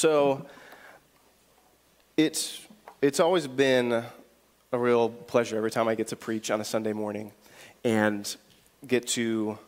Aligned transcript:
So 0.00 0.46
it's, 2.16 2.66
it's 3.02 3.20
always 3.20 3.46
been 3.46 4.02
a 4.72 4.78
real 4.78 5.10
pleasure 5.10 5.58
every 5.58 5.70
time 5.70 5.88
I 5.88 5.94
get 5.94 6.06
to 6.06 6.16
preach 6.16 6.50
on 6.50 6.58
a 6.58 6.64
Sunday 6.64 6.94
morning 6.94 7.32
and 7.84 8.34
get 8.86 9.08
to 9.08 9.58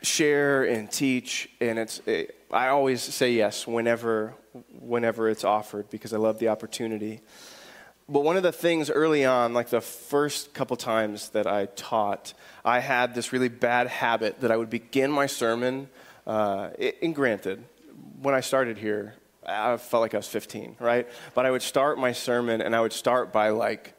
share 0.00 0.64
and 0.64 0.90
teach. 0.90 1.50
And 1.60 1.78
it's, 1.78 1.98
it, 2.06 2.42
I 2.50 2.68
always 2.68 3.02
say 3.02 3.32
yes 3.32 3.66
whenever, 3.66 4.32
whenever 4.80 5.28
it's 5.28 5.44
offered 5.44 5.90
because 5.90 6.14
I 6.14 6.16
love 6.16 6.38
the 6.38 6.48
opportunity. 6.48 7.20
But 8.08 8.20
one 8.20 8.38
of 8.38 8.42
the 8.42 8.50
things 8.50 8.88
early 8.88 9.26
on, 9.26 9.52
like 9.52 9.68
the 9.68 9.82
first 9.82 10.54
couple 10.54 10.78
times 10.78 11.28
that 11.30 11.46
I 11.46 11.66
taught, 11.66 12.32
I 12.64 12.78
had 12.78 13.14
this 13.14 13.30
really 13.30 13.50
bad 13.50 13.88
habit 13.88 14.40
that 14.40 14.50
I 14.50 14.56
would 14.56 14.70
begin 14.70 15.10
my 15.10 15.26
sermon. 15.26 15.90
Uh, 16.26 16.70
and 17.02 17.14
granted, 17.14 17.62
when 18.20 18.34
I 18.34 18.40
started 18.40 18.78
here, 18.78 19.14
I 19.46 19.76
felt 19.76 20.02
like 20.02 20.14
I 20.14 20.18
was 20.18 20.28
15, 20.28 20.76
right? 20.78 21.08
But 21.34 21.46
I 21.46 21.50
would 21.50 21.62
start 21.62 21.98
my 21.98 22.12
sermon 22.12 22.60
and 22.60 22.74
I 22.74 22.80
would 22.80 22.92
start 22.92 23.32
by 23.32 23.50
like 23.50 23.94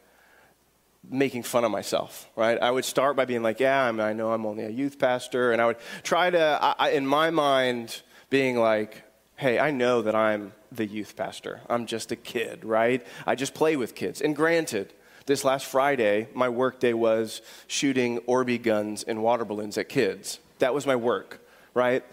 making 1.08 1.42
fun 1.42 1.64
of 1.64 1.70
myself, 1.70 2.28
right? 2.36 2.58
I 2.60 2.70
would 2.70 2.84
start 2.84 3.16
by 3.16 3.24
being 3.24 3.42
like, 3.42 3.58
yeah, 3.58 3.82
I, 3.82 3.90
mean, 3.90 4.00
I 4.00 4.12
know 4.12 4.32
I'm 4.32 4.46
only 4.46 4.64
a 4.64 4.68
youth 4.68 4.98
pastor. 4.98 5.52
And 5.52 5.60
I 5.60 5.66
would 5.66 5.78
try 6.02 6.30
to, 6.30 6.76
I, 6.78 6.90
in 6.90 7.06
my 7.06 7.30
mind, 7.30 8.02
being 8.28 8.58
like, 8.58 9.02
hey, 9.36 9.58
I 9.58 9.70
know 9.70 10.02
that 10.02 10.14
I'm 10.14 10.52
the 10.70 10.86
youth 10.86 11.16
pastor. 11.16 11.60
I'm 11.68 11.86
just 11.86 12.12
a 12.12 12.16
kid, 12.16 12.64
right? 12.64 13.04
I 13.26 13.34
just 13.34 13.54
play 13.54 13.76
with 13.76 13.94
kids. 13.94 14.20
And 14.20 14.36
granted, 14.36 14.92
this 15.26 15.44
last 15.44 15.66
Friday, 15.66 16.28
my 16.34 16.48
work 16.48 16.78
day 16.78 16.94
was 16.94 17.42
shooting 17.66 18.18
Orbeez 18.20 18.62
guns 18.62 19.02
and 19.02 19.22
water 19.22 19.44
balloons 19.44 19.78
at 19.78 19.88
kids. 19.88 20.38
That 20.58 20.74
was 20.74 20.86
my 20.86 20.96
work, 20.96 21.44
right? 21.74 22.04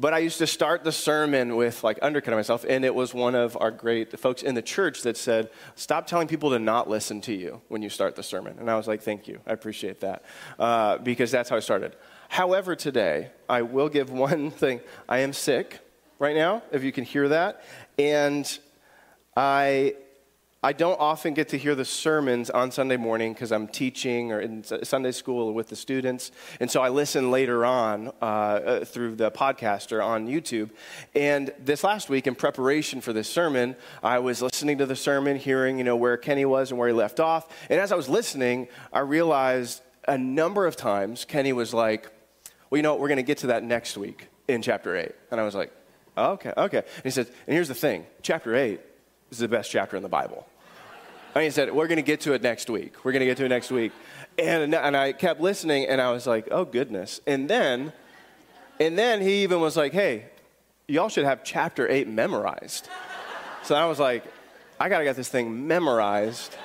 But 0.00 0.14
I 0.14 0.18
used 0.18 0.38
to 0.38 0.46
start 0.46 0.84
the 0.84 0.92
sermon 0.92 1.56
with 1.56 1.82
like 1.82 1.98
undercutting 2.02 2.38
myself, 2.38 2.64
and 2.68 2.84
it 2.84 2.94
was 2.94 3.12
one 3.12 3.34
of 3.34 3.56
our 3.60 3.72
great 3.72 4.16
folks 4.16 4.42
in 4.44 4.54
the 4.54 4.62
church 4.62 5.02
that 5.02 5.16
said, 5.16 5.50
"Stop 5.74 6.06
telling 6.06 6.28
people 6.28 6.50
to 6.50 6.60
not 6.60 6.88
listen 6.88 7.20
to 7.22 7.34
you 7.34 7.60
when 7.66 7.82
you 7.82 7.90
start 7.90 8.14
the 8.14 8.22
sermon." 8.22 8.56
And 8.60 8.70
I 8.70 8.76
was 8.76 8.86
like, 8.86 9.02
"Thank 9.02 9.26
you, 9.26 9.40
I 9.44 9.52
appreciate 9.52 10.00
that," 10.00 10.22
uh, 10.56 10.98
because 10.98 11.32
that's 11.32 11.50
how 11.50 11.56
I 11.56 11.60
started. 11.60 11.96
However, 12.28 12.76
today 12.76 13.32
I 13.48 13.62
will 13.62 13.88
give 13.88 14.10
one 14.28 14.52
thing. 14.52 14.80
I 15.08 15.18
am 15.18 15.32
sick 15.32 15.80
right 16.20 16.36
now, 16.36 16.62
if 16.70 16.84
you 16.84 16.92
can 16.92 17.02
hear 17.02 17.28
that, 17.30 17.64
and 17.98 18.58
I 19.36 19.96
I 20.60 20.72
don't 20.72 20.98
often 20.98 21.34
get 21.34 21.50
to 21.50 21.56
hear 21.56 21.76
the 21.76 21.84
sermons 21.84 22.50
on 22.50 22.72
Sunday 22.72 22.96
morning 22.96 23.32
because 23.32 23.52
I'm 23.52 23.68
teaching 23.68 24.32
or 24.32 24.40
in 24.40 24.64
Sunday 24.64 25.12
school 25.12 25.54
with 25.54 25.68
the 25.68 25.76
students. 25.76 26.32
And 26.58 26.68
so 26.68 26.82
I 26.82 26.88
listen 26.88 27.30
later 27.30 27.64
on 27.64 28.08
uh, 28.20 28.24
uh, 28.24 28.84
through 28.84 29.14
the 29.14 29.30
podcast 29.30 29.92
or 29.92 30.02
on 30.02 30.26
YouTube. 30.26 30.70
And 31.14 31.52
this 31.60 31.84
last 31.84 32.08
week, 32.08 32.26
in 32.26 32.34
preparation 32.34 33.00
for 33.00 33.12
this 33.12 33.28
sermon, 33.28 33.76
I 34.02 34.18
was 34.18 34.42
listening 34.42 34.78
to 34.78 34.86
the 34.86 34.96
sermon, 34.96 35.36
hearing, 35.36 35.78
you 35.78 35.84
know, 35.84 35.94
where 35.94 36.16
Kenny 36.16 36.44
was 36.44 36.72
and 36.72 36.78
where 36.78 36.88
he 36.88 36.94
left 36.94 37.20
off. 37.20 37.46
And 37.70 37.78
as 37.78 37.92
I 37.92 37.94
was 37.94 38.08
listening, 38.08 38.66
I 38.92 39.00
realized 39.00 39.80
a 40.08 40.18
number 40.18 40.66
of 40.66 40.74
times 40.74 41.24
Kenny 41.24 41.52
was 41.52 41.72
like, 41.72 42.10
well, 42.68 42.78
you 42.78 42.82
know, 42.82 42.94
what? 42.94 43.00
we're 43.00 43.08
going 43.08 43.18
to 43.18 43.22
get 43.22 43.38
to 43.38 43.46
that 43.48 43.62
next 43.62 43.96
week 43.96 44.26
in 44.48 44.62
chapter 44.62 44.96
8. 44.96 45.12
And 45.30 45.40
I 45.40 45.44
was 45.44 45.54
like, 45.54 45.70
oh, 46.16 46.32
okay, 46.32 46.52
okay. 46.56 46.78
And 46.78 47.04
he 47.04 47.10
said, 47.10 47.28
and 47.46 47.54
here's 47.54 47.68
the 47.68 47.74
thing 47.74 48.06
chapter 48.22 48.56
8 48.56 48.80
is 49.30 49.38
the 49.38 49.48
best 49.48 49.70
chapter 49.70 49.96
in 49.96 50.02
the 50.02 50.08
Bible. 50.08 50.46
And 51.34 51.44
he 51.44 51.50
said, 51.50 51.72
We're 51.72 51.86
going 51.86 51.96
to 51.96 52.02
get 52.02 52.20
to 52.22 52.32
it 52.32 52.42
next 52.42 52.70
week. 52.70 53.04
We're 53.04 53.12
going 53.12 53.20
to 53.20 53.26
get 53.26 53.36
to 53.38 53.44
it 53.44 53.48
next 53.48 53.70
week. 53.70 53.92
And, 54.38 54.74
and 54.74 54.96
I 54.96 55.12
kept 55.12 55.40
listening, 55.40 55.86
and 55.86 56.00
I 56.00 56.10
was 56.10 56.26
like, 56.26 56.48
Oh, 56.50 56.64
goodness. 56.64 57.20
And 57.26 57.48
then, 57.48 57.92
and 58.80 58.98
then 58.98 59.20
he 59.20 59.42
even 59.42 59.60
was 59.60 59.76
like, 59.76 59.92
Hey, 59.92 60.26
y'all 60.86 61.08
should 61.08 61.24
have 61.24 61.44
chapter 61.44 61.88
8 61.88 62.08
memorized. 62.08 62.88
So 63.62 63.74
I 63.74 63.86
was 63.86 63.98
like, 63.98 64.24
I 64.80 64.88
got 64.88 64.98
to 64.98 65.04
get 65.04 65.16
this 65.16 65.28
thing 65.28 65.66
memorized. 65.66 66.56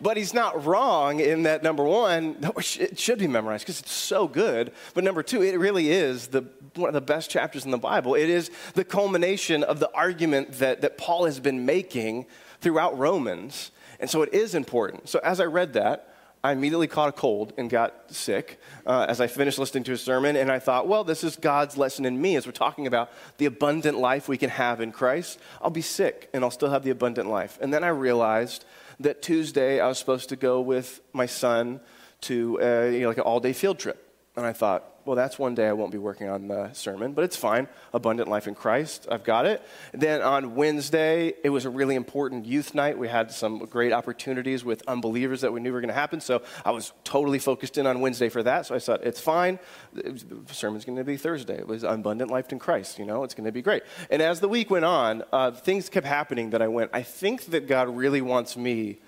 But 0.00 0.16
he's 0.16 0.32
not 0.32 0.64
wrong 0.64 1.20
in 1.20 1.42
that 1.42 1.62
number 1.62 1.82
one, 1.82 2.36
it 2.56 2.98
should 2.98 3.18
be 3.18 3.26
memorized 3.26 3.64
because 3.64 3.80
it's 3.80 3.92
so 3.92 4.28
good. 4.28 4.72
But 4.94 5.04
number 5.04 5.22
two, 5.22 5.42
it 5.42 5.58
really 5.58 5.90
is 5.90 6.28
the, 6.28 6.44
one 6.74 6.88
of 6.88 6.94
the 6.94 7.00
best 7.00 7.30
chapters 7.30 7.64
in 7.64 7.70
the 7.70 7.78
Bible. 7.78 8.14
It 8.14 8.28
is 8.28 8.50
the 8.74 8.84
culmination 8.84 9.64
of 9.64 9.80
the 9.80 9.90
argument 9.92 10.52
that, 10.54 10.82
that 10.82 10.98
Paul 10.98 11.24
has 11.24 11.40
been 11.40 11.66
making 11.66 12.26
throughout 12.60 12.96
Romans. 12.98 13.72
And 14.00 14.08
so 14.08 14.22
it 14.22 14.32
is 14.32 14.54
important. 14.54 15.08
So 15.08 15.18
as 15.24 15.40
I 15.40 15.44
read 15.44 15.72
that, 15.72 16.14
I 16.42 16.52
immediately 16.52 16.86
caught 16.86 17.08
a 17.08 17.12
cold 17.12 17.52
and 17.58 17.68
got 17.68 18.12
sick 18.14 18.60
uh, 18.86 19.06
as 19.08 19.20
I 19.20 19.26
finished 19.26 19.58
listening 19.58 19.82
to 19.84 19.92
a 19.92 19.98
sermon. 19.98 20.36
And 20.36 20.52
I 20.52 20.60
thought, 20.60 20.86
well, 20.86 21.02
this 21.02 21.24
is 21.24 21.34
God's 21.34 21.76
lesson 21.76 22.04
in 22.04 22.20
me 22.20 22.36
as 22.36 22.46
we're 22.46 22.52
talking 22.52 22.86
about 22.86 23.10
the 23.38 23.46
abundant 23.46 23.98
life 23.98 24.28
we 24.28 24.38
can 24.38 24.50
have 24.50 24.80
in 24.80 24.92
Christ. 24.92 25.40
I'll 25.60 25.70
be 25.70 25.82
sick 25.82 26.30
and 26.32 26.44
I'll 26.44 26.52
still 26.52 26.70
have 26.70 26.84
the 26.84 26.90
abundant 26.90 27.28
life. 27.28 27.58
And 27.60 27.74
then 27.74 27.82
I 27.82 27.88
realized 27.88 28.64
that 29.00 29.22
Tuesday 29.22 29.80
I 29.80 29.88
was 29.88 29.98
supposed 29.98 30.28
to 30.30 30.36
go 30.36 30.60
with 30.60 31.00
my 31.12 31.26
son 31.26 31.80
to 32.22 32.60
uh, 32.60 32.84
you 32.86 33.00
know, 33.00 33.08
like 33.08 33.18
an 33.18 33.24
all 33.24 33.40
day 33.40 33.52
field 33.52 33.78
trip. 33.78 34.07
And 34.38 34.46
I 34.46 34.52
thought, 34.52 34.84
well, 35.04 35.16
that's 35.16 35.38
one 35.38 35.54
day 35.54 35.66
I 35.66 35.72
won't 35.72 35.90
be 35.90 35.98
working 35.98 36.28
on 36.28 36.48
the 36.48 36.72
sermon, 36.72 37.12
but 37.12 37.24
it's 37.24 37.34
fine. 37.34 37.66
Abundant 37.92 38.28
life 38.28 38.46
in 38.46 38.54
Christ, 38.54 39.08
I've 39.10 39.24
got 39.24 39.46
it. 39.46 39.62
Then 39.92 40.22
on 40.22 40.54
Wednesday, 40.54 41.32
it 41.42 41.48
was 41.48 41.64
a 41.64 41.70
really 41.70 41.96
important 41.96 42.44
youth 42.44 42.74
night. 42.74 42.98
We 42.98 43.08
had 43.08 43.32
some 43.32 43.58
great 43.60 43.92
opportunities 43.92 44.64
with 44.64 44.82
unbelievers 44.86 45.40
that 45.40 45.52
we 45.52 45.60
knew 45.60 45.72
were 45.72 45.80
going 45.80 45.88
to 45.88 45.94
happen. 45.94 46.20
So 46.20 46.42
I 46.64 46.70
was 46.70 46.92
totally 47.04 47.38
focused 47.38 47.78
in 47.78 47.86
on 47.86 48.00
Wednesday 48.00 48.28
for 48.28 48.42
that. 48.42 48.66
So 48.66 48.74
I 48.74 48.78
thought, 48.78 49.02
it's 49.02 49.18
fine. 49.18 49.58
The 49.94 50.42
sermon's 50.52 50.84
going 50.84 50.98
to 50.98 51.04
be 51.04 51.16
Thursday. 51.16 51.56
It 51.58 51.66
was 51.66 51.82
abundant 51.82 52.30
life 52.30 52.52
in 52.52 52.58
Christ. 52.58 52.98
You 52.98 53.06
know, 53.06 53.24
it's 53.24 53.34
going 53.34 53.46
to 53.46 53.52
be 53.52 53.62
great. 53.62 53.82
And 54.10 54.22
as 54.22 54.40
the 54.40 54.48
week 54.48 54.70
went 54.70 54.84
on, 54.84 55.24
uh, 55.32 55.50
things 55.50 55.88
kept 55.88 56.06
happening 56.06 56.50
that 56.50 56.62
I 56.62 56.68
went, 56.68 56.90
I 56.92 57.02
think 57.02 57.46
that 57.46 57.66
God 57.66 57.88
really 57.96 58.20
wants 58.20 58.56
me 58.56 58.98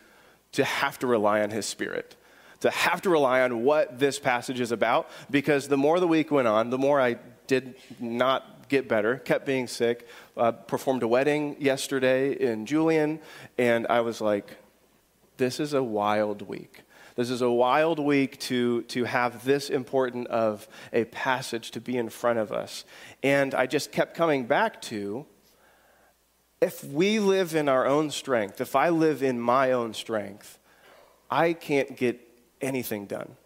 to 0.52 0.64
have 0.64 0.98
to 1.00 1.06
rely 1.06 1.42
on 1.42 1.50
His 1.50 1.66
Spirit 1.66 2.16
to 2.60 2.70
have 2.70 3.02
to 3.02 3.10
rely 3.10 3.40
on 3.42 3.64
what 3.64 3.98
this 3.98 4.18
passage 4.18 4.60
is 4.60 4.72
about 4.72 5.10
because 5.30 5.68
the 5.68 5.76
more 5.76 5.98
the 6.00 6.08
week 6.08 6.30
went 6.30 6.48
on, 6.48 6.70
the 6.70 6.78
more 6.78 7.00
I 7.00 7.16
did 7.46 7.74
not 7.98 8.68
get 8.68 8.88
better, 8.88 9.16
kept 9.16 9.44
being 9.44 9.66
sick. 9.66 10.06
Uh, 10.36 10.52
performed 10.52 11.02
a 11.02 11.08
wedding 11.08 11.56
yesterday 11.58 12.32
in 12.32 12.64
Julian, 12.64 13.18
and 13.58 13.86
I 13.88 14.00
was 14.00 14.20
like, 14.20 14.56
this 15.36 15.60
is 15.60 15.74
a 15.74 15.82
wild 15.82 16.42
week. 16.42 16.82
This 17.16 17.28
is 17.28 17.42
a 17.42 17.50
wild 17.50 17.98
week 17.98 18.38
to, 18.40 18.82
to 18.82 19.04
have 19.04 19.44
this 19.44 19.68
important 19.68 20.28
of 20.28 20.68
a 20.92 21.04
passage 21.06 21.72
to 21.72 21.80
be 21.80 21.98
in 21.98 22.08
front 22.08 22.38
of 22.38 22.52
us. 22.52 22.84
And 23.22 23.54
I 23.54 23.66
just 23.66 23.92
kept 23.92 24.16
coming 24.16 24.46
back 24.46 24.80
to 24.82 25.26
if 26.60 26.84
we 26.84 27.18
live 27.18 27.54
in 27.54 27.68
our 27.68 27.86
own 27.86 28.10
strength, 28.10 28.60
if 28.60 28.76
I 28.76 28.90
live 28.90 29.22
in 29.22 29.40
my 29.40 29.72
own 29.72 29.92
strength, 29.92 30.58
I 31.30 31.52
can't 31.52 31.96
get 31.96 32.29
anything 32.60 33.06
done. 33.06 33.36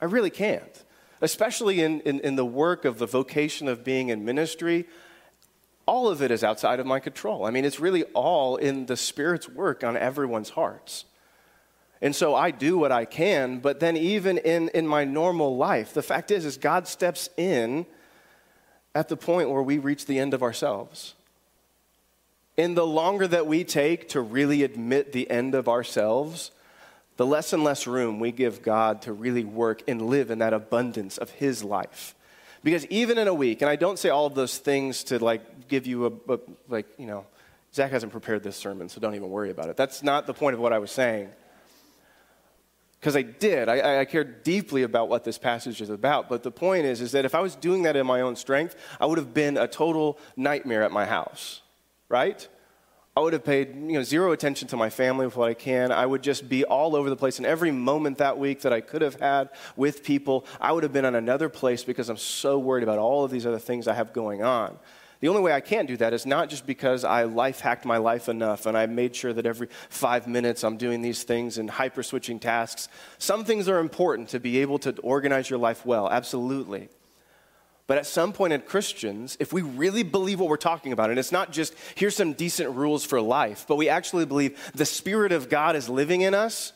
I 0.00 0.06
really 0.06 0.30
can't. 0.30 0.84
Especially 1.20 1.80
in, 1.80 2.00
in, 2.00 2.18
in, 2.20 2.34
the 2.36 2.44
work 2.44 2.84
of 2.84 2.98
the 2.98 3.06
vocation 3.06 3.68
of 3.68 3.84
being 3.84 4.08
in 4.08 4.24
ministry, 4.24 4.86
all 5.86 6.08
of 6.08 6.20
it 6.20 6.32
is 6.32 6.42
outside 6.42 6.80
of 6.80 6.86
my 6.86 6.98
control. 6.98 7.44
I 7.44 7.50
mean, 7.50 7.64
it's 7.64 7.78
really 7.78 8.02
all 8.14 8.56
in 8.56 8.86
the 8.86 8.96
Spirit's 8.96 9.48
work 9.48 9.84
on 9.84 9.96
everyone's 9.96 10.50
hearts. 10.50 11.04
And 12.00 12.16
so 12.16 12.34
I 12.34 12.50
do 12.50 12.76
what 12.76 12.90
I 12.90 13.04
can, 13.04 13.60
but 13.60 13.78
then 13.78 13.96
even 13.96 14.38
in, 14.38 14.68
in 14.70 14.88
my 14.88 15.04
normal 15.04 15.56
life, 15.56 15.94
the 15.94 16.02
fact 16.02 16.32
is, 16.32 16.44
is 16.44 16.56
God 16.56 16.88
steps 16.88 17.28
in 17.36 17.86
at 18.92 19.08
the 19.08 19.16
point 19.16 19.50
where 19.50 19.62
we 19.62 19.78
reach 19.78 20.06
the 20.06 20.18
end 20.18 20.34
of 20.34 20.42
ourselves. 20.42 21.14
And 22.58 22.76
the 22.76 22.86
longer 22.86 23.28
that 23.28 23.46
we 23.46 23.62
take 23.62 24.08
to 24.10 24.20
really 24.20 24.64
admit 24.64 25.12
the 25.12 25.30
end 25.30 25.54
of 25.54 25.68
ourselves, 25.68 26.50
the 27.16 27.26
less 27.26 27.52
and 27.52 27.62
less 27.62 27.86
room 27.86 28.20
we 28.20 28.32
give 28.32 28.62
God 28.62 29.02
to 29.02 29.12
really 29.12 29.44
work 29.44 29.82
and 29.86 30.02
live 30.02 30.30
in 30.30 30.38
that 30.38 30.52
abundance 30.52 31.18
of 31.18 31.30
His 31.30 31.62
life. 31.62 32.14
Because 32.64 32.86
even 32.86 33.18
in 33.18 33.28
a 33.28 33.34
week, 33.34 33.60
and 33.60 33.68
I 33.68 33.76
don't 33.76 33.98
say 33.98 34.08
all 34.08 34.26
of 34.26 34.34
those 34.34 34.58
things 34.58 35.04
to 35.04 35.22
like 35.22 35.68
give 35.68 35.86
you 35.86 36.06
a, 36.06 36.34
a 36.34 36.38
like, 36.68 36.86
you 36.96 37.06
know, 37.06 37.26
Zach 37.74 37.90
hasn't 37.90 38.12
prepared 38.12 38.42
this 38.42 38.56
sermon, 38.56 38.88
so 38.88 39.00
don't 39.00 39.14
even 39.14 39.30
worry 39.30 39.50
about 39.50 39.68
it. 39.68 39.76
That's 39.76 40.02
not 40.02 40.26
the 40.26 40.34
point 40.34 40.54
of 40.54 40.60
what 40.60 40.72
I 40.72 40.78
was 40.78 40.90
saying. 40.90 41.30
Because 43.00 43.16
I 43.16 43.22
did. 43.22 43.68
I, 43.68 44.00
I 44.00 44.04
cared 44.04 44.44
deeply 44.44 44.84
about 44.84 45.08
what 45.08 45.24
this 45.24 45.36
passage 45.36 45.80
is 45.80 45.90
about. 45.90 46.28
But 46.28 46.44
the 46.44 46.52
point 46.52 46.84
is, 46.84 47.00
is 47.00 47.12
that 47.12 47.24
if 47.24 47.34
I 47.34 47.40
was 47.40 47.56
doing 47.56 47.82
that 47.82 47.96
in 47.96 48.06
my 48.06 48.20
own 48.20 48.36
strength, 48.36 48.76
I 49.00 49.06
would 49.06 49.18
have 49.18 49.34
been 49.34 49.56
a 49.56 49.66
total 49.66 50.20
nightmare 50.36 50.84
at 50.84 50.92
my 50.92 51.04
house, 51.04 51.62
right? 52.08 52.46
I 53.14 53.20
would 53.20 53.34
have 53.34 53.44
paid 53.44 53.74
you 53.74 53.92
know, 53.92 54.02
zero 54.02 54.32
attention 54.32 54.68
to 54.68 54.76
my 54.76 54.88
family 54.88 55.26
with 55.26 55.36
what 55.36 55.50
I 55.50 55.54
can. 55.54 55.92
I 55.92 56.06
would 56.06 56.22
just 56.22 56.48
be 56.48 56.64
all 56.64 56.96
over 56.96 57.10
the 57.10 57.16
place. 57.16 57.36
And 57.36 57.44
every 57.44 57.70
moment 57.70 58.18
that 58.18 58.38
week 58.38 58.62
that 58.62 58.72
I 58.72 58.80
could 58.80 59.02
have 59.02 59.20
had 59.20 59.50
with 59.76 60.02
people, 60.02 60.46
I 60.58 60.72
would 60.72 60.82
have 60.82 60.94
been 60.94 61.04
in 61.04 61.14
another 61.14 61.50
place 61.50 61.84
because 61.84 62.08
I'm 62.08 62.16
so 62.16 62.58
worried 62.58 62.82
about 62.82 62.98
all 62.98 63.22
of 63.22 63.30
these 63.30 63.44
other 63.44 63.58
things 63.58 63.86
I 63.86 63.92
have 63.92 64.14
going 64.14 64.42
on. 64.42 64.78
The 65.20 65.28
only 65.28 65.42
way 65.42 65.52
I 65.52 65.60
can't 65.60 65.86
do 65.86 65.96
that 65.98 66.14
is 66.14 66.24
not 66.24 66.48
just 66.48 66.66
because 66.66 67.04
I 67.04 67.24
life 67.24 67.60
hacked 67.60 67.84
my 67.84 67.98
life 67.98 68.30
enough 68.30 68.64
and 68.64 68.76
I 68.78 68.86
made 68.86 69.14
sure 69.14 69.32
that 69.34 69.44
every 69.44 69.68
five 69.90 70.26
minutes 70.26 70.64
I'm 70.64 70.78
doing 70.78 71.02
these 71.02 71.22
things 71.22 71.58
and 71.58 71.68
hyper 71.70 72.02
switching 72.02 72.40
tasks. 72.40 72.88
Some 73.18 73.44
things 73.44 73.68
are 73.68 73.78
important 73.78 74.30
to 74.30 74.40
be 74.40 74.58
able 74.62 74.78
to 74.80 74.98
organize 75.02 75.50
your 75.50 75.58
life 75.58 75.84
well, 75.84 76.08
absolutely. 76.10 76.88
But 77.92 77.98
at 77.98 78.06
some 78.06 78.32
point, 78.32 78.54
as 78.54 78.62
Christians, 78.64 79.36
if 79.38 79.52
we 79.52 79.60
really 79.60 80.02
believe 80.02 80.40
what 80.40 80.48
we're 80.48 80.56
talking 80.56 80.92
about, 80.92 81.10
and 81.10 81.18
it's 81.18 81.30
not 81.30 81.52
just 81.52 81.74
here's 81.94 82.16
some 82.16 82.32
decent 82.32 82.74
rules 82.74 83.04
for 83.04 83.20
life, 83.20 83.66
but 83.68 83.76
we 83.76 83.90
actually 83.90 84.24
believe 84.24 84.58
the 84.74 84.86
Spirit 84.86 85.30
of 85.30 85.50
God 85.50 85.76
is 85.76 85.90
living 85.90 86.22
in 86.22 86.32
us, 86.32 86.72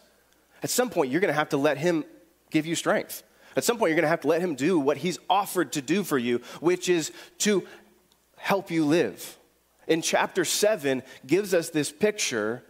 at 0.62 0.68
some 0.68 0.90
point, 0.90 1.10
you're 1.10 1.22
going 1.22 1.32
to 1.32 1.38
have 1.38 1.48
to 1.48 1.56
let 1.56 1.78
Him 1.78 2.04
give 2.50 2.66
you 2.66 2.74
strength. 2.74 3.22
At 3.56 3.64
some 3.64 3.78
point, 3.78 3.88
you're 3.88 3.96
going 3.96 4.02
to 4.02 4.10
have 4.10 4.20
to 4.20 4.28
let 4.28 4.42
Him 4.42 4.56
do 4.56 4.78
what 4.78 4.98
He's 4.98 5.18
offered 5.30 5.72
to 5.72 5.80
do 5.80 6.04
for 6.04 6.18
you, 6.18 6.42
which 6.60 6.90
is 6.90 7.12
to 7.38 7.66
help 8.36 8.70
you 8.70 8.84
live. 8.84 9.38
In 9.88 10.02
chapter 10.02 10.44
7, 10.44 11.02
gives 11.26 11.54
us 11.54 11.70
this 11.70 11.90
picture 11.90 12.62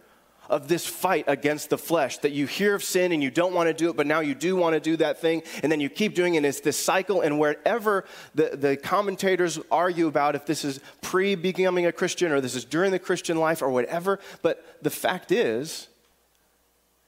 of 0.49 0.67
this 0.67 0.85
fight 0.85 1.25
against 1.27 1.69
the 1.69 1.77
flesh 1.77 2.17
that 2.19 2.31
you 2.31 2.45
hear 2.45 2.75
of 2.75 2.83
sin 2.83 3.11
and 3.11 3.21
you 3.21 3.31
don't 3.31 3.53
want 3.53 3.67
to 3.67 3.73
do 3.73 3.89
it, 3.89 3.95
but 3.95 4.07
now 4.07 4.19
you 4.19 4.35
do 4.35 4.55
want 4.55 4.73
to 4.73 4.79
do 4.79 4.97
that 4.97 5.19
thing, 5.19 5.43
and 5.63 5.71
then 5.71 5.79
you 5.79 5.89
keep 5.89 6.15
doing 6.15 6.35
it. 6.35 6.37
And 6.37 6.45
it's 6.45 6.61
this 6.61 6.77
cycle, 6.77 7.21
and 7.21 7.39
wherever 7.39 8.05
the, 8.35 8.55
the 8.55 8.77
commentators 8.77 9.59
argue 9.71 10.07
about 10.07 10.35
if 10.35 10.45
this 10.45 10.63
is 10.63 10.79
pre 11.01 11.35
becoming 11.35 11.85
a 11.85 11.91
Christian 11.91 12.31
or 12.31 12.41
this 12.41 12.55
is 12.55 12.65
during 12.65 12.91
the 12.91 12.99
Christian 12.99 13.37
life 13.37 13.61
or 13.61 13.69
whatever, 13.69 14.19
but 14.41 14.77
the 14.81 14.89
fact 14.89 15.31
is, 15.31 15.87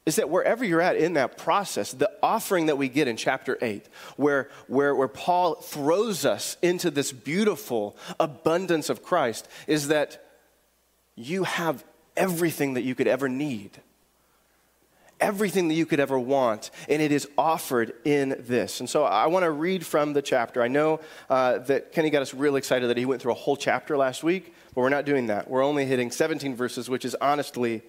is 0.05 0.15
that 0.15 0.29
wherever 0.29 0.65
you're 0.65 0.81
at 0.81 0.95
in 0.95 1.13
that 1.13 1.37
process, 1.37 1.91
the 1.91 2.11
offering 2.23 2.65
that 2.65 2.77
we 2.77 2.89
get 2.89 3.07
in 3.07 3.15
chapter 3.15 3.59
8, 3.61 3.85
where, 4.15 4.49
where, 4.67 4.95
where 4.95 5.07
Paul 5.07 5.55
throws 5.55 6.25
us 6.25 6.57
into 6.63 6.89
this 6.89 7.11
beautiful 7.11 7.95
abundance 8.19 8.89
of 8.89 9.03
Christ, 9.03 9.47
is 9.67 9.89
that 9.89 10.25
you 11.15 11.43
have 11.43 11.83
everything 12.19 12.75
that 12.75 12.83
you 12.83 12.93
could 12.93 13.07
ever 13.07 13.27
need, 13.27 13.71
everything 15.19 15.69
that 15.69 15.73
you 15.73 15.85
could 15.85 15.99
ever 15.99 16.19
want, 16.19 16.69
and 16.87 17.01
it 17.01 17.11
is 17.11 17.27
offered 17.37 17.93
in 18.05 18.35
this. 18.39 18.81
And 18.81 18.89
so 18.89 19.05
I 19.05 19.27
want 19.27 19.43
to 19.43 19.51
read 19.51 19.85
from 19.85 20.13
the 20.13 20.21
chapter. 20.21 20.61
I 20.61 20.67
know 20.67 20.99
uh, 21.29 21.59
that 21.59 21.93
Kenny 21.93 22.11
got 22.11 22.21
us 22.21 22.33
real 22.33 22.57
excited 22.57 22.89
that 22.89 22.97
he 22.97 23.05
went 23.05 23.21
through 23.21 23.31
a 23.31 23.35
whole 23.35 23.57
chapter 23.57 23.97
last 23.97 24.23
week, 24.23 24.53
but 24.75 24.81
we're 24.81 24.89
not 24.89 25.05
doing 25.05 25.27
that. 25.27 25.49
We're 25.49 25.63
only 25.63 25.85
hitting 25.85 26.11
17 26.11 26.55
verses, 26.55 26.89
which 26.89 27.05
is 27.05 27.15
honestly 27.19 27.81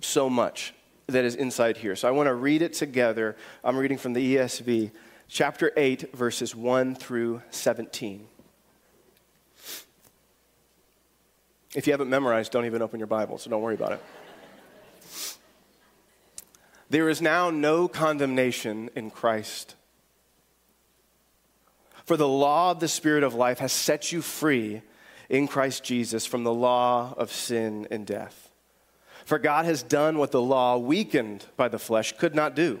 so 0.00 0.30
much 0.30 0.72
that 1.08 1.24
is 1.24 1.34
inside 1.34 1.76
here. 1.76 1.96
So 1.96 2.08
I 2.08 2.12
want 2.12 2.28
to 2.28 2.34
read 2.34 2.62
it 2.62 2.72
together. 2.72 3.36
I'm 3.64 3.76
reading 3.76 3.98
from 3.98 4.12
the 4.12 4.36
ESV, 4.36 4.92
chapter 5.28 5.72
8, 5.76 6.14
verses 6.14 6.54
1 6.54 6.94
through 6.94 7.42
17. 7.50 8.26
If 11.74 11.86
you 11.86 11.92
haven't 11.92 12.10
memorized, 12.10 12.50
don't 12.50 12.66
even 12.66 12.82
open 12.82 12.98
your 12.98 13.06
Bible, 13.06 13.38
so 13.38 13.48
don't 13.48 13.62
worry 13.62 13.74
about 13.74 13.92
it. 13.92 14.02
There 16.88 17.08
is 17.08 17.22
now 17.22 17.50
no 17.50 17.86
condemnation 17.86 18.90
in 18.96 19.10
Christ. 19.10 19.76
For 22.04 22.16
the 22.16 22.26
law 22.26 22.72
of 22.72 22.80
the 22.80 22.88
Spirit 22.88 23.22
of 23.22 23.34
life 23.34 23.60
has 23.60 23.72
set 23.72 24.10
you 24.10 24.20
free 24.20 24.82
in 25.28 25.46
Christ 25.46 25.84
Jesus 25.84 26.26
from 26.26 26.42
the 26.42 26.52
law 26.52 27.14
of 27.16 27.30
sin 27.30 27.86
and 27.92 28.04
death. 28.04 28.50
For 29.24 29.38
God 29.38 29.64
has 29.64 29.84
done 29.84 30.18
what 30.18 30.32
the 30.32 30.42
law, 30.42 30.76
weakened 30.76 31.46
by 31.56 31.68
the 31.68 31.78
flesh, 31.78 32.10
could 32.18 32.34
not 32.34 32.56
do. 32.56 32.80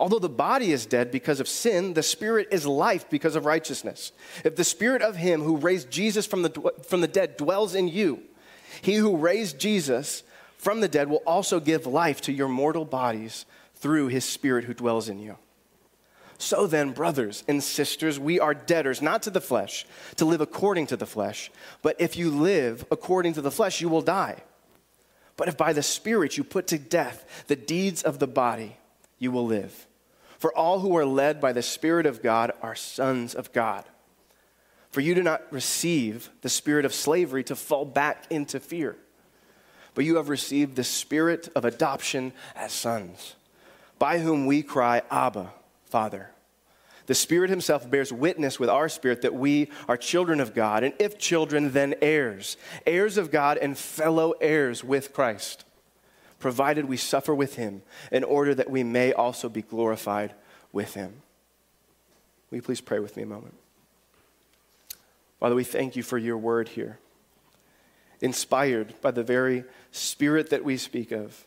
although 0.00 0.18
the 0.18 0.28
body 0.28 0.72
is 0.72 0.86
dead 0.86 1.10
because 1.10 1.38
of 1.38 1.48
sin, 1.48 1.94
the 1.94 2.02
Spirit 2.02 2.48
is 2.50 2.66
life 2.66 3.08
because 3.10 3.36
of 3.36 3.44
righteousness. 3.44 4.12
If 4.44 4.56
the 4.56 4.64
Spirit 4.64 5.02
of 5.02 5.16
him 5.16 5.42
who 5.42 5.56
raised 5.56 5.90
Jesus 5.90 6.26
from 6.26 6.42
the, 6.42 6.72
from 6.88 7.02
the 7.02 7.08
dead 7.08 7.36
dwells 7.36 7.74
in 7.74 7.86
you, 7.86 8.22
he 8.80 8.94
who 8.94 9.16
raised 9.16 9.58
Jesus 9.58 10.22
from 10.56 10.80
the 10.80 10.88
dead 10.88 11.08
will 11.08 11.22
also 11.26 11.60
give 11.60 11.86
life 11.86 12.22
to 12.22 12.32
your 12.32 12.48
mortal 12.48 12.84
bodies 12.84 13.44
through 13.74 14.08
his 14.08 14.24
Spirit 14.24 14.64
who 14.64 14.74
dwells 14.74 15.08
in 15.08 15.18
you. 15.18 15.36
So 16.38 16.66
then, 16.66 16.92
brothers 16.92 17.44
and 17.46 17.62
sisters, 17.62 18.18
we 18.18 18.40
are 18.40 18.54
debtors, 18.54 19.02
not 19.02 19.22
to 19.24 19.30
the 19.30 19.42
flesh, 19.42 19.84
to 20.16 20.24
live 20.24 20.40
according 20.40 20.86
to 20.86 20.96
the 20.96 21.06
flesh. 21.06 21.50
But 21.82 21.96
if 22.00 22.16
you 22.16 22.30
live 22.30 22.86
according 22.90 23.34
to 23.34 23.42
the 23.42 23.50
flesh, 23.50 23.82
you 23.82 23.90
will 23.90 24.00
die. 24.00 24.42
But 25.36 25.48
if 25.48 25.58
by 25.58 25.74
the 25.74 25.82
Spirit 25.82 26.38
you 26.38 26.44
put 26.44 26.66
to 26.68 26.78
death 26.78 27.44
the 27.48 27.56
deeds 27.56 28.02
of 28.02 28.18
the 28.18 28.26
body, 28.26 28.78
you 29.18 29.30
will 29.30 29.44
live. 29.44 29.86
For 30.40 30.56
all 30.56 30.80
who 30.80 30.96
are 30.96 31.04
led 31.04 31.38
by 31.38 31.52
the 31.52 31.60
Spirit 31.60 32.06
of 32.06 32.22
God 32.22 32.52
are 32.62 32.74
sons 32.74 33.34
of 33.34 33.52
God. 33.52 33.84
For 34.90 35.02
you 35.02 35.14
do 35.14 35.22
not 35.22 35.42
receive 35.52 36.30
the 36.40 36.48
spirit 36.48 36.86
of 36.86 36.94
slavery 36.94 37.44
to 37.44 37.54
fall 37.54 37.84
back 37.84 38.24
into 38.30 38.58
fear, 38.58 38.96
but 39.94 40.06
you 40.06 40.16
have 40.16 40.30
received 40.30 40.76
the 40.76 40.82
spirit 40.82 41.50
of 41.54 41.66
adoption 41.66 42.32
as 42.56 42.72
sons, 42.72 43.36
by 43.98 44.18
whom 44.18 44.46
we 44.46 44.62
cry, 44.62 45.02
Abba 45.10 45.52
Father. 45.84 46.30
The 47.04 47.14
Spirit 47.14 47.50
Himself 47.50 47.90
bears 47.90 48.10
witness 48.10 48.58
with 48.58 48.70
our 48.70 48.88
spirit 48.88 49.20
that 49.20 49.34
we 49.34 49.68
are 49.88 49.98
children 49.98 50.40
of 50.40 50.54
God, 50.54 50.84
and 50.84 50.94
if 50.98 51.18
children, 51.18 51.72
then 51.72 51.96
heirs, 52.00 52.56
heirs 52.86 53.18
of 53.18 53.30
God 53.30 53.58
and 53.58 53.76
fellow 53.76 54.32
heirs 54.40 54.82
with 54.82 55.12
Christ, 55.12 55.66
provided 56.40 56.86
we 56.86 56.96
suffer 56.96 57.34
with 57.34 57.54
Him 57.54 57.82
in 58.10 58.24
order 58.24 58.54
that 58.54 58.68
we 58.68 58.82
may 58.82 59.12
also 59.12 59.48
be 59.48 59.62
glorified 59.62 60.34
with 60.72 60.94
Him. 60.94 61.22
Will 62.50 62.56
you 62.56 62.62
please 62.62 62.80
pray 62.80 62.98
with 62.98 63.16
me 63.16 63.22
a 63.22 63.26
moment? 63.26 63.54
Father, 65.38 65.54
we 65.54 65.64
thank 65.64 65.94
you 65.94 66.02
for 66.02 66.18
your 66.18 66.36
word 66.36 66.70
here, 66.70 66.98
inspired 68.20 69.00
by 69.00 69.12
the 69.12 69.22
very 69.22 69.64
Spirit 69.92 70.50
that 70.50 70.64
we 70.64 70.76
speak 70.76 71.12
of. 71.12 71.46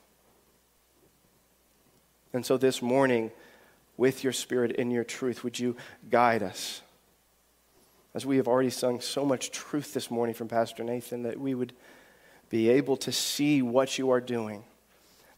And 2.32 2.46
so 2.46 2.58
this 2.58 2.82
morning, 2.82 3.32
with 3.98 4.24
your 4.24 4.34
spirit 4.34 4.72
in 4.72 4.92
your 4.92 5.04
truth. 5.04 5.44
Would 5.44 5.60
you 5.60 5.76
guide 6.10 6.44
us? 6.44 6.82
As 8.14 8.26
we 8.26 8.38
have 8.38 8.48
already 8.48 8.70
sung 8.70 9.02
so 9.02 9.26
much 9.26 9.52
truth 9.52 9.94
this 9.94 10.12
morning 10.12 10.36
from 10.36 10.48
Pastor 10.48 10.84
Nathan, 10.84 11.24
that 11.24 11.40
we 11.40 11.56
would 11.56 11.74
be 12.50 12.70
able 12.70 12.98
to 12.98 13.12
see 13.12 13.62
what 13.62 13.98
you 13.98 14.12
are 14.12 14.22
doing. 14.22 14.64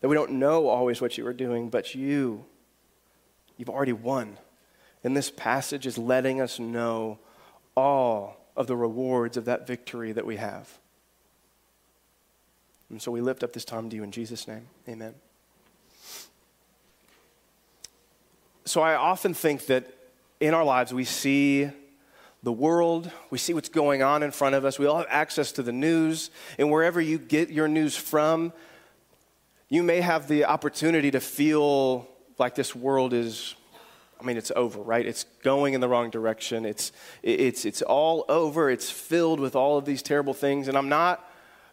That 0.01 0.09
we 0.09 0.15
don't 0.15 0.33
know 0.33 0.67
always 0.67 1.01
what 1.01 1.17
you 1.17 1.25
are 1.27 1.33
doing, 1.33 1.69
but 1.69 1.95
you, 1.95 2.45
you've 3.57 3.69
already 3.69 3.93
won. 3.93 4.37
And 5.03 5.15
this 5.15 5.31
passage 5.31 5.85
is 5.85 5.97
letting 5.97 6.41
us 6.41 6.59
know 6.59 7.19
all 7.75 8.37
of 8.55 8.67
the 8.67 8.75
rewards 8.75 9.37
of 9.37 9.45
that 9.45 9.67
victory 9.67 10.11
that 10.11 10.25
we 10.25 10.37
have. 10.37 10.77
And 12.89 13.01
so 13.01 13.11
we 13.11 13.21
lift 13.21 13.43
up 13.43 13.53
this 13.53 13.65
time 13.65 13.89
to 13.89 13.95
you 13.95 14.03
in 14.03 14.11
Jesus' 14.11 14.47
name. 14.47 14.67
Amen. 14.87 15.15
so 18.65 18.81
I 18.81 18.95
often 18.95 19.33
think 19.33 19.67
that 19.67 19.87
in 20.39 20.53
our 20.53 20.63
lives 20.63 20.93
we 20.93 21.05
see 21.05 21.69
the 22.43 22.51
world, 22.51 23.09
we 23.29 23.37
see 23.37 23.53
what's 23.53 23.69
going 23.69 24.03
on 24.03 24.21
in 24.21 24.31
front 24.31 24.55
of 24.55 24.65
us. 24.65 24.77
We 24.77 24.85
all 24.85 24.97
have 24.97 25.07
access 25.09 25.51
to 25.53 25.63
the 25.63 25.71
news, 25.71 26.29
and 26.57 26.69
wherever 26.69 26.99
you 26.99 27.17
get 27.17 27.49
your 27.49 27.67
news 27.67 27.95
from, 27.95 28.53
you 29.69 29.84
may 29.84 30.01
have 30.01 30.27
the 30.27 30.45
opportunity 30.45 31.12
to 31.12 31.19
feel 31.19 32.07
like 32.38 32.55
this 32.55 32.75
world 32.75 33.13
is 33.13 33.55
I 34.19 34.24
mean, 34.24 34.38
it's 34.38 34.51
over, 34.55 34.79
right? 34.81 35.05
It's 35.05 35.25
going 35.43 35.74
in 35.74 35.81
the 35.81 35.89
wrong 35.89 36.10
direction. 36.10 36.65
It's, 36.65 36.91
it's, 37.22 37.65
it's 37.65 37.81
all 37.81 38.25
over. 38.29 38.69
It's 38.69 38.89
filled 38.89 39.39
with 39.39 39.55
all 39.55 39.77
of 39.77 39.86
these 39.86 40.01
terrible 40.01 40.34
things. 40.34 40.67
And 40.67 40.77
I'm 40.77 40.89
not 40.89 41.29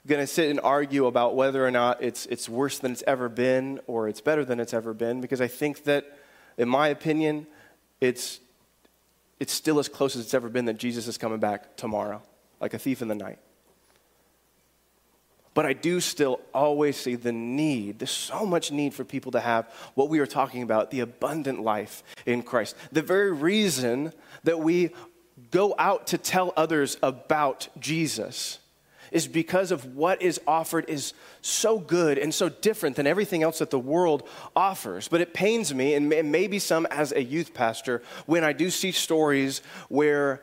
going 0.07 0.21
to 0.21 0.27
sit 0.27 0.51
and 0.51 0.59
argue 0.61 1.07
about 1.07 1.37
whether 1.37 1.65
or 1.65 1.71
not 1.71 2.03
it's, 2.03 2.27
it's 2.27 2.49
worse 2.49 2.79
than 2.81 2.93
it's 2.93 3.05
ever 3.07 3.29
been 3.29 3.81
or 3.87 4.09
it's 4.09 4.21
better 4.21 4.45
than 4.45 4.59
it's 4.59 4.75
ever 4.75 4.93
been, 4.93 5.21
because 5.21 5.41
I 5.41 5.47
think 5.47 5.85
that 5.85 6.19
in 6.59 6.69
my 6.69 6.89
opinion, 6.89 7.47
it's, 8.01 8.41
it's 9.39 9.53
still 9.53 9.79
as 9.79 9.89
close 9.89 10.17
as 10.17 10.25
it's 10.25 10.35
ever 10.35 10.49
been 10.49 10.65
that 10.65 10.79
Jesus 10.79 11.07
is 11.07 11.17
coming 11.17 11.39
back 11.39 11.77
tomorrow, 11.77 12.21
like 12.61 12.75
a 12.75 12.79
thief 12.79 13.03
in 13.03 13.09
the 13.09 13.15
night. 13.15 13.39
But 15.55 15.67
I 15.67 15.75
do 15.75 16.01
still 16.01 16.41
always 16.55 16.97
see 16.97 17.15
the 17.15 17.33
need. 17.33 17.99
There's 17.99 18.11
so 18.11 18.47
much 18.47 18.73
need 18.73 18.95
for 18.95 19.05
people 19.05 19.33
to 19.33 19.41
have 19.41 19.71
what 19.95 20.09
we 20.09 20.19
are 20.19 20.27
talking 20.27 20.63
about 20.63 20.91
the 20.91 21.01
abundant 21.01 21.61
life 21.61 22.03
in 22.25 22.43
Christ. 22.43 22.75
The 22.91 23.03
very 23.03 23.33
reason 23.33 24.13
that 24.45 24.61
we 24.61 24.91
go 25.51 25.75
out 25.79 26.07
to 26.09 26.19
tell 26.19 26.53
others 26.57 26.97
about 27.03 27.69
Jesus 27.79 28.59
is 29.11 29.29
because 29.29 29.71
of 29.71 29.95
what 29.95 30.23
is 30.23 30.41
offered 30.47 30.89
is 30.89 31.13
so 31.43 31.79
good 31.79 32.17
and 32.17 32.33
so 32.35 32.49
different 32.49 32.97
than 32.97 33.07
everything 33.07 33.43
else 33.43 33.59
that 33.59 33.69
the 33.69 33.79
world 33.79 34.27
offers. 34.57 35.07
But 35.07 35.21
it 35.21 35.35
pains 35.35 35.75
me, 35.75 35.93
and 35.95 36.09
maybe 36.09 36.59
some 36.59 36.87
as 36.87 37.13
a 37.13 37.23
youth 37.23 37.53
pastor, 37.53 38.03
when 38.25 38.43
I 38.43 38.55
do 38.55 38.71
see 38.71 38.91
stories 38.91 39.61
where 39.91 40.43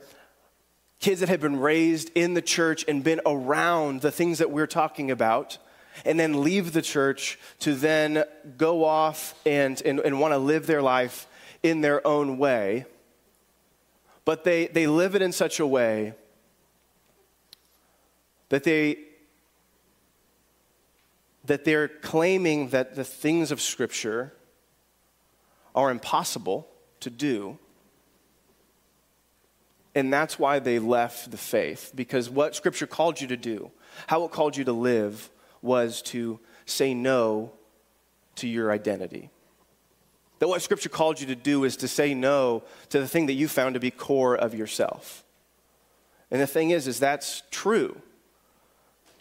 kids 0.99 1.21
that 1.21 1.29
have 1.29 1.39
been 1.39 1.59
raised 1.59 2.11
in 2.15 2.33
the 2.33 2.41
church 2.41 2.83
and 2.87 3.03
been 3.03 3.21
around 3.25 4.01
the 4.01 4.11
things 4.11 4.39
that 4.39 4.51
we're 4.51 4.67
talking 4.67 5.11
about 5.11 5.57
and 6.05 6.19
then 6.19 6.43
leave 6.43 6.73
the 6.73 6.81
church 6.81 7.39
to 7.59 7.75
then 7.75 8.23
go 8.57 8.83
off 8.83 9.33
and, 9.45 9.81
and, 9.83 9.99
and 9.99 10.19
want 10.19 10.33
to 10.33 10.37
live 10.37 10.67
their 10.67 10.81
life 10.81 11.27
in 11.63 11.81
their 11.81 12.05
own 12.05 12.37
way. 12.37 12.85
But 14.25 14.43
they, 14.43 14.67
they 14.67 14.87
live 14.87 15.15
it 15.15 15.21
in 15.21 15.31
such 15.31 15.59
a 15.59 15.67
way 15.67 16.13
that 18.49 18.63
they 18.63 18.99
that 21.45 21.65
they're 21.65 21.87
claiming 21.87 22.69
that 22.69 22.95
the 22.95 23.03
things 23.03 23.51
of 23.51 23.59
Scripture 23.59 24.33
are 25.73 25.89
impossible 25.89 26.67
to 26.99 27.09
do 27.09 27.57
and 29.95 30.13
that's 30.13 30.37
why 30.37 30.59
they 30.59 30.79
left 30.79 31.31
the 31.31 31.37
faith, 31.37 31.91
because 31.95 32.29
what 32.29 32.55
Scripture 32.55 32.87
called 32.87 33.19
you 33.19 33.27
to 33.27 33.37
do, 33.37 33.71
how 34.07 34.23
it 34.23 34.31
called 34.31 34.55
you 34.55 34.63
to 34.65 34.71
live, 34.71 35.29
was 35.61 36.01
to 36.03 36.39
say 36.65 36.93
no 36.93 37.51
to 38.35 38.47
your 38.47 38.71
identity. 38.71 39.29
That 40.39 40.47
what 40.47 40.61
Scripture 40.61 40.89
called 40.89 41.19
you 41.19 41.27
to 41.27 41.35
do 41.35 41.63
is 41.63 41.77
to 41.77 41.87
say 41.87 42.13
no 42.13 42.63
to 42.89 42.99
the 42.99 43.07
thing 43.07 43.25
that 43.25 43.33
you 43.33 43.47
found 43.47 43.73
to 43.73 43.79
be 43.79 43.91
core 43.91 44.35
of 44.35 44.53
yourself. 44.55 45.25
And 46.31 46.39
the 46.39 46.47
thing 46.47 46.69
is, 46.69 46.87
is 46.87 46.99
that's 46.99 47.43
true. 47.51 48.01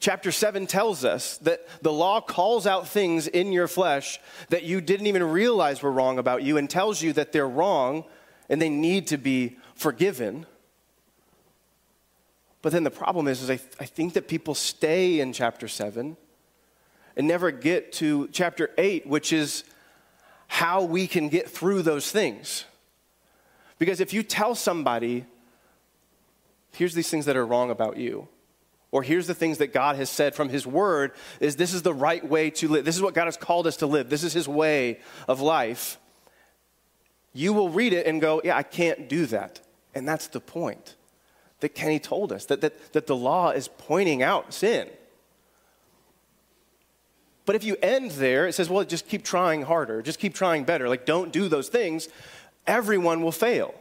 Chapter 0.01 0.31
7 0.31 0.69
tells 0.69 1.05
us 1.05 1.39
that 1.39 1.67
the 1.83 1.93
law 1.93 2.21
calls 2.21 2.67
out 2.69 2.87
things 2.87 3.27
in 3.27 3.53
your 3.53 3.67
flesh 3.67 4.21
that 4.49 4.63
you 4.63 4.81
didn't 4.81 5.09
even 5.09 5.25
realize 5.25 5.83
were 5.83 5.91
wrong 5.91 6.19
about 6.19 6.45
you 6.45 6.57
and 6.57 6.71
tells 6.71 7.03
you 7.03 7.13
that 7.15 7.33
they're 7.33 7.49
wrong 7.49 8.05
and 8.49 8.63
they 8.63 8.69
need 8.69 9.09
to 9.09 9.19
be 9.19 9.57
forgiven. 9.75 10.47
But 12.63 12.73
then 12.73 12.85
the 12.85 12.91
problem 12.91 13.29
is, 13.29 13.43
is 13.43 13.51
I, 13.51 13.57
th- 13.57 13.71
I 13.79 13.85
think 13.85 14.15
that 14.15 14.29
people 14.29 14.55
stay 14.55 15.21
in 15.21 15.33
chapter 15.33 15.69
7 15.69 16.17
and 17.17 17.29
never 17.29 17.51
get 17.51 17.93
to 17.95 18.29
chapter 18.29 18.71
8, 18.77 19.07
which 19.07 19.33
is 19.33 19.65
how 20.49 20.83
we 20.83 21.07
can 21.07 21.29
get 21.29 21.49
through 21.49 21.83
those 21.83 22.11
things. 22.11 22.65
Because 23.79 24.01
if 24.01 24.13
you 24.13 24.23
tell 24.23 24.55
somebody, 24.55 25.25
here's 26.73 26.95
these 26.95 27.11
things 27.11 27.27
that 27.27 27.37
are 27.37 27.47
wrong 27.47 27.71
about 27.71 27.97
you, 27.97 28.29
or 28.91 29.03
here's 29.03 29.27
the 29.27 29.35
things 29.35 29.59
that 29.59 29.73
God 29.73 29.97
has 29.97 30.09
said 30.09 30.35
from 30.35 30.49
His 30.49 30.67
Word, 30.67 31.13
is 31.41 31.57
this 31.57 31.75
is 31.75 31.83
the 31.83 31.95
right 31.95 32.27
way 32.27 32.51
to 32.51 32.69
live. 32.69 32.85
This 32.85 32.97
is 32.97 33.03
what 33.03 33.15
God 33.15 33.27
has 33.27 33.37
called 33.37 33.67
us 33.67 33.77
to 33.79 33.87
live. 33.87 34.09
This 34.09 34.25
is 34.25 34.33
His 34.33 34.49
way 34.49 35.01
of 35.29 35.41
life. 35.41 35.99
You 37.35 37.53
will 37.53 37.69
read 37.69 37.93
it 37.93 38.07
and 38.07 38.21
go, 38.21 38.41
yeah, 38.43 38.57
I 38.57 38.63
can't 38.63 39.09
do 39.09 39.27
that. 39.27 39.61
And 39.95 40.09
that's 40.09 40.29
the 40.29 40.41
point 40.41 40.97
that 41.61 41.71
Kenny 41.71 41.99
told 41.99 42.33
us 42.33 42.45
that, 42.47 42.61
that, 42.61 42.93
that 42.93 43.07
the 43.07 43.17
law 43.17 43.51
is 43.51 43.69
pointing 43.69 44.23
out 44.23 44.55
sin. 44.55 44.89
But 47.45 47.57
if 47.57 47.65
you 47.65 47.77
end 47.83 48.11
there, 48.13 48.47
it 48.47 48.53
says, 48.53 48.69
well, 48.69 48.85
just 48.85 49.09
keep 49.09 49.25
trying 49.25 49.63
harder, 49.63 50.03
just 50.03 50.19
keep 50.19 50.35
trying 50.35 50.65
better. 50.65 50.89
Like, 50.89 51.07
don't 51.07 51.33
do 51.33 51.49
those 51.49 51.69
things. 51.69 52.09
Everyone 52.67 53.23
will 53.23 53.33
fail. 53.33 53.75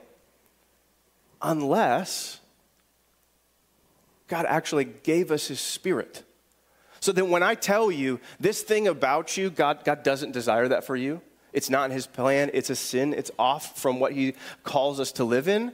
Unless 1.42 2.40
God 4.28 4.46
actually 4.48 4.86
gave 4.86 5.32
us 5.32 5.48
His 5.48 5.60
Spirit. 5.60 6.24
So 7.00 7.12
that 7.12 7.26
when 7.26 7.44
I 7.44 7.56
tell 7.56 7.92
you 7.92 8.20
this 8.40 8.62
thing 8.64 8.88
about 8.88 9.38
you, 9.38 9.50
God, 9.50 9.84
God 9.84 10.04
doesn't 10.04 10.32
desire 10.32 10.68
that 10.70 10.86
for 10.86 10.96
you. 10.96 11.22
It's 11.54 11.70
not 11.70 11.90
in 11.90 11.92
His 11.92 12.08
plan, 12.08 12.50
it's 12.54 12.70
a 12.70 12.76
sin, 12.76 13.14
it's 13.14 13.32
off 13.38 13.80
from 13.80 14.00
what 14.00 14.14
He 14.14 14.34
calls 14.64 15.00
us 15.00 15.12
to 15.14 15.24
live 15.24 15.48
in. 15.48 15.74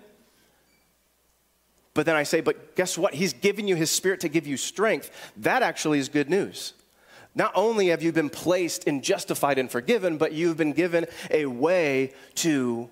But 1.94 2.06
then 2.06 2.16
I 2.16 2.24
say, 2.24 2.42
but 2.42 2.76
guess 2.76 2.98
what? 2.98 3.14
He's 3.14 3.34
given 3.34 3.68
you 3.68 3.76
his 3.76 3.92
spirit 3.92 4.22
to 4.22 4.30
give 4.30 4.48
you 4.48 4.58
strength. 4.58 5.12
That 5.38 5.62
actually 5.62 6.00
is 6.00 6.10
good 6.10 6.30
news. 6.30 6.74
Not 7.36 7.52
only 7.56 7.88
have 7.88 8.04
you 8.04 8.12
been 8.12 8.30
placed 8.30 8.88
and 8.88 9.04
justified 9.04 9.58
and 9.58 9.70
forgiven, 9.70 10.18
but 10.18 10.34
you've 10.34 10.58
been 10.58 10.74
given 10.74 11.06
a 11.32 11.46
way 11.46 12.14
to 12.36 12.90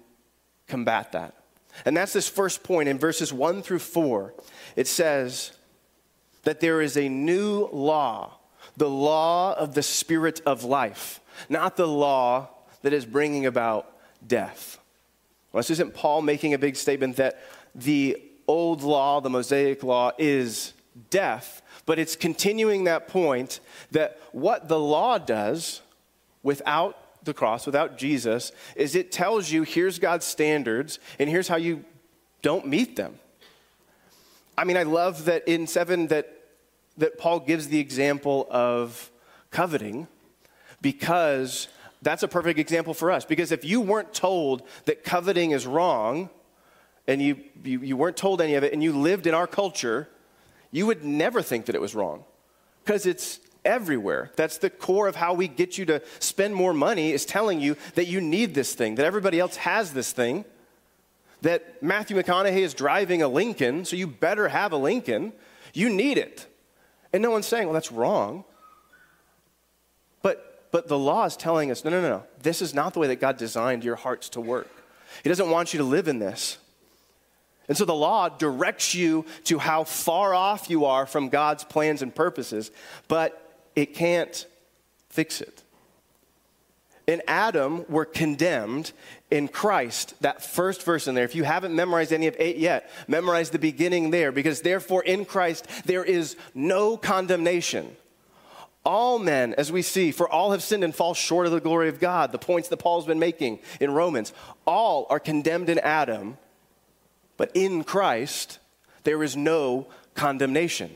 combat 0.67 1.11
that. 1.11 1.35
And 1.85 1.95
that's 1.95 2.13
this 2.13 2.27
first 2.27 2.63
point 2.63 2.89
in 2.89 2.97
verses 2.97 3.31
1 3.31 3.61
through 3.61 3.79
4. 3.79 4.33
It 4.75 4.87
says 4.87 5.51
that 6.43 6.59
there 6.59 6.81
is 6.81 6.97
a 6.97 7.07
new 7.07 7.69
law, 7.71 8.37
the 8.77 8.89
law 8.89 9.53
of 9.53 9.73
the 9.73 9.83
spirit 9.83 10.41
of 10.45 10.63
life, 10.63 11.19
not 11.49 11.77
the 11.77 11.87
law 11.87 12.49
that 12.81 12.93
is 12.93 13.05
bringing 13.05 13.45
about 13.45 13.91
death. 14.25 14.79
Well, 15.51 15.59
this 15.59 15.69
isn't 15.69 15.93
Paul 15.93 16.21
making 16.21 16.53
a 16.53 16.57
big 16.57 16.75
statement 16.75 17.17
that 17.17 17.41
the 17.75 18.21
old 18.51 18.83
law, 18.83 19.21
the 19.21 19.29
Mosaic 19.29 19.81
law, 19.81 20.11
is 20.17 20.73
death, 21.09 21.61
but 21.85 21.97
it's 21.97 22.17
continuing 22.17 22.83
that 22.83 23.07
point 23.07 23.61
that 23.91 24.19
what 24.33 24.67
the 24.67 24.77
law 24.77 25.17
does 25.17 25.81
without 26.43 26.97
the 27.23 27.33
cross, 27.33 27.65
without 27.65 27.97
Jesus, 27.97 28.51
is 28.75 28.93
it 28.93 29.09
tells 29.09 29.51
you 29.51 29.63
here's 29.63 29.99
God's 29.99 30.25
standards 30.25 30.99
and 31.17 31.29
here's 31.29 31.47
how 31.47 31.55
you 31.55 31.85
don't 32.41 32.67
meet 32.67 32.97
them. 32.97 33.17
I 34.57 34.65
mean, 34.65 34.75
I 34.75 34.83
love 34.83 35.25
that 35.25 35.47
in 35.47 35.65
7 35.65 36.07
that, 36.07 36.27
that 36.97 37.17
Paul 37.17 37.39
gives 37.39 37.69
the 37.69 37.79
example 37.79 38.47
of 38.51 39.09
coveting 39.49 40.07
because 40.81 41.69
that's 42.01 42.23
a 42.23 42.27
perfect 42.27 42.59
example 42.59 42.93
for 42.93 43.11
us. 43.11 43.23
Because 43.23 43.53
if 43.53 43.63
you 43.63 43.79
weren't 43.79 44.13
told 44.13 44.63
that 44.85 45.05
coveting 45.05 45.51
is 45.51 45.65
wrong, 45.65 46.29
and 47.07 47.21
you, 47.21 47.37
you, 47.63 47.79
you 47.79 47.97
weren't 47.97 48.17
told 48.17 48.41
any 48.41 48.55
of 48.55 48.63
it 48.63 48.73
and 48.73 48.83
you 48.83 48.97
lived 48.97 49.27
in 49.27 49.33
our 49.33 49.47
culture, 49.47 50.09
you 50.71 50.85
would 50.85 51.03
never 51.03 51.41
think 51.41 51.65
that 51.65 51.75
it 51.75 51.81
was 51.81 51.95
wrong 51.95 52.23
because 52.83 53.05
it's 53.05 53.39
everywhere. 53.63 54.31
That's 54.35 54.57
the 54.57 54.69
core 54.69 55.07
of 55.07 55.15
how 55.15 55.33
we 55.33 55.47
get 55.47 55.77
you 55.77 55.85
to 55.85 56.01
spend 56.19 56.55
more 56.55 56.73
money 56.73 57.11
is 57.11 57.25
telling 57.25 57.59
you 57.59 57.75
that 57.95 58.07
you 58.07 58.21
need 58.21 58.53
this 58.53 58.73
thing, 58.73 58.95
that 58.95 59.05
everybody 59.05 59.39
else 59.39 59.57
has 59.57 59.93
this 59.93 60.11
thing, 60.11 60.45
that 61.41 61.81
Matthew 61.81 62.17
McConaughey 62.17 62.59
is 62.59 62.73
driving 62.73 63.21
a 63.21 63.27
Lincoln, 63.27 63.85
so 63.85 63.95
you 63.95 64.07
better 64.07 64.47
have 64.47 64.71
a 64.71 64.77
Lincoln. 64.77 65.33
You 65.73 65.89
need 65.89 66.17
it. 66.17 66.47
And 67.13 67.21
no 67.21 67.31
one's 67.31 67.47
saying, 67.47 67.65
well, 67.65 67.73
that's 67.73 67.91
wrong. 67.91 68.43
But, 70.21 70.67
but 70.71 70.87
the 70.87 70.97
law 70.97 71.25
is 71.25 71.35
telling 71.35 71.71
us, 71.71 71.83
no, 71.83 71.91
no, 71.91 72.01
no, 72.01 72.09
no. 72.09 72.23
This 72.41 72.61
is 72.61 72.73
not 72.73 72.93
the 72.93 72.99
way 72.99 73.07
that 73.07 73.19
God 73.19 73.37
designed 73.37 73.83
your 73.83 73.95
hearts 73.95 74.29
to 74.29 74.41
work. 74.41 74.69
He 75.23 75.29
doesn't 75.29 75.49
want 75.49 75.73
you 75.73 75.79
to 75.79 75.83
live 75.83 76.07
in 76.07 76.19
this. 76.19 76.57
And 77.71 77.77
so 77.77 77.85
the 77.85 77.95
law 77.95 78.27
directs 78.27 78.93
you 78.93 79.25
to 79.45 79.57
how 79.57 79.85
far 79.85 80.33
off 80.33 80.69
you 80.69 80.83
are 80.83 81.05
from 81.05 81.29
God's 81.29 81.63
plans 81.63 82.01
and 82.01 82.13
purposes, 82.13 82.69
but 83.07 83.63
it 83.77 83.93
can't 83.93 84.45
fix 85.07 85.39
it. 85.39 85.63
In 87.07 87.21
Adam, 87.29 87.85
we're 87.87 88.03
condemned. 88.03 88.91
In 89.29 89.47
Christ, 89.47 90.15
that 90.19 90.43
first 90.43 90.83
verse 90.83 91.07
in 91.07 91.15
there, 91.15 91.23
if 91.23 91.33
you 91.33 91.45
haven't 91.45 91.73
memorized 91.73 92.11
any 92.11 92.27
of 92.27 92.35
eight 92.39 92.57
yet, 92.57 92.89
memorize 93.07 93.51
the 93.51 93.57
beginning 93.57 94.11
there, 94.11 94.33
because 94.33 94.59
therefore 94.63 95.01
in 95.03 95.23
Christ 95.23 95.65
there 95.85 96.03
is 96.03 96.35
no 96.53 96.97
condemnation. 96.97 97.95
All 98.83 99.17
men, 99.17 99.53
as 99.53 99.71
we 99.71 99.81
see, 99.81 100.11
for 100.11 100.27
all 100.27 100.51
have 100.51 100.61
sinned 100.61 100.83
and 100.83 100.93
fall 100.93 101.13
short 101.13 101.45
of 101.45 101.53
the 101.53 101.61
glory 101.61 101.87
of 101.87 102.01
God, 102.01 102.33
the 102.33 102.37
points 102.37 102.67
that 102.67 102.77
Paul's 102.77 103.05
been 103.05 103.17
making 103.17 103.59
in 103.79 103.91
Romans, 103.91 104.33
all 104.67 105.07
are 105.09 105.21
condemned 105.21 105.69
in 105.69 105.79
Adam 105.79 106.37
but 107.41 107.49
in 107.55 107.83
Christ, 107.83 108.59
there 109.01 109.23
is 109.23 109.35
no 109.35 109.87
condemnation. 110.13 110.95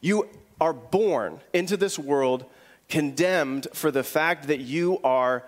You 0.00 0.28
are 0.60 0.72
born 0.72 1.40
into 1.52 1.76
this 1.76 1.98
world 1.98 2.44
condemned 2.88 3.66
for 3.72 3.90
the 3.90 4.04
fact 4.04 4.46
that 4.46 4.60
you 4.60 5.00
are 5.02 5.42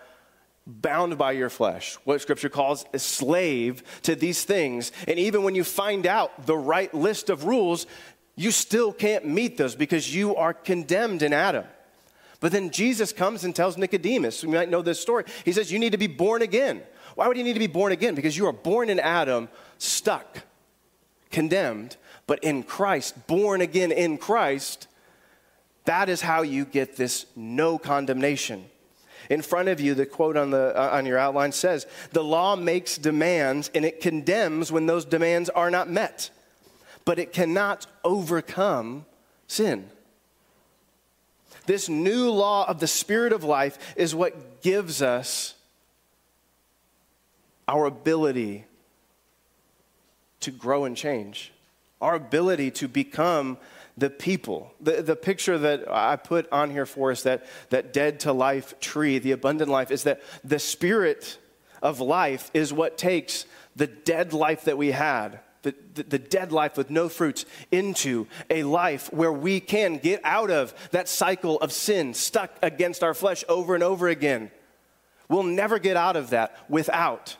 bound 0.67 1.17
by 1.17 1.31
your 1.31 1.49
flesh, 1.49 1.95
what 2.03 2.21
scripture 2.21 2.49
calls 2.49 2.87
a 2.93 2.99
slave 2.99 3.85
to 4.03 4.17
these 4.17 4.43
things. 4.43 4.91
And 5.07 5.17
even 5.17 5.45
when 5.45 5.55
you 5.55 5.63
find 5.63 6.09
out 6.09 6.45
the 6.45 6.59
right 6.59 6.93
list 6.93 7.31
of 7.31 7.45
rules, 7.45 7.87
you 8.35 8.51
still 8.51 8.93
can't 8.93 9.27
meet 9.27 9.59
those 9.59 9.77
because 9.77 10.13
you 10.13 10.35
are 10.35 10.55
condemned 10.55 11.23
in 11.23 11.33
Adam. 11.33 11.67
But 12.41 12.51
then 12.51 12.71
Jesus 12.71 13.13
comes 13.13 13.45
and 13.45 13.55
tells 13.55 13.79
Nicodemus, 13.79 14.43
you 14.43 14.49
might 14.49 14.71
know 14.71 14.83
this 14.83 15.01
story. 15.01 15.23
He 15.45 15.53
says, 15.53 15.71
You 15.71 15.79
need 15.79 15.93
to 15.93 15.99
be 15.99 16.09
born 16.09 16.43
again. 16.43 16.83
Why 17.19 17.27
would 17.27 17.37
you 17.37 17.43
need 17.43 17.55
to 17.55 17.59
be 17.59 17.67
born 17.67 17.91
again? 17.91 18.15
Because 18.15 18.37
you 18.37 18.47
are 18.47 18.53
born 18.53 18.91
in 18.91 19.01
Adam, 19.01 19.49
stuck, 19.79 20.41
condemned, 21.31 21.97
but 22.27 22.43
in 22.45 22.63
Christ, 22.63 23.27
born 23.27 23.61
again 23.61 23.91
in 23.93 24.19
Christ, 24.19 24.87
That 25.85 26.11
is 26.11 26.21
how 26.21 26.43
you 26.43 26.67
get 26.67 26.97
this 26.97 27.25
no 27.35 27.79
condemnation. 27.79 28.67
In 29.31 29.41
front 29.41 29.69
of 29.69 29.81
you, 29.81 29.95
the 29.95 30.05
quote 30.05 30.37
on, 30.37 30.51
the, 30.51 30.79
uh, 30.79 30.91
on 30.93 31.07
your 31.07 31.17
outline 31.17 31.53
says, 31.53 31.87
The 32.13 32.23
law 32.23 32.57
makes 32.57 32.99
demands 32.99 33.71
and 33.75 33.87
it 33.87 34.03
condemns 34.03 34.71
when 34.71 34.85
those 34.85 35.07
demands 35.07 35.49
are 35.49 35.71
not 35.71 35.89
met, 35.89 36.29
but 37.07 37.19
it 37.19 37.33
cannot 37.33 37.87
overcome 38.05 39.07
sin. 39.47 39.89
This 41.65 41.89
new 41.89 42.31
law 42.31 42.69
of 42.69 42.81
the 42.81 42.87
Spirit 42.87 43.33
of 43.33 43.45
life 43.45 43.79
is 43.97 44.15
what 44.15 44.63
gives 44.63 45.01
us 45.01 45.55
our 47.67 47.87
ability 47.87 48.65
to 50.41 50.51
grow 50.51 50.85
and 50.85 50.97
change, 50.97 51.53
our 52.01 52.15
ability 52.15 52.71
to 52.73 52.89
become 52.89 53.59
the 53.97 54.11
people. 54.11 54.73
The, 54.81 55.03
the 55.03 55.17
picture 55.17 55.59
that 55.59 55.91
I 55.91 56.17
put 56.17 56.51
on 56.53 56.71
here 56.71 56.87
for 56.87 57.11
us, 57.11 57.23
that, 57.25 57.45
that 57.71 57.93
dead 57.93 58.21
to 58.21 58.33
life 58.33 58.79
tree, 58.81 59.19
the 59.19 59.33
abundant 59.33 59.71
life, 59.71 59.91
is 59.91 60.05
that 60.05 60.23
the 60.45 60.59
spirit 60.59 61.39
of 61.83 62.01
life 62.01 62.51
is 62.55 62.73
what 62.73 62.97
takes 62.97 63.45
the 63.77 63.87
dead 63.87 64.33
life 64.33 64.65
that 64.65 64.79
we 64.79 64.93
had, 64.93 65.41
the, 65.63 65.75
the, 65.95 66.03
the, 66.05 66.19
dead 66.19 66.53
life 66.53 66.77
with 66.77 66.91
no 66.91 67.09
fruits, 67.09 67.45
into 67.71 68.27
a 68.51 68.63
life 68.63 69.13
where 69.13 69.33
we 69.33 69.61
can 69.61 69.99
get 69.99 70.21
out 70.25 70.51
of 70.51 70.73
that 70.91 71.09
cycle 71.09 71.59
of 71.61 71.73
sin 71.73 72.15
stuck 72.15 72.51
against 72.63 73.03
our 73.03 73.15
flesh 73.15 73.45
over 73.49 73.75
and 73.75 73.83
over 73.83 74.09
again. 74.09 74.51
We'll 75.29 75.43
never 75.43 75.79
get 75.79 75.97
out 75.97 76.17
of 76.17 76.31
that 76.31 76.57
without 76.69 77.37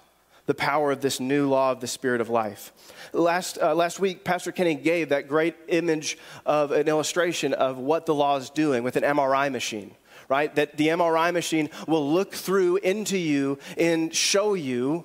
the 0.49 0.55
power 0.55 0.91
of 0.91 1.03
this 1.03 1.21
new 1.21 1.47
law 1.47 1.73
of 1.73 1.81
the 1.81 1.87
Spirit 1.87 2.23
of 2.23 2.31
life. 2.31 2.73
Last, 3.13 3.59
uh, 3.61 3.75
last 3.75 4.01
week, 4.01 4.25
Pastor 4.25 4.51
Kenny 4.51 4.75
gave 4.75 5.11
that 5.11 5.29
great 5.29 5.55
image 5.69 6.17
of 6.47 6.73
an 6.73 6.89
illustration 6.89 7.53
of 7.53 7.77
what 7.77 8.07
the 8.07 8.15
law 8.15 8.39
is 8.39 8.49
doing 8.49 8.83
with 8.83 8.97
an 8.97 9.03
MRI 9.03 9.53
machine, 9.53 9.95
right? 10.27 10.53
That 10.55 10.79
the 10.79 10.89
MRI 10.89 11.35
machine 11.35 11.69
will 11.87 12.11
look 12.11 12.33
through 12.33 12.79
into 12.79 13.19
you 13.19 13.59
and 13.77 14.15
show 14.15 14.55
you 14.55 15.05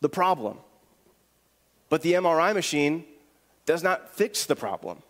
the 0.00 0.08
problem. 0.08 0.56
But 1.90 2.00
the 2.00 2.14
MRI 2.14 2.54
machine 2.54 3.04
does 3.66 3.82
not 3.82 4.14
fix 4.14 4.46
the 4.46 4.56
problem. 4.56 5.02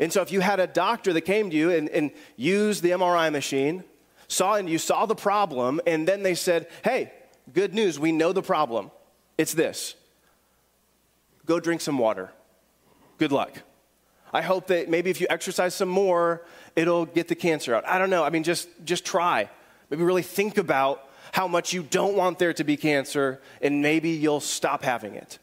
And 0.00 0.10
so 0.10 0.22
if 0.22 0.32
you 0.32 0.40
had 0.40 0.60
a 0.60 0.66
doctor 0.66 1.12
that 1.12 1.22
came 1.22 1.50
to 1.50 1.56
you 1.56 1.70
and, 1.70 1.90
and 1.90 2.10
used 2.36 2.82
the 2.82 2.92
MRI 2.92 3.30
machine, 3.30 3.84
saw 4.28 4.54
and 4.54 4.66
you 4.66 4.78
saw 4.78 5.04
the 5.04 5.14
problem, 5.14 5.78
and 5.86 6.08
then 6.08 6.22
they 6.22 6.34
said, 6.34 6.68
hey, 6.82 7.12
good 7.52 7.74
news, 7.74 7.98
we 7.98 8.12
know 8.12 8.32
the 8.32 8.42
problem. 8.42 8.90
It's 9.38 9.54
this 9.54 9.94
go 11.44 11.60
drink 11.60 11.80
some 11.80 11.98
water. 11.98 12.30
Good 13.18 13.32
luck. 13.32 13.62
I 14.32 14.42
hope 14.42 14.66
that 14.66 14.88
maybe 14.88 15.10
if 15.10 15.20
you 15.20 15.26
exercise 15.30 15.74
some 15.74 15.88
more, 15.88 16.42
it'll 16.74 17.06
get 17.06 17.28
the 17.28 17.34
cancer 17.34 17.74
out. 17.74 17.86
I 17.86 17.98
don't 17.98 18.10
know. 18.10 18.24
I 18.24 18.30
mean, 18.30 18.42
just, 18.42 18.68
just 18.84 19.04
try. 19.04 19.48
Maybe 19.88 20.02
really 20.02 20.22
think 20.22 20.58
about 20.58 21.08
how 21.32 21.48
much 21.48 21.72
you 21.72 21.82
don't 21.82 22.16
want 22.16 22.38
there 22.38 22.52
to 22.52 22.64
be 22.64 22.76
cancer, 22.76 23.40
and 23.62 23.80
maybe 23.80 24.10
you'll 24.10 24.40
stop 24.40 24.82
having 24.82 25.14
it. 25.14 25.38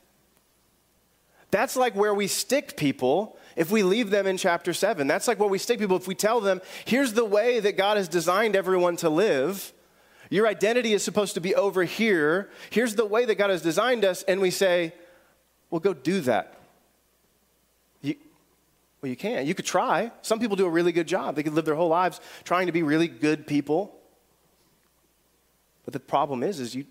That's 1.49 1.75
like 1.75 1.95
where 1.95 2.13
we 2.13 2.27
stick 2.27 2.77
people 2.77 3.37
if 3.55 3.71
we 3.71 3.83
leave 3.83 4.09
them 4.09 4.27
in 4.27 4.37
chapter 4.37 4.73
7. 4.73 5.07
That's 5.07 5.27
like 5.27 5.39
what 5.39 5.49
we 5.49 5.59
stick 5.59 5.79
people 5.79 5.97
if 5.97 6.07
we 6.07 6.15
tell 6.15 6.41
them, 6.41 6.61
here's 6.85 7.13
the 7.13 7.25
way 7.25 7.59
that 7.59 7.77
God 7.77 7.97
has 7.97 8.07
designed 8.07 8.55
everyone 8.55 8.95
to 8.97 9.09
live. 9.09 9.71
Your 10.33 10.47
identity 10.47 10.93
is 10.93 11.03
supposed 11.03 11.35
to 11.35 11.41
be 11.41 11.53
over 11.53 11.83
here. 11.83 12.49
Here's 12.71 12.95
the 12.95 13.05
way 13.05 13.23
that 13.25 13.35
God 13.35 13.51
has 13.51 13.61
designed 13.61 14.03
us. 14.03 14.23
And 14.23 14.41
we 14.41 14.49
say, 14.49 14.91
well, 15.69 15.79
go 15.79 15.93
do 15.93 16.21
that. 16.21 16.57
You, 18.01 18.15
well, 18.99 19.11
you 19.11 19.15
can't. 19.15 19.45
You 19.45 19.53
could 19.53 19.67
try. 19.67 20.11
Some 20.23 20.39
people 20.39 20.55
do 20.55 20.65
a 20.65 20.71
really 20.71 20.91
good 20.91 21.07
job. 21.07 21.35
They 21.35 21.43
could 21.43 21.53
live 21.53 21.65
their 21.65 21.75
whole 21.75 21.89
lives 21.89 22.19
trying 22.45 22.65
to 22.65 22.71
be 22.71 22.81
really 22.81 23.07
good 23.07 23.45
people. 23.45 23.95
But 25.85 25.93
the 25.93 25.99
problem 25.99 26.41
is, 26.41 26.59
is 26.59 26.73
you 26.73 26.85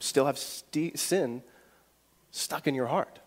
still 0.00 0.24
have 0.24 0.38
st- 0.38 0.98
sin 0.98 1.42
stuck 2.30 2.66
in 2.66 2.74
your 2.74 2.86
heart. 2.86 3.18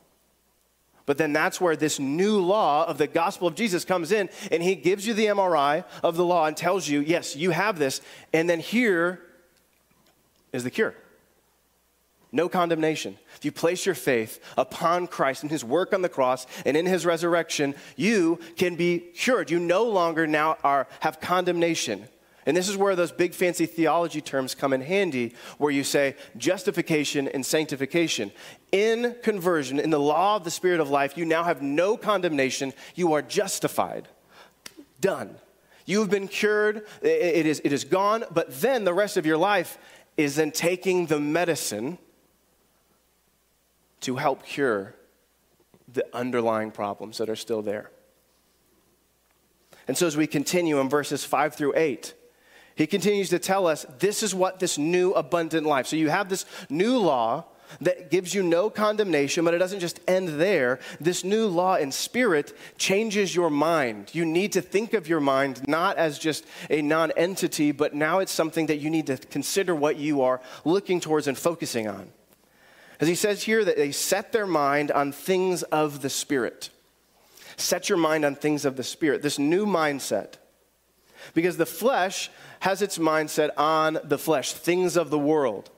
But 1.05 1.19
then 1.19 1.31
that's 1.31 1.61
where 1.61 1.75
this 1.75 1.99
new 1.99 2.39
law 2.39 2.87
of 2.87 2.97
the 2.97 3.05
gospel 3.05 3.47
of 3.47 3.53
Jesus 3.53 3.85
comes 3.85 4.11
in, 4.11 4.29
and 4.51 4.63
he 4.63 4.73
gives 4.73 5.05
you 5.05 5.13
the 5.13 5.27
MRI 5.27 5.85
of 6.01 6.17
the 6.17 6.25
law 6.25 6.47
and 6.47 6.57
tells 6.57 6.87
you, 6.87 7.01
yes, 7.01 7.35
you 7.35 7.51
have 7.51 7.77
this. 7.77 8.01
And 8.33 8.49
then 8.49 8.59
here 8.59 9.21
is 10.53 10.63
the 10.63 10.71
cure. 10.71 10.95
No 12.31 12.47
condemnation. 12.47 13.17
If 13.37 13.45
you 13.45 13.51
place 13.51 13.85
your 13.85 13.95
faith 13.95 14.39
upon 14.55 15.07
Christ 15.07 15.41
and 15.41 15.51
his 15.51 15.63
work 15.63 15.93
on 15.93 16.03
the 16.03 16.09
cross 16.09 16.45
and 16.63 16.77
in 16.77 16.85
his 16.85 17.05
resurrection, 17.05 17.73
you 17.95 18.39
can 18.55 18.75
be 18.75 18.99
cured. 18.99 19.49
You 19.49 19.59
no 19.59 19.85
longer 19.85 20.27
now 20.27 20.57
are, 20.63 20.87
have 20.99 21.19
condemnation. 21.19 22.07
And 22.45 22.55
this 22.55 22.69
is 22.69 22.77
where 22.77 22.95
those 22.95 23.11
big 23.11 23.33
fancy 23.33 23.65
theology 23.65 24.21
terms 24.21 24.55
come 24.55 24.73
in 24.73 24.81
handy, 24.81 25.33
where 25.57 25.71
you 25.71 25.83
say 25.83 26.15
justification 26.37 27.27
and 27.27 27.45
sanctification. 27.45 28.31
In 28.71 29.15
conversion, 29.23 29.79
in 29.79 29.89
the 29.89 29.99
law 29.99 30.35
of 30.35 30.43
the 30.43 30.51
Spirit 30.51 30.79
of 30.79 30.89
life, 30.89 31.17
you 31.17 31.25
now 31.25 31.43
have 31.43 31.61
no 31.61 31.97
condemnation. 31.97 32.73
You 32.95 33.13
are 33.13 33.21
justified. 33.21 34.07
Done. 35.01 35.35
You 35.85 36.01
have 36.01 36.09
been 36.09 36.27
cured. 36.27 36.85
It 37.01 37.47
is, 37.47 37.61
it 37.63 37.73
is 37.73 37.83
gone. 37.83 38.23
But 38.31 38.61
then 38.61 38.83
the 38.83 38.93
rest 38.93 39.17
of 39.17 39.25
your 39.25 39.37
life 39.37 39.77
is 40.19 40.37
in 40.37 40.51
taking 40.51 41.05
the 41.05 41.17
medicine 41.17 41.97
to 44.01 44.17
help 44.17 44.43
cure 44.43 44.93
the 45.87 46.05
underlying 46.13 46.71
problems 46.71 47.19
that 47.19 47.29
are 47.29 47.37
still 47.37 47.61
there. 47.61 47.89
And 49.87 49.97
so, 49.97 50.05
as 50.05 50.17
we 50.17 50.27
continue 50.27 50.79
in 50.81 50.89
verses 50.89 51.23
5 51.23 51.55
through 51.55 51.73
8, 51.77 52.13
he 52.75 52.85
continues 52.85 53.29
to 53.29 53.39
tell 53.39 53.65
us 53.65 53.85
this 53.99 54.21
is 54.21 54.35
what 54.35 54.59
this 54.59 54.77
new 54.77 55.13
abundant 55.13 55.65
life. 55.65 55.87
So, 55.87 55.95
you 55.95 56.09
have 56.09 56.27
this 56.27 56.43
new 56.69 56.97
law 56.97 57.45
that 57.81 58.09
gives 58.09 58.33
you 58.33 58.43
no 58.43 58.69
condemnation, 58.69 59.45
but 59.45 59.53
it 59.53 59.59
doesn't 59.59 59.79
just 59.79 59.99
end 60.07 60.39
there. 60.39 60.79
This 60.99 61.23
new 61.23 61.47
law 61.47 61.75
in 61.75 61.91
spirit 61.91 62.57
changes 62.77 63.35
your 63.35 63.49
mind. 63.49 64.09
You 64.13 64.25
need 64.25 64.53
to 64.53 64.61
think 64.61 64.93
of 64.93 65.07
your 65.07 65.19
mind 65.19 65.67
not 65.67 65.97
as 65.97 66.19
just 66.19 66.45
a 66.69 66.81
non 66.81 67.11
entity, 67.15 67.71
but 67.71 67.93
now 67.93 68.19
it's 68.19 68.31
something 68.31 68.67
that 68.67 68.77
you 68.77 68.89
need 68.89 69.07
to 69.07 69.17
consider 69.17 69.75
what 69.75 69.97
you 69.97 70.21
are 70.21 70.41
looking 70.65 70.99
towards 70.99 71.27
and 71.27 71.37
focusing 71.37 71.87
on. 71.87 72.09
As 72.99 73.07
he 73.07 73.15
says 73.15 73.43
here, 73.43 73.63
that 73.63 73.77
they 73.77 73.91
set 73.91 74.31
their 74.31 74.47
mind 74.47 74.91
on 74.91 75.11
things 75.11 75.63
of 75.63 76.01
the 76.01 76.09
Spirit. 76.09 76.69
Set 77.55 77.89
your 77.89 77.97
mind 77.97 78.25
on 78.25 78.35
things 78.35 78.65
of 78.65 78.75
the 78.75 78.83
Spirit, 78.83 79.21
this 79.21 79.39
new 79.39 79.65
mindset. 79.65 80.35
Because 81.33 81.57
the 81.57 81.65
flesh 81.65 82.29
has 82.61 82.81
its 82.81 82.97
mindset 82.97 83.51
on 83.57 83.99
the 84.03 84.17
flesh, 84.17 84.53
things 84.53 84.97
of 84.97 85.09
the 85.09 85.19
world. 85.19 85.69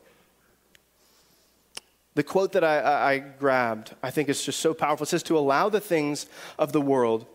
The 2.13 2.23
quote 2.23 2.51
that 2.53 2.63
I, 2.63 3.13
I, 3.13 3.17
grabbed, 3.19 3.95
I 4.03 4.11
think 4.11 4.27
is 4.27 4.43
just 4.43 4.59
so 4.59 4.73
powerful. 4.73 5.05
It 5.05 5.07
says, 5.07 5.23
To 5.23 5.37
allow 5.37 5.69
the 5.69 5.79
things 5.79 6.27
of 6.59 6.73
the 6.73 6.81
world 6.81 7.25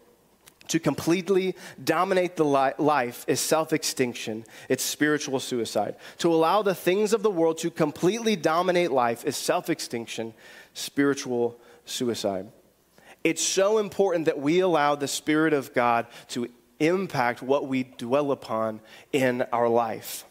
to 0.69 0.81
completely 0.81 1.55
dominate 1.83 2.37
the 2.37 2.45
li- 2.45 2.73
life 2.79 3.25
is 3.29 3.41
self 3.41 3.73
extinction, 3.73 4.45
it's 4.69 4.83
spiritual 4.83 5.41
suicide. 5.41 5.97
To 6.19 6.33
allow 6.33 6.63
the 6.63 6.75
things 6.75 7.13
of 7.13 7.23
the 7.23 7.31
world 7.31 7.59
to 7.59 7.71
completely 7.71 8.37
dominate 8.37 8.91
life 8.91 9.25
is 9.25 9.37
self 9.37 9.71
extinction, 9.71 10.35
spiritual 10.75 11.59
suicide. 11.85 12.51
It's 13.25 13.43
so 13.43 13.79
important 13.79 14.27
that 14.27 14.39
we 14.39 14.61
allow 14.61 14.95
the 14.95 15.09
Spirit 15.09 15.53
of 15.53 15.73
God 15.73 16.07
to 16.29 16.49
impact 16.79 17.43
what 17.43 17.67
we 17.67 17.85
dwell 17.85 18.31
upon 18.31 18.81
in 19.13 19.43
our 19.53 19.69
life. 19.69 20.25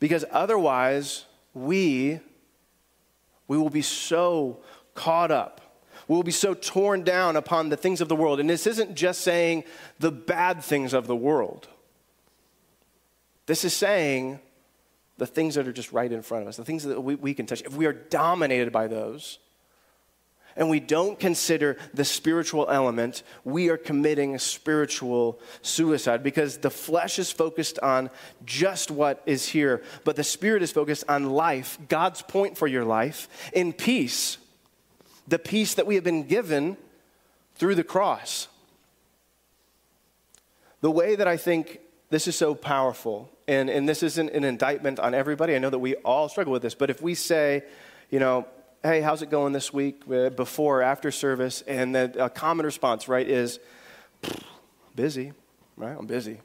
Because 0.00 0.24
otherwise, 0.30 1.24
we 1.54 2.20
we 3.48 3.58
will 3.58 3.70
be 3.70 3.82
so 3.82 4.60
caught 4.94 5.30
up. 5.30 5.60
We 6.06 6.14
will 6.14 6.22
be 6.22 6.30
so 6.30 6.54
torn 6.54 7.02
down 7.02 7.36
upon 7.36 7.68
the 7.68 7.76
things 7.76 8.00
of 8.00 8.08
the 8.08 8.16
world. 8.16 8.40
And 8.40 8.48
this 8.48 8.66
isn't 8.66 8.94
just 8.94 9.22
saying 9.22 9.64
the 9.98 10.12
bad 10.12 10.62
things 10.62 10.94
of 10.94 11.06
the 11.06 11.16
world. 11.16 11.68
This 13.46 13.64
is 13.64 13.74
saying 13.74 14.40
the 15.16 15.26
things 15.26 15.56
that 15.56 15.66
are 15.66 15.72
just 15.72 15.92
right 15.92 16.10
in 16.10 16.22
front 16.22 16.42
of 16.42 16.48
us, 16.48 16.56
the 16.56 16.64
things 16.64 16.84
that 16.84 17.00
we, 17.00 17.14
we 17.16 17.34
can 17.34 17.46
touch. 17.46 17.62
If 17.62 17.74
we 17.74 17.86
are 17.86 17.92
dominated 17.92 18.72
by 18.72 18.86
those, 18.86 19.38
and 20.58 20.68
we 20.68 20.80
don't 20.80 21.18
consider 21.18 21.76
the 21.94 22.04
spiritual 22.04 22.68
element, 22.68 23.22
we 23.44 23.70
are 23.70 23.76
committing 23.76 24.36
spiritual 24.38 25.38
suicide 25.62 26.22
because 26.24 26.58
the 26.58 26.70
flesh 26.70 27.20
is 27.20 27.30
focused 27.30 27.78
on 27.78 28.10
just 28.44 28.90
what 28.90 29.22
is 29.24 29.48
here, 29.48 29.82
but 30.04 30.16
the 30.16 30.24
spirit 30.24 30.62
is 30.62 30.72
focused 30.72 31.04
on 31.08 31.30
life, 31.30 31.78
God's 31.88 32.22
point 32.22 32.58
for 32.58 32.66
your 32.66 32.84
life, 32.84 33.28
in 33.52 33.72
peace, 33.72 34.38
the 35.28 35.38
peace 35.38 35.74
that 35.74 35.86
we 35.86 35.94
have 35.94 36.04
been 36.04 36.26
given 36.26 36.76
through 37.54 37.76
the 37.76 37.84
cross. 37.84 38.48
The 40.80 40.90
way 40.90 41.14
that 41.14 41.28
I 41.28 41.36
think 41.36 41.80
this 42.10 42.26
is 42.26 42.34
so 42.34 42.56
powerful, 42.56 43.30
and, 43.46 43.70
and 43.70 43.88
this 43.88 44.02
isn't 44.02 44.30
an 44.30 44.42
indictment 44.42 44.98
on 44.98 45.14
everybody, 45.14 45.54
I 45.54 45.58
know 45.58 45.70
that 45.70 45.78
we 45.78 45.94
all 45.96 46.28
struggle 46.28 46.52
with 46.52 46.62
this, 46.62 46.74
but 46.74 46.90
if 46.90 47.00
we 47.00 47.14
say, 47.14 47.62
you 48.10 48.18
know, 48.18 48.46
hey, 48.82 49.00
how's 49.00 49.22
it 49.22 49.30
going 49.30 49.52
this 49.52 49.72
week, 49.72 50.02
uh, 50.10 50.30
before 50.30 50.80
or 50.80 50.82
after 50.82 51.10
service? 51.10 51.62
And 51.66 51.94
the 51.94 52.24
a 52.24 52.30
common 52.30 52.64
response, 52.64 53.08
right, 53.08 53.28
is, 53.28 53.58
busy, 54.94 55.32
right? 55.76 55.96
I'm 55.98 56.06
busy. 56.06 56.40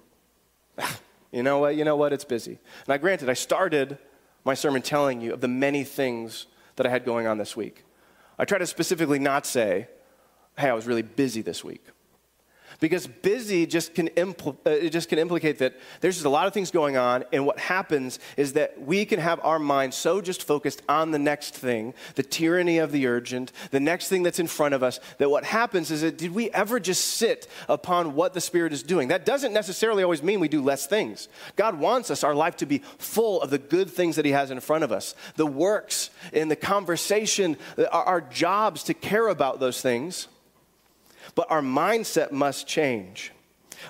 you 1.31 1.43
know 1.43 1.59
what? 1.59 1.75
You 1.75 1.83
know 1.85 1.95
what? 1.95 2.13
It's 2.13 2.25
busy. 2.25 2.59
Now, 2.87 2.97
granted, 2.97 3.29
I 3.29 3.33
started 3.33 3.97
my 4.45 4.53
sermon 4.53 4.81
telling 4.81 5.21
you 5.21 5.33
of 5.33 5.41
the 5.41 5.47
many 5.47 5.83
things 5.83 6.47
that 6.75 6.85
I 6.85 6.89
had 6.89 7.05
going 7.05 7.27
on 7.27 7.37
this 7.37 7.55
week. 7.55 7.83
I 8.37 8.45
try 8.45 8.57
to 8.57 8.65
specifically 8.67 9.19
not 9.19 9.45
say, 9.45 9.87
hey, 10.57 10.69
I 10.69 10.73
was 10.73 10.87
really 10.87 11.01
busy 11.01 11.41
this 11.41 11.63
week. 11.63 11.85
Because 12.79 13.07
busy 13.07 13.65
just 13.65 13.93
can, 13.93 14.09
impl- 14.09 14.57
uh, 14.65 14.69
it 14.71 14.89
just 14.89 15.09
can 15.09 15.19
implicate 15.19 15.59
that 15.59 15.73
there's 16.01 16.15
just 16.15 16.25
a 16.25 16.29
lot 16.29 16.47
of 16.47 16.53
things 16.53 16.71
going 16.71 16.97
on, 16.97 17.23
and 17.31 17.45
what 17.45 17.59
happens 17.59 18.19
is 18.37 18.53
that 18.53 18.81
we 18.81 19.05
can 19.05 19.19
have 19.19 19.39
our 19.43 19.59
mind 19.59 19.93
so 19.93 20.21
just 20.21 20.43
focused 20.43 20.81
on 20.89 21.11
the 21.11 21.19
next 21.19 21.53
thing, 21.55 21.93
the 22.15 22.23
tyranny 22.23 22.77
of 22.77 22.91
the 22.91 23.07
urgent, 23.07 23.51
the 23.71 23.79
next 23.79 24.09
thing 24.09 24.23
that's 24.23 24.39
in 24.39 24.47
front 24.47 24.73
of 24.73 24.83
us, 24.83 24.99
that 25.17 25.29
what 25.29 25.43
happens 25.43 25.91
is 25.91 26.01
that 26.01 26.17
did 26.17 26.33
we 26.33 26.49
ever 26.51 26.79
just 26.79 27.03
sit 27.05 27.47
upon 27.67 28.15
what 28.15 28.33
the 28.33 28.41
Spirit 28.41 28.73
is 28.73 28.83
doing? 28.83 29.07
That 29.07 29.25
doesn't 29.25 29.53
necessarily 29.53 30.03
always 30.03 30.23
mean 30.23 30.39
we 30.39 30.47
do 30.47 30.61
less 30.61 30.87
things. 30.87 31.27
God 31.55 31.79
wants 31.79 32.11
us, 32.11 32.23
our 32.23 32.35
life, 32.35 32.57
to 32.57 32.65
be 32.65 32.79
full 32.97 33.41
of 33.41 33.49
the 33.49 33.57
good 33.57 33.89
things 33.89 34.15
that 34.15 34.25
He 34.25 34.31
has 34.31 34.51
in 34.51 34.59
front 34.59 34.83
of 34.83 34.91
us, 34.91 35.15
the 35.35 35.45
works 35.45 36.09
and 36.31 36.49
the 36.49 36.55
conversation, 36.55 37.57
our, 37.91 38.03
our 38.03 38.21
jobs 38.21 38.83
to 38.83 38.93
care 38.93 39.27
about 39.27 39.59
those 39.59 39.81
things. 39.81 40.27
But 41.35 41.49
our 41.49 41.61
mindset 41.61 42.31
must 42.31 42.67
change. 42.67 43.31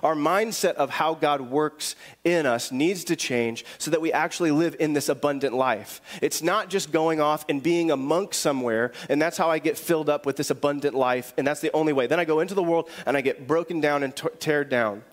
Our 0.02 0.15
mindset 0.15 0.74
of 0.76 0.89
how 0.89 1.13
God 1.13 1.41
works 1.41 1.96
in 2.24 2.46
us 2.46 2.72
needs 2.72 3.04
to 3.06 3.15
change 3.15 3.65
so 3.78 3.91
that 3.91 4.02
we 4.02 4.12
actually 4.12 4.52
live 4.52 4.76
in 4.80 4.93
this 4.93 5.10
abundant 5.10 5.54
life. 5.54 6.02
It's 6.22 6.41
not 6.41 6.69
just 6.69 6.91
going 6.91 7.22
off 7.22 7.46
and 7.50 7.62
being 7.62 7.91
a 7.91 7.98
monk 7.98 8.34
somewhere, 8.34 8.91
and 9.10 9.22
that's 9.22 9.38
how 9.38 9.50
I 9.50 9.60
get 9.60 9.78
filled 9.78 10.10
up 10.10 10.26
with 10.26 10.36
this 10.36 10.50
abundant 10.50 10.96
life, 10.96 11.34
and 11.38 11.46
that's 11.46 11.62
the 11.62 11.72
only 11.74 11.93
way. 11.93 12.08
Then 12.08 12.19
I 12.19 12.26
go 12.26 12.39
into 12.39 12.56
the 12.56 12.63
world 12.63 12.89
and 13.06 13.15
I 13.15 13.22
get 13.22 13.48
broken 13.48 13.82
down 13.82 14.04
and 14.04 14.15
t- 14.15 14.28
teared 14.39 14.69
down. 14.69 15.04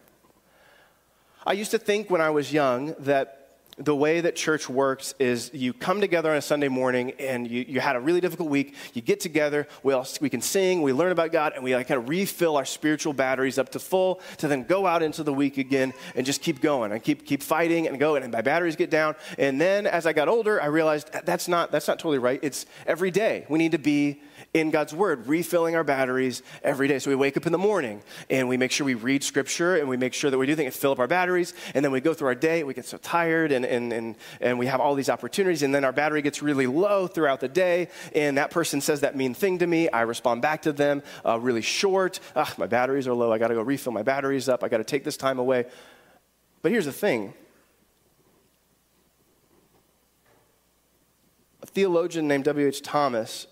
I 1.46 1.52
used 1.52 1.70
to 1.70 1.78
think 1.78 2.10
when 2.10 2.20
I 2.20 2.30
was 2.30 2.52
young 2.52 2.94
that 3.00 3.39
the 3.80 3.96
way 3.96 4.20
that 4.20 4.36
church 4.36 4.68
works 4.68 5.14
is 5.18 5.50
you 5.54 5.72
come 5.72 6.02
together 6.02 6.30
on 6.30 6.36
a 6.36 6.42
Sunday 6.42 6.68
morning 6.68 7.12
and 7.18 7.50
you, 7.50 7.64
you 7.66 7.80
had 7.80 7.96
a 7.96 8.00
really 8.00 8.20
difficult 8.20 8.50
week. 8.50 8.74
You 8.92 9.00
get 9.00 9.20
together, 9.20 9.66
we, 9.82 9.94
all, 9.94 10.06
we 10.20 10.28
can 10.28 10.42
sing, 10.42 10.82
we 10.82 10.92
learn 10.92 11.12
about 11.12 11.32
God, 11.32 11.54
and 11.54 11.64
we 11.64 11.74
like 11.74 11.88
kind 11.88 11.98
of 11.98 12.08
refill 12.08 12.58
our 12.58 12.66
spiritual 12.66 13.14
batteries 13.14 13.58
up 13.58 13.70
to 13.70 13.78
full 13.78 14.20
to 14.36 14.48
then 14.48 14.64
go 14.64 14.86
out 14.86 15.02
into 15.02 15.22
the 15.22 15.32
week 15.32 15.56
again 15.56 15.94
and 16.14 16.26
just 16.26 16.42
keep 16.42 16.60
going 16.60 16.92
and 16.92 17.02
keep, 17.02 17.24
keep 17.24 17.42
fighting 17.42 17.86
and 17.86 17.98
go. 17.98 18.16
And 18.16 18.30
my 18.30 18.42
batteries 18.42 18.76
get 18.76 18.90
down. 18.90 19.14
And 19.38 19.58
then 19.58 19.86
as 19.86 20.06
I 20.06 20.12
got 20.12 20.28
older, 20.28 20.60
I 20.60 20.66
realized 20.66 21.10
that's 21.24 21.48
not, 21.48 21.72
that's 21.72 21.88
not 21.88 21.98
totally 21.98 22.18
right. 22.18 22.38
It's 22.42 22.66
every 22.86 23.10
day. 23.10 23.46
We 23.48 23.58
need 23.58 23.72
to 23.72 23.78
be 23.78 24.20
in 24.52 24.70
God's 24.70 24.92
Word, 24.92 25.26
refilling 25.28 25.76
our 25.76 25.84
batteries 25.84 26.42
every 26.62 26.88
day. 26.88 26.98
So 26.98 27.10
we 27.10 27.14
wake 27.14 27.36
up 27.36 27.46
in 27.46 27.52
the 27.52 27.58
morning 27.58 28.02
and 28.28 28.48
we 28.48 28.56
make 28.56 28.72
sure 28.72 28.84
we 28.84 28.94
read 28.94 29.22
Scripture 29.22 29.76
and 29.76 29.88
we 29.88 29.96
make 29.96 30.12
sure 30.12 30.30
that 30.30 30.38
we 30.38 30.46
do 30.46 30.56
things 30.56 30.76
fill 30.76 30.92
up 30.92 30.98
our 30.98 31.06
batteries. 31.06 31.54
And 31.74 31.84
then 31.84 31.92
we 31.92 32.00
go 32.00 32.14
through 32.14 32.28
our 32.28 32.34
day, 32.34 32.64
we 32.64 32.74
get 32.74 32.84
so 32.84 32.96
tired 32.98 33.52
and, 33.52 33.64
and, 33.64 33.92
and, 33.92 34.16
and 34.40 34.58
we 34.58 34.66
have 34.66 34.80
all 34.80 34.94
these 34.94 35.08
opportunities. 35.08 35.62
And 35.62 35.74
then 35.74 35.84
our 35.84 35.92
battery 35.92 36.20
gets 36.20 36.42
really 36.42 36.66
low 36.66 37.06
throughout 37.06 37.40
the 37.40 37.48
day. 37.48 37.88
And 38.14 38.38
that 38.38 38.50
person 38.50 38.80
says 38.80 39.00
that 39.00 39.16
mean 39.16 39.34
thing 39.34 39.58
to 39.58 39.66
me. 39.66 39.88
I 39.88 40.02
respond 40.02 40.42
back 40.42 40.62
to 40.62 40.72
them 40.72 41.02
uh, 41.24 41.38
really 41.38 41.62
short. 41.62 42.18
Ah, 42.34 42.52
my 42.58 42.66
batteries 42.66 43.06
are 43.06 43.14
low. 43.14 43.32
I 43.32 43.38
got 43.38 43.48
to 43.48 43.54
go 43.54 43.62
refill 43.62 43.92
my 43.92 44.02
batteries 44.02 44.48
up. 44.48 44.64
I 44.64 44.68
got 44.68 44.78
to 44.78 44.84
take 44.84 45.04
this 45.04 45.16
time 45.16 45.38
away. 45.38 45.66
But 46.62 46.72
here's 46.72 46.86
the 46.86 46.92
thing 46.92 47.34
a 51.62 51.66
theologian 51.66 52.26
named 52.26 52.44
W.H. 52.44 52.82
Thomas 52.82 53.46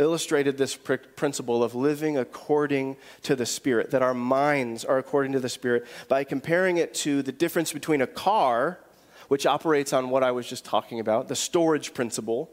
illustrated 0.00 0.58
this 0.58 0.74
pr- 0.74 0.94
principle 0.94 1.62
of 1.62 1.74
living 1.74 2.16
according 2.16 2.96
to 3.22 3.36
the 3.36 3.46
Spirit, 3.46 3.90
that 3.90 4.02
our 4.02 4.14
minds 4.14 4.84
are 4.84 4.98
according 4.98 5.32
to 5.32 5.40
the 5.40 5.48
Spirit, 5.48 5.86
by 6.08 6.24
comparing 6.24 6.78
it 6.78 6.94
to 6.94 7.22
the 7.22 7.32
difference 7.32 7.72
between 7.72 8.02
a 8.02 8.06
car, 8.06 8.80
which 9.28 9.46
operates 9.46 9.92
on 9.92 10.10
what 10.10 10.24
I 10.24 10.32
was 10.32 10.48
just 10.48 10.64
talking 10.64 10.98
about, 10.98 11.28
the 11.28 11.36
storage 11.36 11.94
principle, 11.94 12.50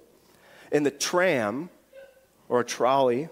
and 0.71 0.85
the 0.85 0.91
tram 0.91 1.69
or 2.49 2.59
a 2.59 2.65
trolley 2.65 3.29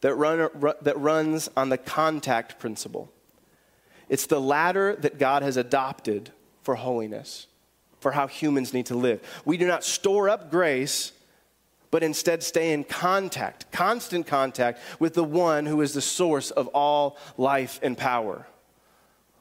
that, 0.00 0.14
run, 0.14 0.48
that 0.82 0.98
runs 0.98 1.50
on 1.56 1.68
the 1.68 1.78
contact 1.78 2.58
principle. 2.58 3.10
It's 4.08 4.26
the 4.26 4.40
latter 4.40 4.94
that 4.96 5.18
God 5.18 5.42
has 5.42 5.56
adopted 5.56 6.30
for 6.62 6.76
holiness, 6.76 7.48
for 8.00 8.12
how 8.12 8.28
humans 8.28 8.72
need 8.72 8.86
to 8.86 8.94
live. 8.94 9.20
We 9.44 9.56
do 9.56 9.66
not 9.66 9.84
store 9.84 10.28
up 10.28 10.50
grace 10.50 11.12
but 11.96 12.02
instead 12.02 12.42
stay 12.42 12.74
in 12.74 12.84
contact, 12.84 13.72
constant 13.72 14.26
contact 14.26 14.78
with 14.98 15.14
the 15.14 15.24
one 15.24 15.64
who 15.64 15.80
is 15.80 15.94
the 15.94 16.02
source 16.02 16.50
of 16.50 16.66
all 16.74 17.16
life 17.38 17.80
and 17.82 17.96
power. 17.96 18.46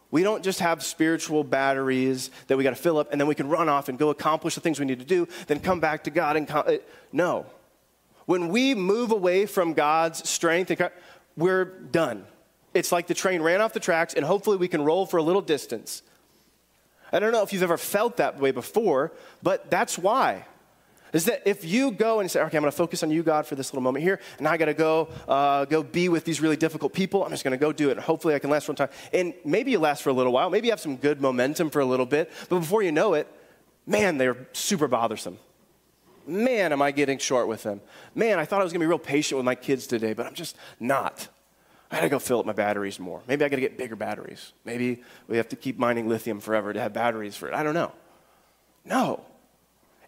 We 0.10 0.24
don't 0.24 0.41
just 0.41 0.62
have 0.62 0.82
spiritual 0.82 1.44
batteries 1.44 2.32
that 2.48 2.56
we 2.56 2.63
got 2.63 2.70
to 2.70 2.78
fill 2.78 2.98
up 2.98 3.12
and 3.12 3.20
then 3.20 3.28
we 3.28 3.36
can 3.36 3.50
run 3.50 3.68
off 3.68 3.89
and 3.89 4.00
go 4.00 4.10
accomplish 4.10 4.56
the 4.56 4.62
things 4.62 4.80
we 4.80 4.86
need 4.86 5.00
to 5.00 5.06
do, 5.06 5.28
then 5.48 5.60
come 5.60 5.82
back 5.82 6.06
to 6.06 6.12
God 6.12 6.38
and 6.38 6.48
com- 6.48 6.63
uh, 6.65 6.78
no. 7.12 7.46
When 8.26 8.48
we 8.48 8.74
move 8.74 9.12
away 9.12 9.48
from 9.48 9.74
God's 9.74 10.30
strength, 10.30 10.72
we're 11.36 11.65
done. 11.65 12.26
It's 12.74 12.94
like 12.94 13.08
the 13.08 13.13
train 13.13 13.41
ran 13.41 13.60
off 13.60 13.74
the 13.74 13.82
tracks 13.82 14.13
and 14.13 14.24
hopefully 14.24 14.56
we 14.56 14.70
can 14.70 14.82
roll 14.82 15.06
for 15.06 15.18
a 15.18 15.24
little 15.24 15.41
distance. 15.41 16.04
I 17.12 17.20
don't 17.20 17.34
know 17.34 17.44
if 17.44 17.52
you've 17.52 17.63
ever 17.63 17.76
felt 17.78 18.15
that 18.15 18.39
way 18.39 18.52
before, 18.52 19.12
but 19.44 19.70
that's 19.70 19.98
why 19.98 20.46
is 21.15 21.25
that 21.25 21.43
if 21.45 21.63
you 21.63 21.91
go 21.91 22.19
and 22.19 22.30
say, 22.30 22.41
okay, 22.41 22.58
I'm 22.58 22.62
going 22.62 22.71
to 22.71 22.75
focus 22.78 23.01
on 23.01 23.10
you, 23.10 23.23
God, 23.23 23.47
for 23.47 23.56
this 23.56 23.71
little 23.71 23.82
moment 23.82 24.04
here, 24.04 24.19
and 24.38 24.45
I 24.45 24.58
got 24.58 24.65
to 24.65 24.73
go 24.73 25.08
uh, 25.30 25.63
go 25.63 25.82
be 25.82 26.10
with 26.10 26.25
these 26.25 26.41
really 26.41 26.58
difficult 26.58 26.93
people. 26.93 27.23
I'm 27.23 27.32
just 27.32 27.45
going 27.45 27.54
to 27.54 27.58
go 27.58 27.71
do 27.71 27.88
it, 27.88 27.93
and 27.93 28.01
hopefully 28.01 28.36
I 28.36 28.39
can 28.39 28.49
last 28.49 28.65
for 28.65 28.73
a 28.73 28.75
time. 28.75 28.89
And 29.13 29.34
maybe 29.45 29.71
you 29.71 29.80
last 29.80 30.04
for 30.04 30.10
a 30.10 30.13
little 30.13 30.34
while. 30.34 30.49
Maybe 30.49 30.67
you 30.67 30.73
have 30.73 30.82
some 30.82 30.97
good 30.97 31.21
momentum 31.21 31.69
for 31.69 31.80
a 31.80 31.86
little 31.86 32.06
bit, 32.06 32.30
but 32.49 32.60
before 32.60 32.84
you 32.84 32.91
know 32.91 33.13
it, 33.13 33.32
man, 33.88 34.17
they're 34.17 34.45
super 34.51 34.89
bothersome. 34.89 35.38
Man, 36.28 36.73
am 36.73 36.82
I 36.82 36.91
getting 36.91 37.17
short 37.17 37.47
with 37.47 37.63
them. 37.63 37.80
Man, 38.13 38.38
I 38.38 38.43
thought 38.43 38.60
I 38.60 38.65
was 38.65 38.73
going 38.73 38.82
to 38.82 38.86
be 38.86 38.89
real 38.89 38.99
patient 38.99 39.38
with 39.38 39.45
my 39.45 39.56
kids 39.56 39.88
today, 39.88 40.12
but 40.12 40.25
I'm 40.25 40.34
just 40.34 40.58
not. 40.82 41.30
I 41.91 41.97
gotta 41.97 42.10
go 42.10 42.19
fill 42.19 42.39
up 42.39 42.45
my 42.45 42.51
batteries 42.51 42.99
more. 42.99 43.21
Maybe 43.28 43.45
I 43.45 43.47
gotta 43.47 43.62
get 43.62 43.78
bigger 43.78 43.95
batteries. 43.95 44.51
Maybe 44.65 45.04
we 45.28 45.38
have 45.38 45.47
to 45.49 45.56
keep 45.56 45.78
mining 45.78 46.10
lithium 46.10 46.41
forever 46.41 46.73
to 46.73 46.80
have 46.82 46.91
batteries 46.93 47.38
for 47.38 47.47
it. 47.47 47.54
I 47.54 47.63
don't 47.63 47.75
know. 47.75 47.91
No. 48.84 49.23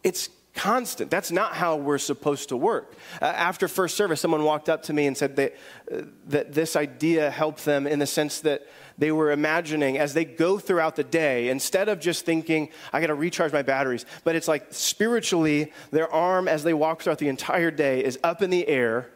It's 0.04 0.30
constant. 0.58 1.12
That's 1.12 1.32
not 1.32 1.54
how 1.54 1.78
we're 1.78 2.00
supposed 2.00 2.50
to 2.50 2.58
work. 2.58 2.94
Uh, 3.22 3.26
after 3.26 3.68
first 3.68 3.96
service, 3.96 4.20
someone 4.20 4.44
walked 4.44 4.68
up 4.68 4.84
to 4.84 4.94
me 4.94 5.06
and 5.06 5.16
said 5.16 5.36
that, 5.36 5.56
uh, 5.92 6.02
that 6.28 6.54
this 6.54 6.76
idea 6.76 7.30
helped 7.30 7.64
them 7.64 7.88
in 7.88 8.00
the 8.00 8.08
sense 8.08 8.42
that 8.42 8.68
they 8.98 9.12
were 9.12 9.32
imagining 9.32 10.00
as 10.00 10.16
they 10.16 10.26
go 10.26 10.58
throughout 10.58 10.96
the 10.96 11.04
day, 11.04 11.50
instead 11.50 11.88
of 11.88 12.00
just 12.00 12.26
thinking, 12.26 12.70
I 12.92 13.00
got 13.00 13.08
to 13.08 13.14
recharge 13.14 13.54
my 13.54 13.62
batteries, 13.62 14.06
but 14.24 14.36
it's 14.36 14.48
like 14.48 14.66
spiritually, 14.72 15.72
their 15.92 16.12
arm 16.12 16.48
as 16.48 16.64
they 16.64 16.74
walk 16.74 17.04
throughout 17.04 17.20
the 17.20 17.30
entire 17.30 17.70
day 17.70 18.04
is 18.04 18.18
up 18.24 18.42
in 18.42 18.50
the 18.50 18.68
air. 18.68 19.12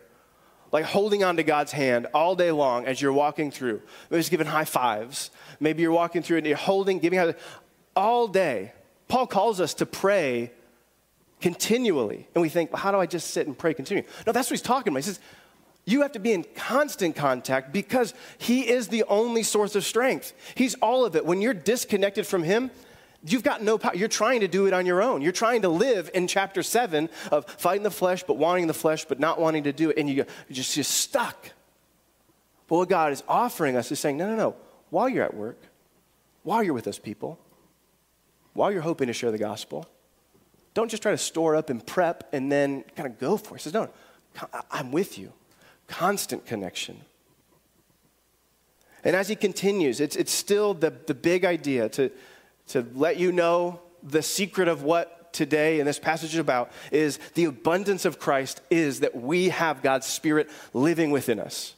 Like 0.71 0.85
holding 0.85 1.21
onto 1.23 1.43
God's 1.43 1.73
hand 1.73 2.07
all 2.13 2.35
day 2.35 2.51
long 2.51 2.85
as 2.85 3.01
you're 3.01 3.11
walking 3.11 3.51
through. 3.51 3.81
Maybe 4.09 4.21
just 4.21 4.31
giving 4.31 4.47
high 4.47 4.63
fives. 4.63 5.31
Maybe 5.59 5.81
you're 5.81 5.91
walking 5.91 6.21
through 6.21 6.37
and 6.37 6.47
you're 6.47 6.55
holding, 6.55 6.99
giving 6.99 7.33
all 7.93 8.27
day. 8.29 8.71
Paul 9.09 9.27
calls 9.27 9.59
us 9.59 9.73
to 9.75 9.85
pray 9.85 10.51
continually. 11.41 12.27
And 12.35 12.41
we 12.41 12.49
think, 12.49 12.71
well, 12.71 12.81
how 12.81 12.91
do 12.91 12.97
I 12.97 13.05
just 13.05 13.31
sit 13.31 13.47
and 13.47 13.57
pray 13.57 13.73
continually? 13.73 14.07
No, 14.25 14.31
that's 14.31 14.49
what 14.49 14.55
he's 14.55 14.61
talking 14.61 14.93
about. 14.93 14.99
He 14.99 15.03
says, 15.03 15.19
you 15.85 16.01
have 16.03 16.11
to 16.11 16.19
be 16.19 16.31
in 16.31 16.45
constant 16.55 17.15
contact 17.15 17.73
because 17.73 18.13
he 18.37 18.69
is 18.69 18.87
the 18.87 19.03
only 19.05 19.43
source 19.43 19.75
of 19.75 19.83
strength. 19.83 20.33
He's 20.55 20.75
all 20.75 21.05
of 21.05 21.15
it. 21.15 21.25
When 21.25 21.41
you're 21.41 21.55
disconnected 21.55 22.27
from 22.27 22.43
him, 22.43 22.69
you've 23.25 23.43
got 23.43 23.63
no 23.63 23.77
power. 23.77 23.95
You're 23.95 24.07
trying 24.07 24.41
to 24.41 24.47
do 24.47 24.67
it 24.67 24.73
on 24.73 24.85
your 24.85 25.01
own. 25.01 25.21
You're 25.21 25.31
trying 25.31 25.63
to 25.63 25.69
live 25.69 26.11
in 26.13 26.27
chapter 26.27 26.61
seven 26.61 27.09
of 27.31 27.45
fighting 27.45 27.83
the 27.83 27.91
flesh, 27.91 28.23
but 28.23 28.37
wanting 28.37 28.67
the 28.67 28.73
flesh, 28.73 29.05
but 29.05 29.19
not 29.19 29.39
wanting 29.39 29.63
to 29.63 29.73
do 29.73 29.89
it. 29.89 29.97
And 29.97 30.07
you, 30.09 30.21
are 30.21 30.53
just, 30.53 30.77
you're 30.77 30.83
stuck. 30.83 31.51
But 32.67 32.75
what 32.75 32.89
God 32.89 33.11
is 33.11 33.23
offering 33.27 33.75
us 33.75 33.91
is 33.91 33.99
saying, 33.99 34.17
no, 34.17 34.29
no, 34.29 34.35
no. 34.35 34.55
While 34.91 35.09
you're 35.09 35.25
at 35.25 35.33
work, 35.33 35.57
while 36.43 36.61
you're 36.61 36.73
with 36.73 36.85
those 36.85 36.99
people, 36.99 37.39
while 38.53 38.71
you're 38.71 38.81
hoping 38.81 39.07
to 39.07 39.13
share 39.13 39.31
the 39.31 39.37
gospel, 39.37 39.87
don't 40.73 40.89
just 40.89 41.03
try 41.03 41.11
to 41.11 41.17
store 41.17 41.55
up 41.55 41.69
and 41.69 41.85
prep 41.85 42.29
and 42.33 42.51
then 42.51 42.83
kind 42.95 43.07
of 43.07 43.19
go 43.19 43.37
for 43.37 43.55
it. 43.55 43.59
He 43.59 43.63
says, 43.63 43.73
No, 43.73 43.89
I'm 44.69 44.91
with 44.91 45.17
you. 45.17 45.33
Constant 45.87 46.45
connection. 46.45 47.01
And 49.03 49.15
as 49.15 49.27
he 49.27 49.35
continues, 49.35 49.99
it's, 49.99 50.15
it's 50.15 50.31
still 50.31 50.73
the, 50.73 50.91
the 51.07 51.13
big 51.13 51.43
idea 51.43 51.89
to, 51.89 52.11
to 52.67 52.85
let 52.93 53.17
you 53.17 53.31
know 53.31 53.81
the 54.03 54.21
secret 54.21 54.67
of 54.67 54.83
what 54.83 55.33
today 55.33 55.79
and 55.79 55.87
this 55.87 55.99
passage 55.99 56.33
is 56.33 56.39
about 56.39 56.71
is 56.91 57.17
the 57.33 57.45
abundance 57.45 58.05
of 58.05 58.19
Christ 58.19 58.61
is 58.69 58.99
that 58.99 59.15
we 59.15 59.49
have 59.49 59.81
God's 59.81 60.05
Spirit 60.05 60.49
living 60.73 61.11
within 61.11 61.39
us. 61.39 61.73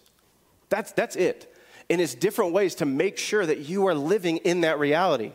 That's, 0.70 0.92
that's 0.92 1.16
it. 1.16 1.56
And 1.90 2.02
its 2.02 2.16
different 2.16 2.54
ways 2.54 2.76
to 2.76 2.86
make 2.86 3.18
sure 3.18 3.46
that 3.46 3.60
you 3.60 3.88
are 3.88 3.96
living 3.96 4.38
in 4.38 4.62
that 4.62 4.80
reality. 4.80 5.32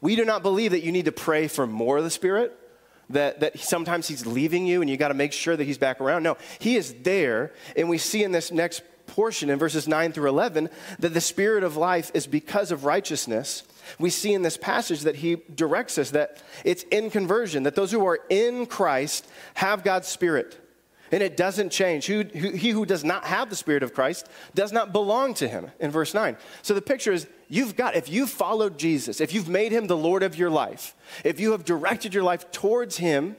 We 0.00 0.16
do 0.16 0.24
not 0.24 0.42
believe 0.42 0.72
that 0.72 0.82
you 0.82 0.92
need 0.92 1.04
to 1.04 1.12
pray 1.12 1.48
for 1.48 1.66
more 1.66 1.98
of 1.98 2.04
the 2.04 2.10
Spirit 2.10 2.56
that, 3.10 3.40
that 3.40 3.58
sometimes 3.58 4.08
he's 4.08 4.26
leaving 4.26 4.66
you 4.66 4.80
and 4.80 4.90
you 4.90 4.96
got 4.96 5.08
to 5.08 5.14
make 5.14 5.32
sure 5.32 5.56
that 5.56 5.64
he's 5.64 5.78
back 5.78 6.00
around. 6.00 6.22
No, 6.22 6.36
he 6.58 6.76
is 6.76 6.94
there. 7.02 7.52
And 7.76 7.88
we 7.88 7.98
see 7.98 8.22
in 8.22 8.32
this 8.32 8.52
next 8.52 8.82
portion 9.06 9.50
in 9.50 9.58
verses 9.58 9.88
9 9.88 10.12
through 10.12 10.28
11 10.28 10.68
that 10.98 11.14
the 11.14 11.20
spirit 11.20 11.64
of 11.64 11.76
life 11.76 12.10
is 12.14 12.26
because 12.26 12.70
of 12.70 12.84
righteousness, 12.84 13.64
we 13.98 14.10
see 14.10 14.34
in 14.34 14.42
this 14.42 14.56
passage 14.56 15.00
that 15.00 15.16
he 15.16 15.36
directs 15.54 15.98
us 15.98 16.10
that 16.10 16.42
it's 16.64 16.82
in 16.84 17.10
conversion, 17.10 17.62
that 17.62 17.74
those 17.74 17.90
who 17.90 18.06
are 18.06 18.20
in 18.28 18.66
Christ 18.66 19.26
have 19.54 19.82
God's 19.82 20.08
spirit. 20.08 20.58
And 21.10 21.22
it 21.22 21.36
doesn't 21.36 21.70
change. 21.70 22.06
He, 22.06 22.22
he 22.22 22.70
who 22.70 22.84
does 22.84 23.04
not 23.04 23.24
have 23.24 23.50
the 23.50 23.56
Spirit 23.56 23.82
of 23.82 23.94
Christ 23.94 24.28
does 24.54 24.72
not 24.72 24.92
belong 24.92 25.34
to 25.34 25.48
him, 25.48 25.70
in 25.80 25.90
verse 25.90 26.12
9. 26.14 26.36
So 26.62 26.74
the 26.74 26.82
picture 26.82 27.12
is 27.12 27.26
you've 27.48 27.76
got, 27.76 27.96
if 27.96 28.08
you've 28.08 28.30
followed 28.30 28.78
Jesus, 28.78 29.20
if 29.20 29.32
you've 29.32 29.48
made 29.48 29.72
him 29.72 29.86
the 29.86 29.96
Lord 29.96 30.22
of 30.22 30.36
your 30.36 30.50
life, 30.50 30.94
if 31.24 31.40
you 31.40 31.52
have 31.52 31.64
directed 31.64 32.12
your 32.12 32.24
life 32.24 32.50
towards 32.50 32.98
him, 32.98 33.36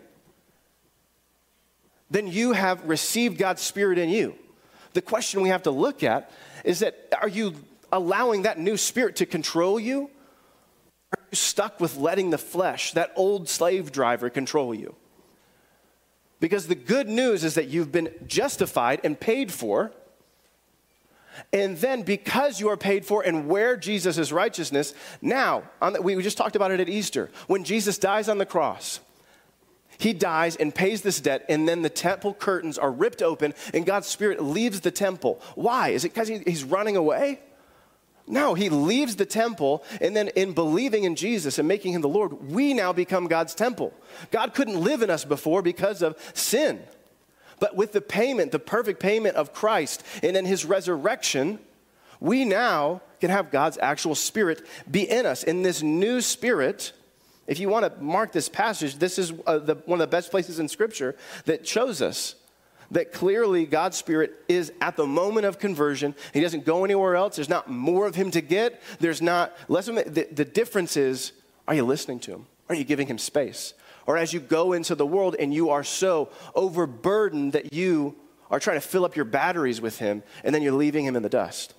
then 2.10 2.28
you 2.28 2.54
have 2.54 2.84
received 2.88 3.38
God's 3.38 3.62
Spirit 3.62 4.00
in 4.00 4.10
you. 4.10 4.36
The 4.94 5.02
question 5.02 5.42
we 5.42 5.50
have 5.50 5.64
to 5.64 5.72
look 5.72 6.04
at 6.04 6.32
is 6.64 6.80
that 6.80 7.08
are 7.22 7.28
you 7.28 7.54
allowing 7.92 8.44
that 8.44 8.60
new 8.60 8.78
spirit 8.78 9.18
to 9.18 9.26
control 9.26 9.80
you? 9.80 10.10
Are 11.16 11.24
you 11.32 11.36
stuck 11.36 11.80
with 11.80 11.98
letting 11.98 12.30
the 12.30 12.38
flesh, 12.38 12.94
that 12.94 13.12
old 13.16 13.50
slave 13.50 13.92
driver, 13.92 14.30
control 14.30 14.74
you? 14.74 14.96
Because 16.40 16.68
the 16.68 16.76
good 16.76 17.08
news 17.08 17.44
is 17.44 17.56
that 17.56 17.68
you've 17.68 17.92
been 17.92 18.10
justified 18.28 19.02
and 19.04 19.20
paid 19.20 19.52
for. 19.52 19.92
And 21.54 21.78
then, 21.78 22.04
because 22.04 22.60
you 22.60 22.70
are 22.70 22.78
paid 22.78 23.06
for 23.06 23.22
and 23.24 23.48
where 23.48 23.78
Jesus' 23.78 24.32
righteousness, 24.32 24.94
now, 25.22 25.64
the, 25.82 26.02
we 26.02 26.22
just 26.22 26.38
talked 26.38 26.56
about 26.56 26.72
it 26.72 26.80
at 26.80 26.90
Easter. 26.90 27.30
When 27.48 27.64
Jesus 27.64 27.98
dies 27.98 28.28
on 28.28 28.38
the 28.38 28.46
cross, 28.46 29.00
he 29.98 30.14
dies 30.14 30.56
and 30.56 30.74
pays 30.74 31.02
this 31.02 31.20
debt, 31.20 31.46
and 31.50 31.68
then 31.68 31.82
the 31.82 31.90
temple 31.90 32.34
curtains 32.34 32.78
are 32.78 32.92
ripped 32.92 33.22
open, 33.22 33.54
and 33.74 33.86
God's 33.86 34.08
Spirit 34.08 34.42
leaves 34.42 34.80
the 34.80 34.92
temple. 34.92 35.42
Why? 35.56 35.90
Is 35.90 36.06
it 36.06 36.14
because 36.14 36.30
he, 36.30 36.40
he's 36.40 36.64
running 36.64 36.96
away? 36.96 37.42
No, 38.30 38.54
he 38.54 38.70
leaves 38.70 39.16
the 39.16 39.26
temple, 39.26 39.84
and 40.00 40.16
then 40.16 40.28
in 40.30 40.54
believing 40.54 41.04
in 41.04 41.16
Jesus 41.16 41.58
and 41.58 41.68
making 41.68 41.94
him 41.94 42.02
the 42.02 42.08
Lord, 42.08 42.52
we 42.52 42.76
now 42.76 42.94
become 42.94 43.28
God's 43.28 43.56
temple. 43.56 43.92
God 44.30 44.54
couldn't 44.54 44.80
live 44.80 45.02
in 45.02 45.10
us 45.10 45.26
before 45.26 45.64
because 45.64 46.04
of 46.04 46.16
sin. 46.36 46.80
But 47.60 47.76
with 47.76 47.92
the 47.92 48.02
payment, 48.02 48.52
the 48.52 48.60
perfect 48.60 49.00
payment 49.00 49.36
of 49.36 49.52
Christ, 49.52 50.04
and 50.22 50.38
in 50.38 50.46
his 50.46 50.64
resurrection, 50.64 51.58
we 52.20 52.46
now 52.46 53.02
can 53.20 53.32
have 53.32 53.50
God's 53.50 53.80
actual 53.82 54.14
spirit 54.14 54.66
be 54.90 55.10
in 55.10 55.26
us. 55.26 55.44
In 55.44 55.64
this 55.64 55.82
new 55.82 56.22
spirit, 56.22 56.94
if 57.48 57.60
you 57.60 57.68
want 57.68 57.84
to 57.86 58.02
mark 58.02 58.32
this 58.32 58.48
passage, 58.48 59.00
this 59.00 59.18
is 59.18 59.34
uh, 59.48 59.58
the, 59.58 59.74
one 59.86 60.00
of 60.00 60.08
the 60.08 60.16
best 60.16 60.30
places 60.30 60.60
in 60.60 60.68
Scripture 60.68 61.16
that 61.46 61.68
shows 61.68 62.00
us 62.00 62.36
that 62.92 63.14
clearly 63.14 63.66
God's 63.66 63.98
Spirit 63.98 64.34
is 64.48 64.72
at 64.82 64.96
the 64.96 65.06
moment 65.06 65.46
of 65.46 65.60
conversion. 65.60 66.16
He 66.34 66.42
doesn't 66.42 66.66
go 66.66 66.84
anywhere 66.84 67.16
else. 67.16 67.36
There's 67.36 67.50
not 67.50 67.70
more 67.70 68.08
of 68.08 68.16
Him 68.16 68.32
to 68.32 68.42
get. 68.42 68.82
There's 69.00 69.22
not 69.22 69.56
less 69.68 69.88
of 69.88 69.98
Him. 69.98 70.14
The, 70.14 70.28
the 70.32 70.46
difference 70.46 70.98
is 70.98 71.34
are 71.68 71.76
you 71.76 71.86
listening 71.86 72.20
to 72.22 72.32
Him? 72.32 72.46
Are 72.68 72.76
you 72.76 72.84
giving 72.84 73.08
Him 73.08 73.18
space? 73.18 73.74
Or 74.08 74.18
as 74.18 74.34
you 74.34 74.40
go 74.40 74.74
into 74.74 74.96
the 74.96 75.06
world 75.06 75.36
and 75.40 75.54
you 75.54 75.70
are 75.70 75.84
so 75.84 76.30
overburdened 76.56 77.54
that 77.54 77.74
you 77.74 78.16
are 78.50 78.60
trying 78.60 78.78
to 78.78 78.88
fill 78.88 79.06
up 79.06 79.16
your 79.16 79.26
batteries 79.26 79.80
with 79.80 80.00
Him 80.00 80.24
and 80.44 80.54
then 80.54 80.64
you're 80.64 80.74
leaving 80.74 81.06
Him 81.06 81.16
in 81.16 81.22
the 81.22 81.30
dust. 81.30 81.76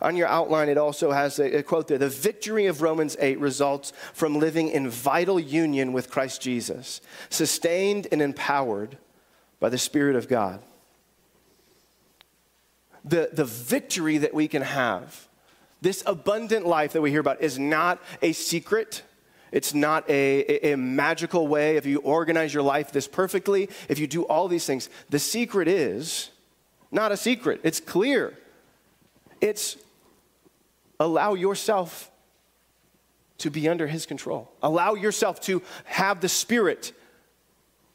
On 0.00 0.16
your 0.16 0.26
outline, 0.26 0.68
it 0.68 0.78
also 0.78 1.12
has 1.12 1.38
a, 1.38 1.58
a, 1.58 1.62
quote 1.62 1.88
there 1.88 1.98
The 1.98 2.08
victory 2.08 2.66
of 2.66 2.82
Romans 2.82 3.16
8 3.20 3.38
results 3.38 3.92
from 4.12 4.38
living 4.38 4.68
in 4.68 4.88
vital 4.88 5.38
union 5.38 5.92
with 5.92 6.10
Christ 6.10 6.40
Jesus, 6.40 7.00
sustained 7.28 8.08
and 8.10 8.22
empowered 8.22 8.96
by 9.64 9.70
the 9.70 9.78
Spirit 9.78 10.14
of 10.14 10.28
God. 10.28 10.60
The, 13.02 13.30
the 13.32 13.46
victory 13.46 14.18
that 14.18 14.34
we 14.34 14.46
can 14.46 14.60
have, 14.60 15.26
this 15.80 16.02
abundant 16.04 16.66
life 16.66 16.92
that 16.92 17.00
we 17.00 17.10
hear 17.10 17.20
about, 17.20 17.40
is 17.40 17.58
not 17.58 17.98
a 18.20 18.32
secret. 18.32 19.04
It's 19.52 19.72
not 19.72 20.06
a, 20.10 20.72
a, 20.72 20.76
magical 20.76 21.48
way. 21.48 21.78
If 21.78 21.86
you 21.86 22.00
organize 22.00 22.52
your 22.52 22.62
life 22.62 22.92
this 22.92 23.08
perfectly, 23.08 23.70
if 23.88 23.98
you 23.98 24.06
do 24.06 24.24
all 24.24 24.48
these 24.48 24.66
things, 24.66 24.90
the 25.08 25.18
secret 25.18 25.66
is 25.66 26.28
not 26.92 27.10
a 27.10 27.16
secret. 27.16 27.62
It's 27.62 27.80
clear. 27.80 28.36
It's 29.40 29.78
allow 31.00 31.32
yourself 31.32 32.10
to 33.38 33.48
be 33.48 33.66
under 33.66 33.86
his 33.86 34.04
control. 34.04 34.52
Allow 34.62 34.92
yourself 34.92 35.40
to 35.44 35.62
have 35.84 36.20
the 36.20 36.28
Spirit 36.28 36.92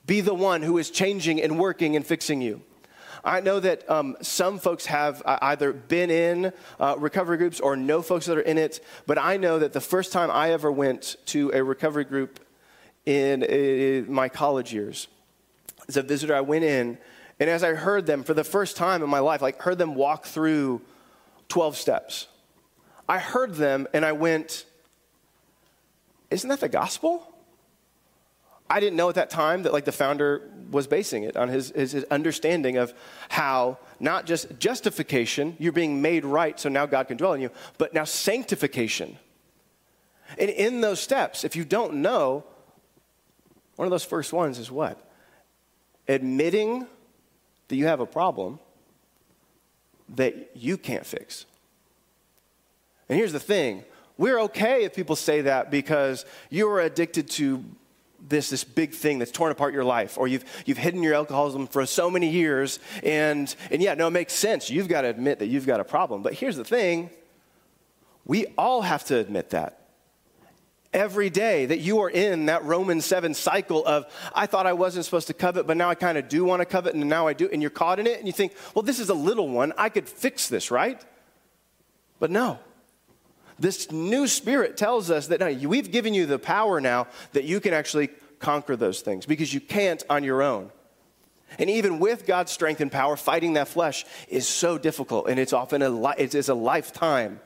be 0.10 0.22
the 0.22 0.34
one 0.34 0.64
who 0.64 0.80
is 0.80 0.90
changing 0.90 1.40
and 1.40 1.60
working 1.60 1.96
and 1.96 2.04
fixing 2.04 2.42
you. 2.42 2.64
I 3.24 3.42
know 3.42 3.60
that 3.60 3.88
um, 3.88 4.18
some 4.24 4.58
folks 4.58 4.88
have 4.88 5.22
uh, 5.24 5.38
either 5.44 5.72
been 5.72 6.10
in 6.10 6.52
uh, 6.80 6.96
recovery 6.98 7.38
groups 7.38 7.60
or 7.60 7.76
know 7.76 8.02
folks 8.02 8.26
that 8.26 8.36
are 8.36 8.42
in 8.42 8.58
it, 8.58 8.84
but 9.06 9.20
I 9.20 9.38
know 9.38 9.60
that 9.60 9.72
the 9.72 9.82
first 9.82 10.12
time 10.12 10.32
I 10.32 10.52
ever 10.52 10.72
went 10.72 11.18
to 11.28 11.52
a 11.54 11.64
recovery 11.64 12.06
group 12.06 12.40
in, 13.06 13.44
in 13.44 14.12
my 14.12 14.30
college 14.30 14.74
years, 14.74 15.10
as 15.88 15.96
a 15.96 16.02
visitor, 16.02 16.34
I 16.34 16.42
went 16.42 16.64
in, 16.64 16.98
and 17.40 17.48
as 17.48 17.64
I 17.64 17.76
heard 17.76 18.08
them 18.08 18.24
for 18.24 18.34
the 18.34 18.44
first 18.44 18.78
time 18.78 19.04
in 19.04 19.10
my 19.12 19.20
life, 19.20 19.44
like 19.44 19.62
heard 19.62 19.78
them 19.78 19.94
walk 19.94 20.26
through 20.26 20.82
12 21.50 21.78
steps, 21.78 22.28
I 23.08 23.20
heard 23.20 23.54
them 23.54 23.88
and 23.94 24.04
I 24.04 24.14
went, 24.14 24.66
Isn't 26.32 26.50
that 26.50 26.62
the 26.62 26.70
gospel? 26.70 27.32
I 28.70 28.80
didn't 28.80 28.98
know 28.98 29.10
at 29.10 29.16
that 29.16 29.30
time 29.30 29.64
that 29.64 29.74
like 29.74 29.86
the 29.86 29.92
founder 29.92 30.50
was 30.70 30.86
basing 30.86 31.24
it 31.24 31.36
on 31.36 31.50
his, 31.50 31.72
his, 31.72 31.94
his, 31.94 32.04
understanding 32.06 32.78
of 32.78 32.94
how 33.30 33.80
not 34.00 34.26
just 34.26 34.60
justification, 34.60 35.56
you're 35.60 35.72
being 35.72 36.02
made 36.02 36.24
right, 36.24 36.60
so 36.60 36.70
now 36.70 36.86
God 36.86 37.08
can 37.08 37.18
dwell 37.18 37.34
in 37.34 37.42
you, 37.42 37.50
but 37.80 37.94
now 37.94 38.04
sanctification. 38.04 39.18
And 40.38 40.50
in 40.50 40.82
those 40.82 41.00
steps, 41.00 41.44
if 41.44 41.56
you 41.56 41.66
don't 41.66 41.96
know, 41.96 42.44
one 43.76 43.88
of 43.88 43.92
those 43.92 44.06
first 44.06 44.32
ones 44.32 44.60
is 44.60 44.70
what? 44.70 45.04
Admitting 46.08 46.86
that 47.70 47.76
you 47.76 47.88
have 47.88 48.00
a 48.00 48.06
problem 48.06 48.60
that 50.16 50.52
you 50.56 50.78
can't 50.78 51.06
fix. 51.06 51.46
And 53.08 53.18
here's 53.18 53.34
the 53.34 53.40
thing 53.40 53.84
we're 54.18 54.40
okay 54.42 54.84
if 54.84 54.94
people 54.94 55.16
say 55.16 55.42
that 55.42 55.72
because 55.72 56.26
you 56.50 56.70
are 56.70 56.82
addicted 56.82 57.30
to 57.32 57.64
this, 58.28 58.50
this 58.50 58.64
big 58.64 58.94
thing 58.94 59.20
that's 59.20 59.32
torn 59.32 59.52
apart 59.52 59.74
your 59.74 59.84
life, 59.84 60.18
or 60.18 60.28
you've, 60.28 60.46
you've 60.66 60.78
hidden 60.78 61.04
your 61.04 61.14
alcoholism 61.14 61.68
for 61.68 61.86
so 61.86 62.10
many 62.10 62.30
years, 62.30 62.80
and, 63.04 63.54
and 63.72 63.82
yeah, 63.82 63.94
no, 63.94 64.08
it 64.08 64.12
makes 64.12 64.34
sense. 64.34 64.70
You've 64.70 64.88
got 64.88 65.02
to 65.02 65.08
admit 65.10 65.40
that 65.40 65.48
you've 65.48 65.66
got 65.66 65.80
a 65.80 65.84
problem. 65.84 66.22
But 66.22 66.34
here's 66.34 66.58
the 66.58 66.66
thing 66.66 67.10
we 68.26 68.46
all 68.58 68.82
have 68.82 69.06
to 69.06 69.18
admit 69.18 69.52
that. 69.52 69.76
Every 70.92 71.30
day 71.30 71.68
that 71.68 71.80
you 71.80 72.00
are 72.00 72.10
in 72.10 72.48
that 72.48 72.64
Romans 72.66 73.06
7 73.06 73.36
cycle 73.36 73.86
of, 73.86 74.06
I 74.34 74.48
thought 74.48 74.66
I 74.66 74.74
wasn't 74.74 75.06
supposed 75.06 75.28
to 75.28 75.34
covet, 75.34 75.68
but 75.68 75.78
now 75.78 75.90
I 75.90 75.96
kind 75.96 76.18
of 76.18 76.28
do 76.28 76.44
want 76.44 76.62
to 76.62 76.66
covet, 76.66 76.96
and 76.96 77.08
now 77.08 77.28
I 77.28 77.34
do, 77.34 77.48
and 77.52 77.62
you're 77.62 77.70
caught 77.70 78.00
in 78.00 78.08
it, 78.08 78.18
and 78.18 78.26
you 78.26 78.34
think, 78.34 78.54
well, 78.74 78.82
this 78.82 79.00
is 79.00 79.10
a 79.10 79.14
little 79.14 79.48
one. 79.48 79.72
I 79.78 79.90
could 79.90 80.10
fix 80.10 80.50
this, 80.50 80.72
right? 80.72 81.04
But 82.20 82.32
no. 82.32 82.60
This 83.60 83.92
new 83.92 84.28
spirit 84.28 84.78
tells 84.78 85.12
us 85.12 85.28
that 85.28 85.40
no, 85.40 85.52
we've 85.68 85.92
given 85.92 86.14
you 86.14 86.26
the 86.26 86.40
power 86.40 86.80
now 86.80 87.08
that 87.34 87.44
you 87.44 87.60
can 87.60 87.74
actually 87.74 88.10
conquer 88.40 88.76
those 88.76 89.02
things 89.02 89.26
because 89.26 89.54
you 89.54 89.60
can't 89.60 90.04
on 90.10 90.24
your 90.24 90.42
own. 90.42 90.72
And 91.58 91.70
even 91.70 92.00
with 92.00 92.26
God's 92.26 92.52
strength 92.52 92.80
and 92.80 92.92
power, 92.92 93.18
fighting 93.18 93.54
that 93.54 93.68
flesh 93.68 94.06
is 94.28 94.48
so 94.48 94.78
difficult. 94.78 95.28
And 95.28 95.40
it's 95.40 95.54
often 95.54 95.82
a, 95.82 95.90
li- 95.90 96.14
it 96.18 96.36
is 96.36 96.50
a 96.50 96.54
lifetime 96.54 97.40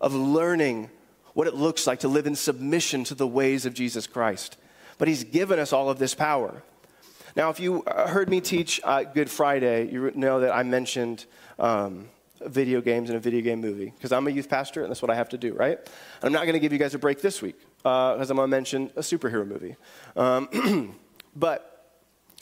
of 0.00 0.14
learning 0.14 0.90
what 1.34 1.46
it 1.46 1.54
looks 1.54 1.86
like 1.86 2.00
to 2.00 2.08
live 2.08 2.26
in 2.26 2.36
submission 2.36 3.04
to 3.04 3.14
the 3.14 3.26
ways 3.26 3.64
of 3.64 3.74
Jesus 3.74 4.06
Christ. 4.06 4.56
But 4.98 5.08
He's 5.08 5.24
given 5.24 5.58
us 5.58 5.72
all 5.72 5.88
of 5.88 5.98
this 5.98 6.14
power. 6.14 6.62
Now, 7.36 7.50
if 7.50 7.60
you 7.60 7.82
uh, 7.84 8.08
heard 8.08 8.28
me 8.28 8.40
teach 8.40 8.80
uh, 8.84 9.04
Good 9.04 9.30
Friday, 9.30 9.90
you 9.90 10.10
know 10.14 10.40
that 10.40 10.54
I 10.54 10.62
mentioned 10.64 11.24
um, 11.58 12.08
video 12.46 12.80
games 12.80 13.10
and 13.10 13.16
a 13.16 13.20
video 13.20 13.40
game 13.40 13.60
movie 13.60 13.92
because 13.96 14.12
I'm 14.12 14.26
a 14.26 14.30
youth 14.30 14.48
pastor 14.48 14.82
and 14.82 14.90
that's 14.90 15.02
what 15.02 15.10
I 15.10 15.14
have 15.14 15.28
to 15.30 15.38
do, 15.38 15.52
right? 15.54 15.78
I'm 16.22 16.32
not 16.32 16.42
going 16.42 16.54
to 16.54 16.60
give 16.60 16.72
you 16.72 16.78
guys 16.78 16.94
a 16.94 16.98
break 16.98 17.20
this 17.20 17.42
week 17.42 17.58
because 17.78 18.30
uh, 18.30 18.32
I'm 18.32 18.36
going 18.36 18.48
to 18.50 18.56
mention 18.56 18.90
a 18.96 19.00
superhero 19.00 19.46
movie. 19.46 19.76
Um, 20.16 20.96
but 21.36 21.70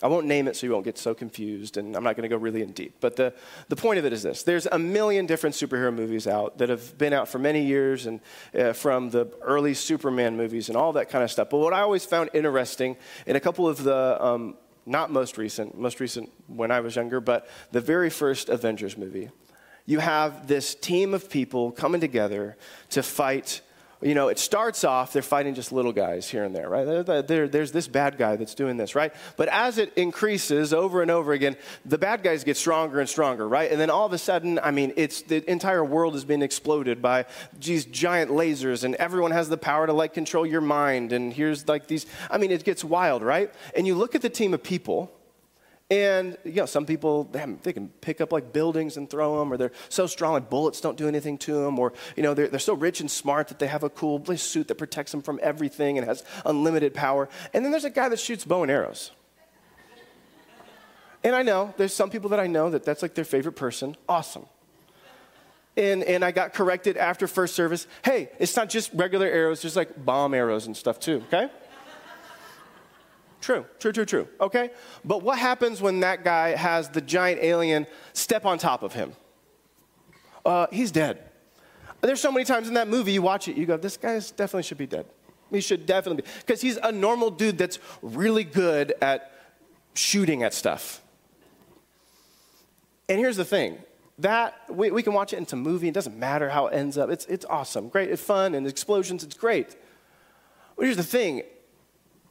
I 0.00 0.06
won't 0.06 0.26
name 0.26 0.46
it 0.46 0.56
so 0.56 0.64
you 0.64 0.72
won't 0.72 0.84
get 0.84 0.96
so 0.96 1.12
confused, 1.12 1.76
and 1.76 1.96
I'm 1.96 2.04
not 2.04 2.14
going 2.14 2.22
to 2.22 2.28
go 2.28 2.36
really 2.36 2.62
in 2.62 2.70
deep. 2.70 2.98
But 3.00 3.16
the, 3.16 3.34
the 3.68 3.74
point 3.74 3.98
of 3.98 4.04
it 4.04 4.12
is 4.12 4.22
this 4.22 4.44
there's 4.44 4.66
a 4.66 4.78
million 4.78 5.26
different 5.26 5.56
superhero 5.56 5.92
movies 5.92 6.28
out 6.28 6.58
that 6.58 6.68
have 6.68 6.96
been 6.96 7.12
out 7.12 7.28
for 7.28 7.40
many 7.40 7.64
years, 7.64 8.06
and 8.06 8.20
uh, 8.56 8.74
from 8.74 9.10
the 9.10 9.26
early 9.42 9.74
Superman 9.74 10.36
movies 10.36 10.68
and 10.68 10.76
all 10.76 10.92
that 10.92 11.08
kind 11.10 11.24
of 11.24 11.32
stuff. 11.32 11.50
But 11.50 11.58
what 11.58 11.72
I 11.72 11.80
always 11.80 12.04
found 12.04 12.30
interesting 12.32 12.96
in 13.26 13.34
a 13.34 13.40
couple 13.40 13.66
of 13.66 13.82
the 13.82 14.24
um, 14.24 14.54
not 14.86 15.10
most 15.10 15.36
recent, 15.36 15.76
most 15.76 15.98
recent 15.98 16.30
when 16.46 16.70
I 16.70 16.78
was 16.78 16.94
younger, 16.94 17.20
but 17.20 17.48
the 17.72 17.80
very 17.80 18.08
first 18.08 18.48
Avengers 18.48 18.96
movie 18.96 19.30
you 19.88 20.00
have 20.00 20.46
this 20.46 20.74
team 20.74 21.14
of 21.14 21.30
people 21.30 21.72
coming 21.72 21.98
together 21.98 22.58
to 22.90 23.02
fight 23.02 23.62
you 24.00 24.14
know, 24.14 24.28
it 24.28 24.38
starts 24.38 24.84
off, 24.84 25.12
they're 25.12 25.22
fighting 25.22 25.54
just 25.54 25.72
little 25.72 25.92
guys 25.92 26.30
here 26.30 26.44
and 26.44 26.54
there, 26.54 26.68
right? 26.68 27.04
They're, 27.04 27.22
they're, 27.22 27.48
there's 27.48 27.72
this 27.72 27.88
bad 27.88 28.16
guy 28.16 28.36
that's 28.36 28.54
doing 28.54 28.76
this, 28.76 28.94
right? 28.94 29.12
But 29.36 29.48
as 29.48 29.76
it 29.76 29.92
increases 29.96 30.72
over 30.72 31.02
and 31.02 31.10
over 31.10 31.32
again, 31.32 31.56
the 31.84 31.98
bad 31.98 32.22
guys 32.22 32.44
get 32.44 32.56
stronger 32.56 33.00
and 33.00 33.08
stronger, 33.08 33.48
right? 33.48 33.68
And 33.68 33.80
then 33.80 33.90
all 33.90 34.06
of 34.06 34.12
a 34.12 34.18
sudden, 34.18 34.60
I 34.62 34.70
mean, 34.70 34.92
it's 34.94 35.22
the 35.22 35.48
entire 35.50 35.84
world 35.84 36.14
has 36.14 36.24
been 36.24 36.42
exploded 36.42 37.02
by 37.02 37.26
these 37.58 37.86
giant 37.86 38.30
lasers, 38.30 38.84
and 38.84 38.94
everyone 38.96 39.32
has 39.32 39.48
the 39.48 39.58
power 39.58 39.88
to 39.88 39.92
like 39.92 40.14
control 40.14 40.46
your 40.46 40.60
mind. 40.60 41.12
And 41.12 41.32
here's 41.32 41.66
like 41.66 41.88
these, 41.88 42.06
I 42.30 42.38
mean, 42.38 42.52
it 42.52 42.62
gets 42.62 42.84
wild, 42.84 43.22
right? 43.22 43.52
And 43.74 43.84
you 43.84 43.96
look 43.96 44.14
at 44.14 44.22
the 44.22 44.30
team 44.30 44.54
of 44.54 44.62
people 44.62 45.10
and 45.90 46.36
you 46.44 46.52
know, 46.52 46.66
some 46.66 46.84
people 46.84 47.24
they, 47.24 47.44
they, 47.62 47.72
can 47.72 47.88
pick 47.88 48.20
up 48.20 48.30
like 48.30 48.52
buildings 48.52 48.96
and 48.96 49.08
throw 49.08 49.38
them, 49.38 49.52
or 49.52 49.56
they're 49.56 49.72
so 49.88 50.06
strong 50.06 50.34
like 50.34 50.50
bullets 50.50 50.80
don't 50.80 50.98
do 50.98 51.08
anything 51.08 51.38
to 51.38 51.54
them, 51.54 51.78
or 51.78 51.94
you 52.16 52.22
know, 52.22 52.34
they're, 52.34 52.48
they're 52.48 52.58
so 52.58 52.74
rich 52.74 53.00
and 53.00 53.10
smart 53.10 53.48
that 53.48 53.58
they 53.58 53.66
have 53.66 53.82
a 53.82 53.90
cool 53.90 54.22
suit 54.36 54.68
that 54.68 54.74
protects 54.74 55.12
them 55.12 55.22
from 55.22 55.40
everything 55.42 55.96
and 55.96 56.06
has 56.06 56.24
unlimited 56.44 56.92
power. 56.92 57.28
And 57.54 57.64
then 57.64 57.70
there's 57.72 57.84
a 57.84 57.90
guy 57.90 58.08
that 58.10 58.20
shoots 58.20 58.44
bow 58.44 58.62
and 58.62 58.70
arrows. 58.70 59.12
And 61.24 61.34
I 61.34 61.42
know 61.42 61.74
there's 61.76 61.94
some 61.94 62.10
people 62.10 62.30
that 62.30 62.40
I 62.40 62.46
know 62.46 62.70
that 62.70 62.84
that's 62.84 63.02
like 63.02 63.14
their 63.14 63.24
favorite 63.24 63.56
person. 63.56 63.96
Awesome. 64.08 64.46
And, 65.76 66.02
and 66.04 66.24
I 66.24 66.32
got 66.32 66.54
corrected 66.54 66.96
after 66.96 67.26
first 67.26 67.54
service. 67.54 67.86
Hey, 68.04 68.30
it's 68.38 68.56
not 68.56 68.68
just 68.68 68.92
regular 68.92 69.26
arrows, 69.26 69.62
there's 69.62 69.76
like 69.76 70.04
bomb 70.04 70.34
arrows 70.34 70.66
and 70.66 70.76
stuff 70.76 70.98
too, 71.00 71.22
okay? 71.28 71.50
True, 73.40 73.64
true, 73.78 73.92
true, 73.92 74.04
true. 74.04 74.28
Okay? 74.40 74.70
But 75.04 75.22
what 75.22 75.38
happens 75.38 75.80
when 75.80 76.00
that 76.00 76.24
guy 76.24 76.56
has 76.56 76.88
the 76.88 77.00
giant 77.00 77.40
alien 77.42 77.86
step 78.12 78.44
on 78.44 78.58
top 78.58 78.82
of 78.82 78.92
him? 78.92 79.12
Uh, 80.44 80.66
he's 80.72 80.90
dead. 80.90 81.22
There's 82.00 82.20
so 82.20 82.32
many 82.32 82.44
times 82.44 82.68
in 82.68 82.74
that 82.74 82.88
movie 82.88 83.12
you 83.12 83.22
watch 83.22 83.48
it, 83.48 83.56
you 83.56 83.66
go, 83.66 83.76
this 83.76 83.96
guy 83.96 84.14
definitely 84.18 84.62
should 84.62 84.78
be 84.78 84.86
dead. 84.86 85.06
He 85.50 85.60
should 85.60 85.86
definitely 85.86 86.22
be. 86.22 86.28
Because 86.40 86.60
he's 86.60 86.76
a 86.76 86.92
normal 86.92 87.30
dude 87.30 87.58
that's 87.58 87.78
really 88.02 88.44
good 88.44 88.94
at 89.00 89.32
shooting 89.94 90.42
at 90.42 90.54
stuff. 90.54 91.02
And 93.08 93.18
here's 93.18 93.36
the 93.36 93.44
thing 93.44 93.78
that 94.18 94.54
we, 94.68 94.90
we 94.90 95.02
can 95.02 95.12
watch 95.12 95.32
it 95.32 95.36
into 95.36 95.54
a 95.54 95.58
movie, 95.58 95.88
it 95.88 95.94
doesn't 95.94 96.18
matter 96.18 96.50
how 96.50 96.66
it 96.66 96.74
ends 96.74 96.98
up. 96.98 97.08
It's, 97.08 97.24
it's 97.26 97.44
awesome, 97.46 97.88
great, 97.88 98.10
it's 98.10 98.22
fun, 98.22 98.54
and 98.54 98.66
explosions, 98.66 99.24
it's 99.24 99.36
great. 99.36 99.76
But 100.76 100.84
here's 100.84 100.96
the 100.96 101.02
thing 101.02 101.42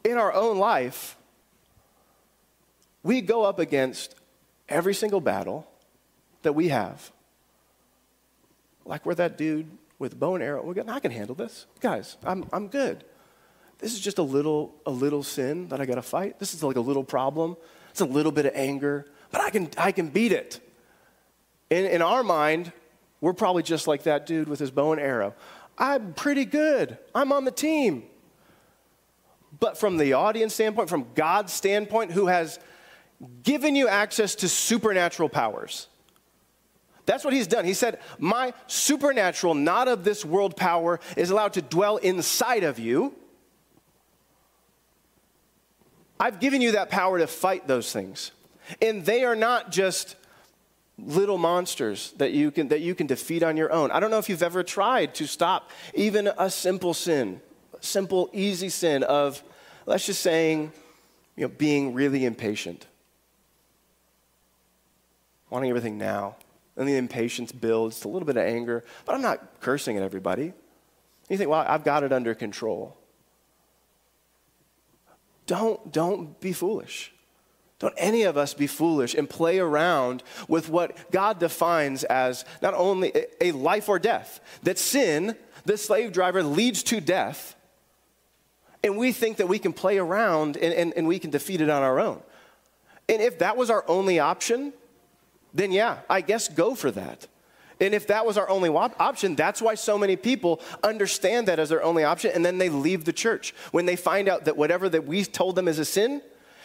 in 0.07 0.17
our 0.17 0.33
own 0.33 0.57
life, 0.57 1.17
we 3.03 3.21
go 3.21 3.43
up 3.43 3.59
against 3.59 4.15
every 4.69 4.93
single 4.93 5.21
battle 5.21 5.67
that 6.43 6.53
we 6.53 6.69
have. 6.69 7.11
Like 8.85 9.05
we're 9.05 9.15
that 9.15 9.37
dude 9.37 9.69
with 9.99 10.17
bow 10.17 10.35
and 10.35 10.43
arrow. 10.43 10.63
We're 10.63 10.75
going, 10.75 10.89
I 10.89 10.99
can 10.99 11.11
handle 11.11 11.35
this. 11.35 11.65
Guys, 11.81 12.17
I'm, 12.23 12.45
I'm 12.53 12.69
good. 12.69 13.03
This 13.79 13.93
is 13.93 13.99
just 13.99 14.17
a 14.17 14.23
little, 14.23 14.73
a 14.85 14.91
little 14.91 15.23
sin 15.23 15.67
that 15.69 15.81
I 15.81 15.85
got 15.85 15.95
to 15.95 16.01
fight. 16.01 16.39
This 16.39 16.53
is 16.53 16.63
like 16.63 16.77
a 16.77 16.81
little 16.81 17.03
problem. 17.03 17.57
It's 17.91 18.01
a 18.01 18.05
little 18.05 18.31
bit 18.31 18.45
of 18.45 18.53
anger, 18.55 19.05
but 19.31 19.41
I 19.41 19.49
can, 19.49 19.69
I 19.77 19.91
can 19.91 20.09
beat 20.09 20.31
it. 20.31 20.59
In, 21.69 21.85
in 21.85 22.01
our 22.01 22.23
mind, 22.23 22.71
we're 23.19 23.33
probably 23.33 23.63
just 23.63 23.87
like 23.87 24.03
that 24.03 24.25
dude 24.25 24.47
with 24.47 24.59
his 24.59 24.71
bow 24.71 24.93
and 24.93 25.01
arrow. 25.01 25.35
I'm 25.77 26.13
pretty 26.13 26.45
good. 26.45 26.97
I'm 27.13 27.31
on 27.31 27.45
the 27.45 27.51
team. 27.51 28.03
But 29.59 29.77
from 29.77 29.97
the 29.97 30.13
audience 30.13 30.53
standpoint, 30.53 30.89
from 30.89 31.07
God's 31.15 31.53
standpoint, 31.53 32.11
who 32.11 32.27
has 32.27 32.59
given 33.43 33.75
you 33.75 33.87
access 33.87 34.35
to 34.35 34.49
supernatural 34.49 35.29
powers. 35.29 35.87
That's 37.05 37.23
what 37.23 37.33
he's 37.33 37.47
done. 37.47 37.65
He 37.65 37.73
said, 37.73 37.99
My 38.19 38.53
supernatural, 38.67 39.55
not 39.55 39.87
of 39.87 40.03
this 40.03 40.25
world 40.25 40.55
power, 40.55 40.99
is 41.15 41.29
allowed 41.29 41.53
to 41.53 41.61
dwell 41.61 41.97
inside 41.97 42.63
of 42.63 42.79
you. 42.79 43.15
I've 46.19 46.39
given 46.39 46.61
you 46.61 46.73
that 46.73 46.89
power 46.89 47.17
to 47.19 47.27
fight 47.27 47.67
those 47.67 47.91
things. 47.91 48.31
And 48.81 49.05
they 49.05 49.23
are 49.23 49.35
not 49.35 49.71
just 49.71 50.15
little 50.97 51.37
monsters 51.37 52.13
that 52.17 52.31
you 52.31 52.51
can, 52.51 52.67
that 52.69 52.81
you 52.81 52.93
can 52.93 53.07
defeat 53.07 53.43
on 53.43 53.55
your 53.55 53.71
own. 53.71 53.91
I 53.91 53.99
don't 53.99 54.11
know 54.11 54.17
if 54.17 54.29
you've 54.29 54.43
ever 54.43 54.63
tried 54.63 55.15
to 55.15 55.27
stop 55.27 55.69
even 55.93 56.29
a 56.37 56.49
simple 56.49 56.93
sin 56.93 57.39
simple, 57.81 58.29
easy 58.33 58.69
sin 58.69 59.03
of, 59.03 59.41
let's 59.85 60.05
just 60.05 60.21
saying, 60.21 60.71
you 61.35 61.43
know, 61.43 61.53
being 61.57 61.93
really 61.93 62.25
impatient, 62.25 62.85
wanting 65.49 65.69
everything 65.69 65.97
now. 65.97 66.35
And 66.75 66.87
the 66.87 66.97
impatience 66.97 67.51
builds 67.51 67.99
to 68.01 68.07
a 68.07 68.09
little 68.09 68.25
bit 68.25 68.37
of 68.37 68.43
anger, 68.43 68.83
but 69.05 69.15
I'm 69.15 69.21
not 69.21 69.61
cursing 69.61 69.97
at 69.97 70.03
everybody. 70.03 70.53
You 71.27 71.37
think, 71.37 71.49
well, 71.49 71.65
I've 71.67 71.83
got 71.83 72.03
it 72.03 72.13
under 72.13 72.35
control. 72.35 72.95
Don't, 75.47 75.91
don't 75.91 76.39
be 76.39 76.53
foolish. 76.53 77.13
Don't 77.79 77.93
any 77.97 78.23
of 78.23 78.37
us 78.37 78.53
be 78.53 78.67
foolish 78.67 79.13
and 79.13 79.29
play 79.29 79.59
around 79.59 80.23
with 80.47 80.67
what 80.69 81.11
God 81.11 81.39
defines 81.39 82.03
as 82.03 82.43
not 82.61 82.73
only 82.73 83.11
a 83.39 83.51
life 83.51 83.87
or 83.87 83.99
death, 83.99 84.39
that 84.63 84.79
sin, 84.79 85.35
the 85.65 85.77
slave 85.77 86.11
driver, 86.11 86.41
leads 86.41 86.81
to 86.83 86.99
death, 86.99 87.55
and 88.83 88.97
we 88.97 89.11
think 89.11 89.37
that 89.37 89.47
we 89.47 89.59
can 89.59 89.73
play 89.73 89.97
around 89.97 90.57
and, 90.57 90.73
and, 90.73 90.93
and 90.95 91.07
we 91.07 91.19
can 91.19 91.29
defeat 91.29 91.61
it 91.61 91.69
on 91.69 91.83
our 91.83 91.99
own. 91.99 92.21
And 93.09 93.21
if 93.21 93.39
that 93.39 93.57
was 93.57 93.69
our 93.69 93.83
only 93.87 94.19
option, 94.19 94.73
then 95.53 95.71
yeah, 95.71 95.99
I 96.09 96.21
guess 96.21 96.47
go 96.47 96.75
for 96.75 96.91
that. 96.91 97.27
And 97.79 97.93
if 97.93 98.07
that 98.07 98.25
was 98.25 98.37
our 98.37 98.49
only 98.49 98.69
op- 98.69 98.99
option, 98.99 99.35
that's 99.35 99.61
why 99.61 99.75
so 99.75 99.97
many 99.97 100.15
people 100.15 100.61
understand 100.83 101.47
that 101.47 101.59
as 101.59 101.69
their 101.69 101.83
only 101.83 102.03
option 102.03 102.31
and 102.33 102.45
then 102.45 102.57
they 102.57 102.69
leave 102.69 103.05
the 103.05 103.13
church 103.13 103.53
when 103.71 103.85
they 103.85 103.95
find 103.95 104.27
out 104.27 104.45
that 104.45 104.57
whatever 104.57 104.89
that 104.89 105.05
we 105.05 105.23
told 105.23 105.55
them 105.55 105.67
is 105.67 105.79
a 105.79 105.85
sin 105.85 106.21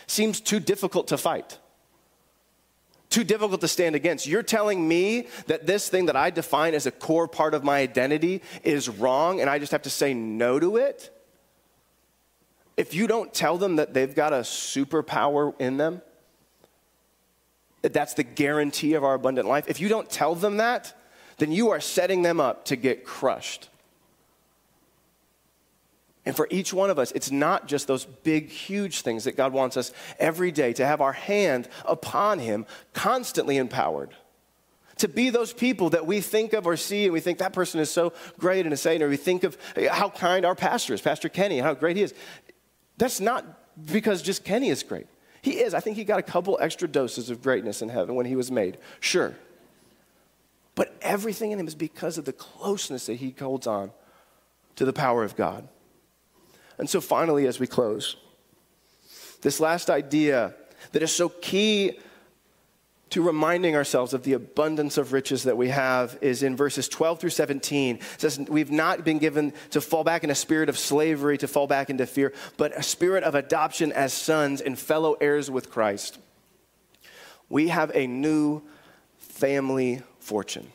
seems 0.06 0.40
too 0.40 0.58
difficult 0.58 1.08
to 1.08 1.18
fight. 1.18 1.58
Too 3.10 3.24
difficult 3.24 3.60
to 3.60 3.68
stand 3.68 3.94
against. 3.94 4.26
You're 4.26 4.42
telling 4.42 4.88
me 4.88 5.28
that 5.46 5.66
this 5.66 5.90
thing 5.90 6.06
that 6.06 6.16
I 6.16 6.30
define 6.30 6.72
as 6.72 6.86
a 6.86 6.90
core 6.90 7.28
part 7.28 7.52
of 7.52 7.62
my 7.62 7.78
identity 7.78 8.40
is 8.64 8.88
wrong 8.88 9.40
and 9.40 9.50
I 9.50 9.58
just 9.58 9.72
have 9.72 9.82
to 9.82 9.90
say 9.90 10.14
no 10.14 10.58
to 10.58 10.78
it? 10.78 11.10
If 12.76 12.94
you 12.94 13.06
don't 13.06 13.32
tell 13.32 13.58
them 13.58 13.76
that 13.76 13.94
they've 13.94 14.14
got 14.14 14.32
a 14.32 14.40
superpower 14.40 15.58
in 15.60 15.76
them, 15.76 16.02
that 17.82 17.92
that's 17.92 18.14
the 18.14 18.22
guarantee 18.22 18.94
of 18.94 19.04
our 19.04 19.14
abundant 19.14 19.46
life, 19.46 19.68
if 19.68 19.80
you 19.80 19.88
don't 19.88 20.08
tell 20.08 20.34
them 20.34 20.58
that, 20.58 20.94
then 21.38 21.52
you 21.52 21.70
are 21.70 21.80
setting 21.80 22.22
them 22.22 22.40
up 22.40 22.64
to 22.66 22.76
get 22.76 23.04
crushed. 23.04 23.68
And 26.24 26.36
for 26.36 26.46
each 26.50 26.72
one 26.72 26.88
of 26.88 26.98
us, 27.00 27.10
it's 27.12 27.32
not 27.32 27.66
just 27.66 27.88
those 27.88 28.04
big, 28.04 28.48
huge 28.48 29.02
things 29.02 29.24
that 29.24 29.36
God 29.36 29.52
wants 29.52 29.76
us 29.76 29.92
every 30.20 30.52
day 30.52 30.72
to 30.74 30.86
have 30.86 31.00
our 31.00 31.12
hand 31.12 31.68
upon 31.84 32.38
Him, 32.38 32.64
constantly 32.92 33.56
empowered. 33.56 34.10
To 34.98 35.08
be 35.08 35.30
those 35.30 35.52
people 35.52 35.90
that 35.90 36.06
we 36.06 36.20
think 36.20 36.52
of 36.52 36.64
or 36.64 36.76
see 36.76 37.04
and 37.04 37.12
we 37.12 37.18
think 37.18 37.38
that 37.38 37.52
person 37.52 37.80
is 37.80 37.90
so 37.90 38.12
great 38.38 38.66
and 38.66 38.72
a 38.72 38.76
saint, 38.76 39.02
or 39.02 39.08
we 39.08 39.16
think 39.16 39.42
of 39.42 39.58
how 39.90 40.10
kind 40.10 40.44
our 40.44 40.54
pastor 40.54 40.94
is, 40.94 41.00
Pastor 41.00 41.28
Kenny, 41.28 41.58
how 41.58 41.74
great 41.74 41.96
he 41.96 42.04
is. 42.04 42.14
That's 42.98 43.20
not 43.20 43.44
because 43.86 44.22
just 44.22 44.44
Kenny 44.44 44.68
is 44.68 44.82
great. 44.82 45.06
He 45.40 45.60
is. 45.60 45.74
I 45.74 45.80
think 45.80 45.96
he 45.96 46.04
got 46.04 46.20
a 46.20 46.22
couple 46.22 46.58
extra 46.60 46.86
doses 46.86 47.30
of 47.30 47.42
greatness 47.42 47.82
in 47.82 47.88
heaven 47.88 48.14
when 48.14 48.26
he 48.26 48.36
was 48.36 48.50
made. 48.50 48.78
Sure. 49.00 49.34
But 50.74 50.96
everything 51.02 51.50
in 51.50 51.58
him 51.58 51.66
is 51.66 51.74
because 51.74 52.16
of 52.16 52.24
the 52.24 52.32
closeness 52.32 53.06
that 53.06 53.14
he 53.14 53.34
holds 53.38 53.66
on 53.66 53.90
to 54.76 54.84
the 54.84 54.92
power 54.92 55.24
of 55.24 55.36
God. 55.36 55.68
And 56.78 56.88
so 56.88 57.00
finally, 57.00 57.46
as 57.46 57.58
we 57.58 57.66
close, 57.66 58.16
this 59.42 59.60
last 59.60 59.90
idea 59.90 60.54
that 60.92 61.02
is 61.02 61.12
so 61.12 61.28
key 61.28 61.98
to 63.12 63.20
reminding 63.20 63.76
ourselves 63.76 64.14
of 64.14 64.22
the 64.22 64.32
abundance 64.32 64.96
of 64.96 65.12
riches 65.12 65.42
that 65.42 65.54
we 65.54 65.68
have 65.68 66.16
is 66.22 66.42
in 66.42 66.56
verses 66.56 66.88
12 66.88 67.20
through 67.20 67.30
17. 67.30 67.96
It 67.96 68.02
says, 68.16 68.38
We've 68.38 68.70
not 68.70 69.04
been 69.04 69.18
given 69.18 69.52
to 69.70 69.82
fall 69.82 70.02
back 70.02 70.24
in 70.24 70.30
a 70.30 70.34
spirit 70.34 70.70
of 70.70 70.78
slavery, 70.78 71.36
to 71.38 71.46
fall 71.46 71.66
back 71.66 71.90
into 71.90 72.06
fear, 72.06 72.32
but 72.56 72.74
a 72.74 72.82
spirit 72.82 73.22
of 73.22 73.34
adoption 73.34 73.92
as 73.92 74.14
sons 74.14 74.62
and 74.62 74.78
fellow 74.78 75.12
heirs 75.20 75.50
with 75.50 75.68
Christ. 75.70 76.18
We 77.50 77.68
have 77.68 77.94
a 77.94 78.06
new 78.06 78.62
family 79.18 80.00
fortune. 80.18 80.72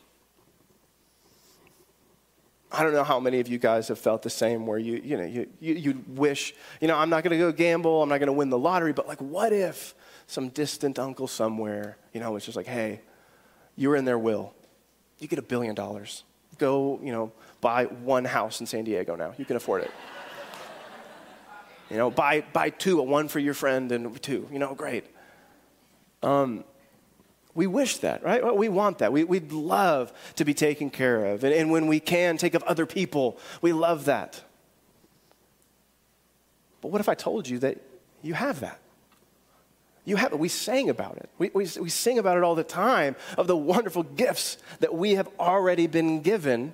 I 2.70 2.84
don't 2.84 2.92
know 2.92 3.02
how 3.02 3.18
many 3.18 3.40
of 3.40 3.48
you 3.48 3.58
guys 3.58 3.88
have 3.88 3.98
felt 3.98 4.22
the 4.22 4.30
same 4.30 4.64
where 4.64 4.78
you, 4.78 5.00
you 5.02 5.16
know, 5.16 5.24
you, 5.24 5.48
you, 5.58 5.74
you 5.74 6.04
wish, 6.06 6.54
you 6.80 6.86
know, 6.86 6.96
I'm 6.96 7.10
not 7.10 7.24
going 7.24 7.32
to 7.32 7.38
go 7.38 7.50
gamble, 7.50 8.00
I'm 8.00 8.08
not 8.08 8.18
going 8.18 8.28
to 8.28 8.32
win 8.32 8.48
the 8.48 8.58
lottery, 8.58 8.92
but 8.92 9.08
like, 9.08 9.20
what 9.20 9.52
if 9.52 9.96
some 10.28 10.50
distant 10.50 10.98
uncle 10.98 11.26
somewhere, 11.26 11.96
you 12.12 12.20
know, 12.20 12.36
it's 12.36 12.44
just 12.44 12.56
like, 12.56 12.66
hey, 12.66 13.00
you're 13.76 13.96
in 13.96 14.04
their 14.04 14.18
will. 14.18 14.54
You 15.18 15.26
get 15.26 15.38
a 15.38 15.42
billion 15.42 15.74
dollars. 15.74 16.22
Go, 16.58 17.00
you 17.02 17.10
know, 17.10 17.32
buy 17.60 17.86
one 17.86 18.24
house 18.24 18.60
in 18.60 18.66
San 18.66 18.84
Diego 18.84 19.16
now. 19.16 19.32
You 19.38 19.46
can 19.46 19.56
afford 19.56 19.82
it. 19.82 19.90
you 21.90 21.96
know, 21.96 22.10
buy, 22.10 22.42
buy 22.52 22.70
two, 22.70 23.00
one 23.02 23.28
for 23.28 23.38
your 23.38 23.54
friend 23.54 23.90
and 23.90 24.22
two. 24.22 24.46
You 24.52 24.58
know, 24.58 24.74
great. 24.74 25.06
Um, 26.22 26.62
We 27.54 27.66
wish 27.66 27.96
that, 27.98 28.22
right? 28.22 28.54
We 28.54 28.68
want 28.68 28.98
that. 28.98 29.12
We, 29.12 29.24
would 29.24 29.50
love 29.50 30.12
to 30.36 30.44
be 30.44 30.52
taken 30.54 30.90
care 30.90 31.24
of. 31.24 31.42
And, 31.42 31.54
and 31.54 31.70
when 31.70 31.86
we 31.86 32.00
can 32.00 32.36
take 32.36 32.54
of 32.54 32.62
other 32.64 32.86
people, 32.86 33.38
we 33.62 33.72
love 33.72 34.04
that. 34.04 34.42
But 36.80 36.92
what 36.92 37.00
if 37.00 37.08
I 37.08 37.14
told 37.14 37.48
you 37.48 37.58
that 37.60 37.78
you 38.22 38.34
have 38.34 38.60
that? 38.60 38.78
You 40.08 40.16
have 40.16 40.32
it. 40.32 40.38
We 40.38 40.48
sang 40.48 40.88
about 40.88 41.18
it. 41.18 41.28
We, 41.36 41.50
we, 41.52 41.68
we 41.78 41.90
sing 41.90 42.18
about 42.18 42.38
it 42.38 42.42
all 42.42 42.54
the 42.54 42.64
time 42.64 43.14
of 43.36 43.46
the 43.46 43.56
wonderful 43.56 44.04
gifts 44.04 44.56
that 44.80 44.94
we 44.94 45.16
have 45.16 45.28
already 45.38 45.86
been 45.86 46.22
given 46.22 46.72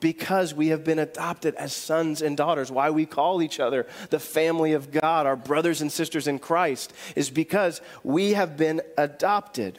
because 0.00 0.52
we 0.52 0.68
have 0.68 0.82
been 0.82 0.98
adopted 0.98 1.54
as 1.54 1.72
sons 1.72 2.20
and 2.20 2.36
daughters. 2.36 2.72
Why 2.72 2.90
we 2.90 3.06
call 3.06 3.40
each 3.40 3.60
other 3.60 3.86
the 4.10 4.18
family 4.18 4.72
of 4.72 4.90
God, 4.90 5.26
our 5.26 5.36
brothers 5.36 5.80
and 5.80 5.92
sisters 5.92 6.26
in 6.26 6.40
Christ, 6.40 6.92
is 7.14 7.30
because 7.30 7.80
we 8.02 8.32
have 8.32 8.56
been 8.56 8.80
adopted. 8.96 9.78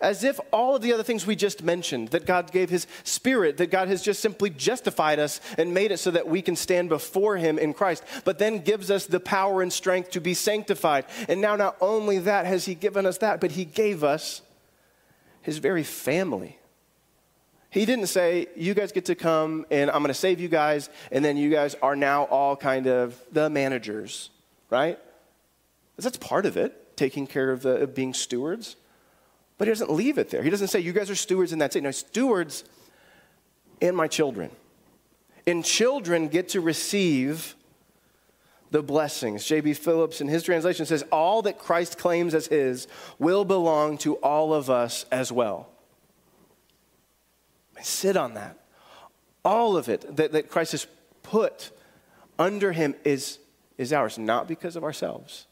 As 0.00 0.22
if 0.22 0.38
all 0.52 0.76
of 0.76 0.82
the 0.82 0.92
other 0.92 1.02
things 1.02 1.26
we 1.26 1.34
just 1.34 1.62
mentioned, 1.62 2.08
that 2.08 2.24
God 2.24 2.52
gave 2.52 2.70
His 2.70 2.86
Spirit, 3.02 3.56
that 3.56 3.70
God 3.70 3.88
has 3.88 4.00
just 4.02 4.20
simply 4.20 4.50
justified 4.50 5.18
us 5.18 5.40
and 5.56 5.74
made 5.74 5.90
it 5.90 5.98
so 5.98 6.12
that 6.12 6.28
we 6.28 6.40
can 6.40 6.54
stand 6.54 6.88
before 6.88 7.36
Him 7.36 7.58
in 7.58 7.74
Christ, 7.74 8.04
but 8.24 8.38
then 8.38 8.60
gives 8.60 8.90
us 8.90 9.06
the 9.06 9.18
power 9.18 9.60
and 9.60 9.72
strength 9.72 10.12
to 10.12 10.20
be 10.20 10.34
sanctified. 10.34 11.04
And 11.28 11.40
now, 11.40 11.56
not 11.56 11.76
only 11.80 12.18
that 12.20 12.46
has 12.46 12.64
He 12.64 12.74
given 12.74 13.06
us 13.06 13.18
that, 13.18 13.40
but 13.40 13.52
He 13.52 13.64
gave 13.64 14.04
us 14.04 14.42
His 15.42 15.58
very 15.58 15.82
family. 15.82 16.58
He 17.70 17.84
didn't 17.84 18.06
say, 18.06 18.46
You 18.56 18.74
guys 18.74 18.92
get 18.92 19.06
to 19.06 19.14
come 19.14 19.66
and 19.70 19.90
I'm 19.90 19.98
going 19.98 20.08
to 20.08 20.14
save 20.14 20.40
you 20.40 20.48
guys, 20.48 20.88
and 21.10 21.24
then 21.24 21.36
you 21.36 21.50
guys 21.50 21.74
are 21.82 21.96
now 21.96 22.24
all 22.24 22.56
kind 22.56 22.86
of 22.86 23.20
the 23.32 23.50
managers, 23.50 24.30
right? 24.70 24.98
That's 25.96 26.16
part 26.18 26.46
of 26.46 26.56
it, 26.56 26.96
taking 26.96 27.26
care 27.26 27.50
of, 27.50 27.62
the, 27.62 27.82
of 27.82 27.94
being 27.94 28.14
stewards. 28.14 28.76
But 29.58 29.66
he 29.66 29.72
doesn't 29.72 29.90
leave 29.90 30.18
it 30.18 30.30
there. 30.30 30.42
He 30.42 30.50
doesn't 30.50 30.68
say, 30.68 30.80
You 30.80 30.92
guys 30.92 31.10
are 31.10 31.16
stewards 31.16 31.52
and 31.52 31.60
that's 31.60 31.76
it. 31.76 31.82
No, 31.82 31.90
stewards 31.90 32.64
and 33.82 33.96
my 33.96 34.06
children. 34.06 34.50
And 35.46 35.64
children 35.64 36.28
get 36.28 36.50
to 36.50 36.60
receive 36.60 37.56
the 38.70 38.82
blessings. 38.82 39.44
J.B. 39.44 39.74
Phillips, 39.74 40.20
in 40.20 40.28
his 40.28 40.44
translation, 40.44 40.86
says, 40.86 41.02
All 41.10 41.42
that 41.42 41.58
Christ 41.58 41.98
claims 41.98 42.34
as 42.34 42.46
his 42.46 42.86
will 43.18 43.44
belong 43.44 43.98
to 43.98 44.14
all 44.16 44.54
of 44.54 44.70
us 44.70 45.04
as 45.10 45.32
well. 45.32 45.68
Sit 47.82 48.16
on 48.16 48.34
that. 48.34 48.58
All 49.44 49.76
of 49.76 49.88
it 49.88 50.16
that, 50.16 50.32
that 50.32 50.50
Christ 50.50 50.72
has 50.72 50.86
put 51.22 51.70
under 52.38 52.72
him 52.72 52.94
is, 53.04 53.38
is 53.76 53.92
ours, 53.92 54.18
not 54.18 54.46
because 54.46 54.76
of 54.76 54.84
ourselves 54.84 55.46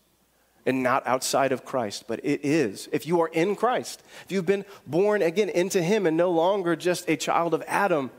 and 0.66 0.82
not 0.82 1.06
outside 1.06 1.52
of 1.52 1.64
Christ, 1.64 2.04
but 2.08 2.20
it 2.24 2.44
is. 2.44 2.88
If 2.92 3.06
you 3.06 3.20
are 3.20 3.28
in 3.28 3.54
Christ, 3.54 4.02
if 4.24 4.32
you've 4.32 4.46
been 4.46 4.64
born 4.86 5.22
again 5.22 5.48
into 5.48 5.80
him 5.80 6.06
and 6.06 6.16
no 6.16 6.30
longer 6.30 6.74
just 6.74 7.08
a 7.08 7.16
child 7.16 7.54
of 7.54 7.62
Adam, 7.66 8.10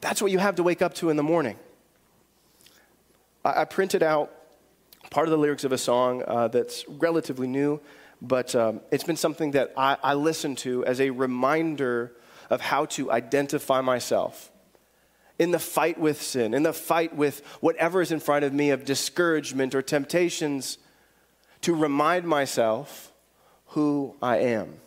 that's 0.00 0.22
what 0.22 0.30
you 0.30 0.38
have 0.38 0.54
to 0.54 0.62
wake 0.62 0.80
up 0.80 0.94
to 0.94 1.10
in 1.10 1.16
the 1.16 1.22
morning. 1.22 1.56
I, 3.44 3.62
I 3.62 3.64
printed 3.64 4.02
out 4.02 4.32
part 5.10 5.26
of 5.26 5.32
the 5.32 5.38
lyrics 5.38 5.64
of 5.64 5.72
a 5.72 5.78
song 5.78 6.22
uh, 6.26 6.48
that's 6.48 6.88
relatively 6.88 7.48
new, 7.48 7.80
but 8.22 8.54
um, 8.54 8.80
it's 8.92 9.04
been 9.04 9.16
something 9.16 9.50
that 9.52 9.72
I, 9.76 9.96
I 10.02 10.14
listen 10.14 10.54
to 10.56 10.84
as 10.84 11.00
a 11.00 11.10
reminder 11.10 12.12
of 12.50 12.60
how 12.60 12.86
to 12.86 13.10
identify 13.10 13.80
myself 13.80 14.52
in 15.38 15.50
the 15.50 15.58
fight 15.58 15.98
with 15.98 16.20
sin, 16.20 16.52
in 16.52 16.62
the 16.62 16.72
fight 16.72 17.14
with 17.14 17.44
whatever 17.60 18.02
is 18.02 18.10
in 18.10 18.20
front 18.20 18.44
of 18.44 18.52
me 18.52 18.70
of 18.70 18.84
discouragement 18.84 19.74
or 19.74 19.82
temptations, 19.82 20.78
to 21.62 21.74
remind 21.74 22.26
myself 22.26 23.12
who 23.68 24.14
I 24.22 24.38
am 24.38 24.80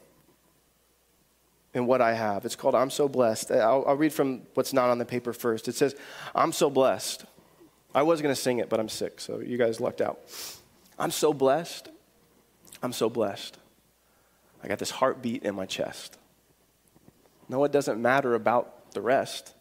and 1.74 1.88
what 1.88 2.02
I 2.02 2.14
have. 2.14 2.46
It's 2.46 2.56
called 2.56 2.76
I'm 2.76 2.90
So 2.90 3.08
Blessed. 3.08 3.52
I'll, 3.52 3.84
I'll 3.88 3.96
read 3.96 4.14
from 4.14 4.42
what's 4.54 4.74
not 4.74 4.90
on 4.90 4.98
the 4.98 5.06
paper 5.06 5.34
first. 5.34 5.68
It 5.68 5.76
says, 5.76 5.96
I'm 6.36 6.52
so 6.52 6.70
blessed. 6.70 7.26
I 7.94 8.04
was 8.04 8.22
going 8.22 8.34
to 8.34 8.42
sing 8.42 8.60
it, 8.60 8.70
but 8.70 8.80
I'm 8.80 8.90
sick, 8.90 9.20
so 9.20 9.40
you 9.40 9.58
guys 9.58 9.80
lucked 9.80 10.02
out. 10.02 10.20
I'm 10.98 11.12
so 11.12 11.34
blessed. 11.34 11.90
I'm 12.82 12.94
so 12.94 13.10
blessed. 13.10 13.58
I 14.64 14.68
got 14.68 14.80
this 14.80 14.92
heartbeat 14.92 15.44
in 15.44 15.56
my 15.56 15.66
chest. 15.66 16.18
No, 17.50 17.64
it 17.64 17.72
doesn't 17.72 18.02
matter 18.02 18.34
about 18.34 18.92
the 18.94 19.02
rest. 19.02 19.54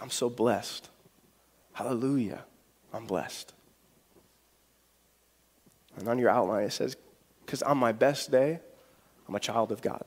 I'm 0.00 0.10
so 0.10 0.30
blessed. 0.30 0.88
Hallelujah. 1.72 2.44
I'm 2.92 3.06
blessed. 3.06 3.52
And 5.96 6.08
on 6.08 6.18
your 6.18 6.30
outline, 6.30 6.64
it 6.64 6.72
says, 6.72 6.96
because 7.44 7.62
on 7.62 7.78
my 7.78 7.92
best 7.92 8.30
day, 8.30 8.60
I'm 9.28 9.34
a 9.34 9.40
child 9.40 9.72
of 9.72 9.80
God. 9.80 10.04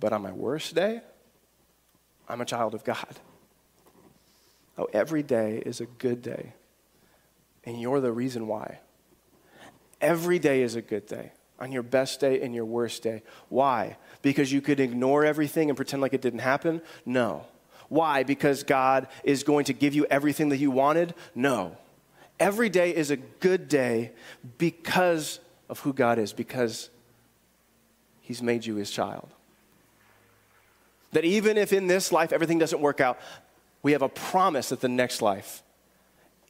But 0.00 0.12
on 0.12 0.22
my 0.22 0.32
worst 0.32 0.74
day, 0.74 1.00
I'm 2.28 2.40
a 2.40 2.44
child 2.44 2.74
of 2.74 2.84
God. 2.84 3.18
Oh, 4.76 4.88
every 4.92 5.22
day 5.22 5.62
is 5.64 5.80
a 5.80 5.86
good 5.86 6.22
day. 6.22 6.52
And 7.64 7.80
you're 7.80 8.00
the 8.00 8.12
reason 8.12 8.46
why. 8.46 8.78
Every 10.00 10.38
day 10.38 10.62
is 10.62 10.76
a 10.76 10.82
good 10.82 11.06
day 11.06 11.32
on 11.58 11.72
your 11.72 11.82
best 11.82 12.20
day 12.20 12.40
and 12.40 12.54
your 12.54 12.64
worst 12.64 13.02
day. 13.02 13.22
Why? 13.48 13.96
Because 14.22 14.52
you 14.52 14.60
could 14.60 14.80
ignore 14.80 15.24
everything 15.24 15.68
and 15.70 15.76
pretend 15.76 16.00
like 16.00 16.14
it 16.14 16.20
didn't 16.20 16.38
happen? 16.40 16.80
No. 17.04 17.46
Why? 17.88 18.22
Because 18.22 18.62
God 18.62 19.08
is 19.24 19.42
going 19.42 19.64
to 19.64 19.72
give 19.72 19.94
you 19.94 20.06
everything 20.06 20.50
that 20.50 20.58
you 20.58 20.70
wanted? 20.70 21.14
No. 21.34 21.76
Every 22.40 22.68
day 22.68 22.94
is 22.94 23.10
a 23.10 23.16
good 23.16 23.68
day 23.68 24.12
because 24.58 25.40
of 25.68 25.80
who 25.80 25.92
God 25.92 26.18
is, 26.18 26.32
because 26.32 26.90
He's 28.20 28.42
made 28.42 28.64
you 28.64 28.76
His 28.76 28.90
child. 28.90 29.28
That 31.12 31.24
even 31.24 31.56
if 31.56 31.72
in 31.72 31.86
this 31.86 32.12
life 32.12 32.32
everything 32.32 32.58
doesn't 32.58 32.80
work 32.80 33.00
out, 33.00 33.18
we 33.82 33.92
have 33.92 34.02
a 34.02 34.08
promise 34.08 34.68
that 34.68 34.80
the 34.80 34.88
next 34.88 35.22
life 35.22 35.62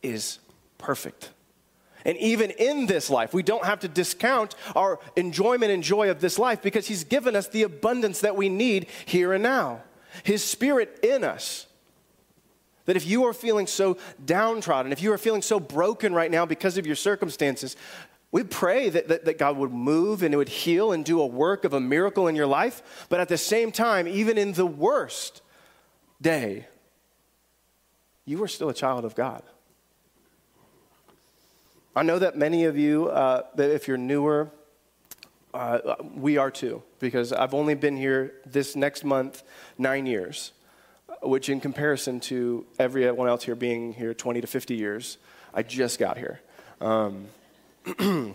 is 0.03 0.39
perfect. 0.79 1.31
And 2.05 2.17
even 2.19 2.51
in 2.51 2.87
this 2.87 3.11
life, 3.11 3.35
we 3.35 3.43
don't 3.43 3.65
have 3.65 3.81
to 3.81 3.89
discount 3.89 4.55
our 4.75 4.99
enjoyment 5.17 5.71
and 5.73 5.83
joy 5.83 6.11
of 6.11 6.21
this 6.21 6.39
life 6.39 6.63
because 6.63 6.87
He's 6.87 7.05
given 7.05 7.35
us 7.37 7.49
the 7.49 7.63
abundance 7.63 8.21
that 8.21 8.37
we 8.37 8.49
need 8.49 8.87
here 9.07 9.33
and 9.33 9.43
now. 9.43 9.83
His 10.23 10.43
Spirit 10.43 10.99
in 11.03 11.25
us. 11.25 11.68
That 12.89 12.97
if 12.97 13.07
you 13.07 13.27
are 13.27 13.35
feeling 13.35 13.67
so 13.67 13.99
downtrodden, 14.25 14.93
if 14.93 15.03
you 15.03 15.13
are 15.13 15.19
feeling 15.19 15.43
so 15.43 15.61
broken 15.61 16.15
right 16.15 16.31
now 16.31 16.47
because 16.47 16.79
of 16.79 16.87
your 16.87 16.97
circumstances, 16.97 17.77
we 18.33 18.45
pray 18.45 18.89
that, 18.89 19.09
that, 19.09 19.27
that, 19.27 19.37
God 19.37 19.59
would 19.59 19.73
move 19.73 20.23
and 20.23 20.33
it 20.33 20.39
would 20.39 20.49
heal 20.49 20.93
and 20.93 21.05
do 21.05 21.21
a 21.21 21.27
work 21.27 21.67
of 21.67 21.75
a 21.75 21.81
miracle 21.81 22.29
in 22.29 22.35
your 22.35 22.47
life. 22.47 23.07
But 23.11 23.21
at 23.21 23.29
the 23.29 23.37
same 23.37 23.73
time, 23.73 24.09
even 24.09 24.39
in 24.39 24.55
the 24.55 24.65
worst 24.65 25.43
day, 26.23 26.67
you 28.25 28.43
are 28.43 28.49
still 28.49 28.71
a 28.71 28.75
child 28.75 29.05
of 29.05 29.15
God. 29.15 29.43
I 31.95 32.05
know 32.05 32.19
that 32.19 32.39
many 32.39 32.65
of 32.65 32.79
you, 32.79 33.09
uh, 33.09 33.43
that 33.57 33.71
if 33.71 33.87
you're 33.87 33.99
newer, 33.99 34.51
uh, 35.53 35.97
we 36.15 36.39
are 36.39 36.51
too, 36.51 36.83
because 37.01 37.35
I've 37.35 37.53
only 37.53 37.75
been 37.75 37.99
here 37.99 38.37
this 38.47 38.75
next 38.75 39.05
month 39.05 39.43
nine 39.77 40.07
years, 40.07 40.53
which 41.23 41.49
in 41.49 41.61
comparison 41.61 42.21
to 42.21 42.67
everyone 42.79 43.29
else 43.29 43.45
here 43.45 43.55
being 43.55 43.93
here 43.93 44.15
20 44.15 44.41
to 44.41 44.47
50 44.47 44.75
years, 44.75 45.19
I 45.53 45.63
just 45.63 45.99
got 45.99 46.19
here. 46.19 46.41
Um, 46.81 47.27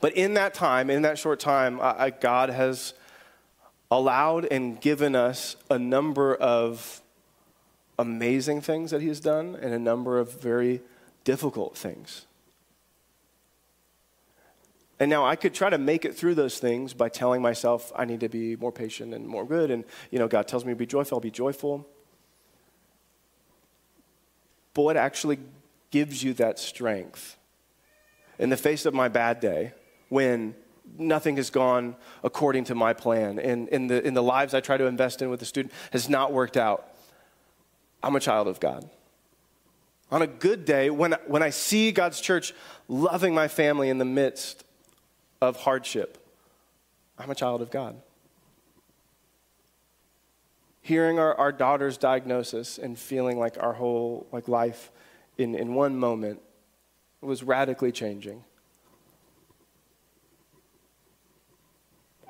but 0.00 0.12
in 0.14 0.34
that 0.34 0.54
time, 0.54 0.90
in 0.90 1.02
that 1.02 1.18
short 1.18 1.40
time, 1.40 1.80
I, 1.80 2.10
God 2.10 2.50
has 2.50 2.94
allowed 3.90 4.46
and 4.46 4.80
given 4.80 5.14
us 5.14 5.56
a 5.70 5.78
number 5.78 6.34
of 6.34 7.00
amazing 7.98 8.60
things 8.60 8.90
that 8.90 9.02
He's 9.02 9.20
done 9.20 9.56
and 9.60 9.72
a 9.72 9.78
number 9.78 10.18
of 10.18 10.40
very 10.40 10.80
difficult 11.22 11.76
things. 11.76 12.26
And 15.00 15.10
now 15.10 15.24
I 15.24 15.34
could 15.36 15.54
try 15.54 15.70
to 15.70 15.78
make 15.78 16.04
it 16.04 16.16
through 16.16 16.36
those 16.36 16.58
things 16.58 16.94
by 16.94 17.08
telling 17.08 17.42
myself 17.42 17.92
I 17.96 18.04
need 18.04 18.20
to 18.20 18.28
be 18.28 18.56
more 18.56 18.70
patient 18.70 19.12
and 19.12 19.26
more 19.26 19.44
good. 19.44 19.70
And, 19.70 19.84
you 20.10 20.18
know, 20.18 20.28
God 20.28 20.46
tells 20.46 20.64
me 20.64 20.72
to 20.72 20.76
be 20.76 20.86
joyful, 20.86 21.16
I'll 21.16 21.20
be 21.20 21.30
joyful. 21.30 21.86
But 24.72 24.82
what 24.82 24.96
actually 24.96 25.38
gives 25.90 26.22
you 26.22 26.34
that 26.34 26.58
strength 26.58 27.36
in 28.38 28.50
the 28.50 28.56
face 28.56 28.86
of 28.86 28.94
my 28.94 29.08
bad 29.08 29.40
day 29.40 29.72
when 30.08 30.54
nothing 30.98 31.36
has 31.36 31.50
gone 31.50 31.96
according 32.22 32.64
to 32.64 32.74
my 32.74 32.92
plan 32.92 33.38
and 33.38 33.68
in 33.68 33.86
the, 33.86 34.04
in 34.04 34.14
the 34.14 34.22
lives 34.22 34.54
I 34.54 34.60
try 34.60 34.76
to 34.76 34.86
invest 34.86 35.22
in 35.22 35.30
with 35.30 35.40
the 35.40 35.46
student 35.46 35.72
has 35.92 36.08
not 36.08 36.32
worked 36.32 36.56
out? 36.56 36.88
I'm 38.02 38.14
a 38.14 38.20
child 38.20 38.48
of 38.48 38.60
God. 38.60 38.88
On 40.10 40.22
a 40.22 40.26
good 40.26 40.64
day, 40.64 40.90
when, 40.90 41.16
when 41.26 41.42
I 41.42 41.50
see 41.50 41.90
God's 41.90 42.20
church 42.20 42.52
loving 42.86 43.34
my 43.34 43.48
family 43.48 43.88
in 43.88 43.98
the 43.98 44.04
midst 44.04 44.62
of 45.48 45.56
hardship, 45.56 46.18
I'm 47.18 47.30
a 47.30 47.34
child 47.34 47.62
of 47.62 47.70
God. 47.70 48.00
Hearing 50.80 51.18
our, 51.18 51.34
our 51.36 51.52
daughter's 51.52 51.96
diagnosis 51.96 52.78
and 52.78 52.98
feeling 52.98 53.38
like 53.38 53.56
our 53.62 53.72
whole 53.72 54.26
like 54.32 54.48
life 54.48 54.90
in, 55.38 55.54
in 55.54 55.74
one 55.74 55.96
moment 55.96 56.40
was 57.20 57.42
radically 57.42 57.90
changing. 57.90 58.44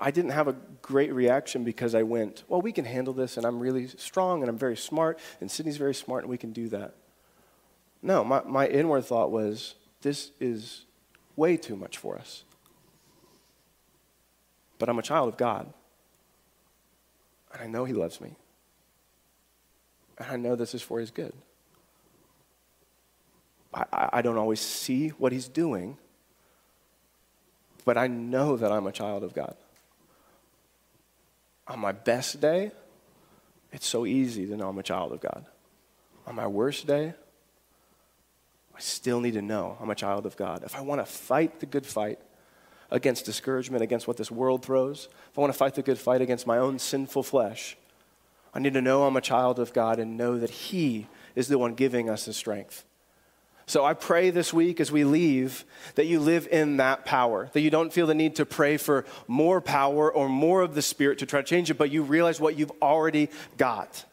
I 0.00 0.10
didn't 0.10 0.32
have 0.32 0.48
a 0.48 0.56
great 0.82 1.12
reaction 1.12 1.64
because 1.64 1.94
I 1.94 2.02
went, 2.02 2.44
well, 2.48 2.60
we 2.60 2.72
can 2.72 2.84
handle 2.84 3.14
this, 3.14 3.36
and 3.36 3.46
I'm 3.46 3.58
really 3.58 3.88
strong, 3.88 4.42
and 4.42 4.50
I'm 4.50 4.58
very 4.58 4.76
smart, 4.76 5.18
and 5.40 5.50
Sydney's 5.50 5.76
very 5.76 5.94
smart, 5.94 6.24
and 6.24 6.30
we 6.30 6.36
can 6.36 6.52
do 6.52 6.68
that. 6.68 6.94
No, 8.02 8.22
my, 8.22 8.42
my 8.44 8.66
inward 8.66 9.04
thought 9.06 9.30
was, 9.30 9.76
this 10.02 10.32
is 10.40 10.84
way 11.36 11.56
too 11.56 11.74
much 11.74 11.96
for 11.96 12.18
us. 12.18 12.44
But 14.78 14.88
I'm 14.88 14.98
a 14.98 15.02
child 15.02 15.28
of 15.28 15.36
God, 15.36 15.72
and 17.52 17.62
I 17.62 17.66
know 17.66 17.84
He 17.84 17.92
loves 17.92 18.20
me, 18.20 18.34
and 20.18 20.28
I 20.30 20.36
know 20.36 20.56
this 20.56 20.74
is 20.74 20.82
for 20.82 21.00
His 21.00 21.10
good. 21.10 21.32
I, 23.72 24.08
I 24.12 24.22
don't 24.22 24.38
always 24.38 24.60
see 24.60 25.08
what 25.10 25.32
He's 25.32 25.48
doing, 25.48 25.96
but 27.84 27.96
I 27.96 28.06
know 28.06 28.56
that 28.56 28.72
I'm 28.72 28.86
a 28.86 28.92
child 28.92 29.24
of 29.24 29.34
God 29.34 29.56
on 31.66 31.78
my 31.78 31.92
best 31.92 32.40
day, 32.40 32.72
it's 33.72 33.86
so 33.86 34.06
easy 34.06 34.46
to 34.46 34.56
know 34.56 34.68
I'm 34.68 34.78
a 34.78 34.82
child 34.82 35.12
of 35.12 35.20
God. 35.20 35.46
On 36.26 36.34
my 36.34 36.46
worst 36.46 36.86
day, 36.86 37.14
I 38.74 38.80
still 38.80 39.20
need 39.20 39.34
to 39.34 39.42
know 39.42 39.76
I'm 39.80 39.90
a 39.90 39.94
child 39.94 40.26
of 40.26 40.36
God. 40.36 40.62
If 40.64 40.76
I 40.76 40.80
want 40.80 41.00
to 41.00 41.04
fight 41.04 41.60
the 41.60 41.66
good 41.66 41.86
fight 41.86 42.18
against 42.90 43.24
discouragement, 43.24 43.82
against 43.82 44.06
what 44.06 44.16
this 44.16 44.30
world 44.30 44.64
throws, 44.64 45.08
if 45.30 45.38
I 45.38 45.40
want 45.40 45.52
to 45.52 45.58
fight 45.58 45.74
the 45.74 45.82
good 45.82 45.98
fight 45.98 46.20
against 46.20 46.46
my 46.46 46.58
own 46.58 46.78
sinful 46.78 47.22
flesh, 47.22 47.76
I 48.52 48.60
need 48.60 48.74
to 48.74 48.82
know 48.82 49.04
I'm 49.04 49.16
a 49.16 49.20
child 49.20 49.58
of 49.58 49.72
God 49.72 49.98
and 49.98 50.16
know 50.16 50.38
that 50.38 50.50
He 50.50 51.08
is 51.34 51.48
the 51.48 51.58
one 51.58 51.74
giving 51.74 52.08
us 52.08 52.24
the 52.24 52.32
strength. 52.32 52.84
So 53.66 53.84
I 53.84 53.94
pray 53.94 54.30
this 54.30 54.52
week 54.52 54.78
as 54.78 54.92
we 54.92 55.04
leave 55.04 55.64
that 55.94 56.06
you 56.06 56.20
live 56.20 56.46
in 56.50 56.76
that 56.76 57.06
power, 57.06 57.48
that 57.54 57.60
you 57.62 57.70
don't 57.70 57.92
feel 57.92 58.06
the 58.06 58.14
need 58.14 58.36
to 58.36 58.44
pray 58.44 58.76
for 58.76 59.06
more 59.26 59.60
power 59.60 60.12
or 60.12 60.28
more 60.28 60.60
of 60.60 60.74
the 60.74 60.82
Spirit 60.82 61.18
to 61.20 61.26
try 61.26 61.40
to 61.40 61.46
change 61.46 61.70
it, 61.70 61.78
but 61.78 61.90
you 61.90 62.02
realize 62.02 62.40
what 62.40 62.58
you've 62.58 62.72
already 62.82 63.30
got. 63.56 64.04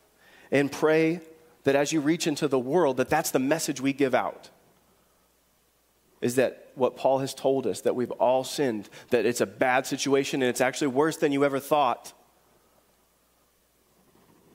And 0.51 0.72
pray 0.72 1.19
that 1.65 1.76
as 1.76 1.91
you 1.91 1.99
reach 1.99 2.28
into 2.28 2.47
the 2.47 2.59
world, 2.59 2.97
that 2.97 3.09
that's 3.09 3.32
the 3.32 3.39
message 3.39 3.82
we 3.82 3.93
give 3.93 4.15
out. 4.15 4.49
Is 6.22 6.36
that 6.36 6.61
what 6.76 6.95
Paul 6.95 7.19
has 7.19 7.34
told 7.34 7.67
us, 7.67 7.82
that 7.82 7.95
we've 7.95 8.11
all 8.11 8.43
sinned, 8.43 8.89
that 9.09 9.26
it's 9.26 9.41
a 9.41 9.45
bad 9.45 9.86
situation 9.86 10.41
and 10.41 10.49
it's 10.49 10.61
actually 10.61 10.88
worse 10.88 11.17
than 11.17 11.32
you 11.32 11.43
ever 11.43 11.59
thought. 11.59 12.13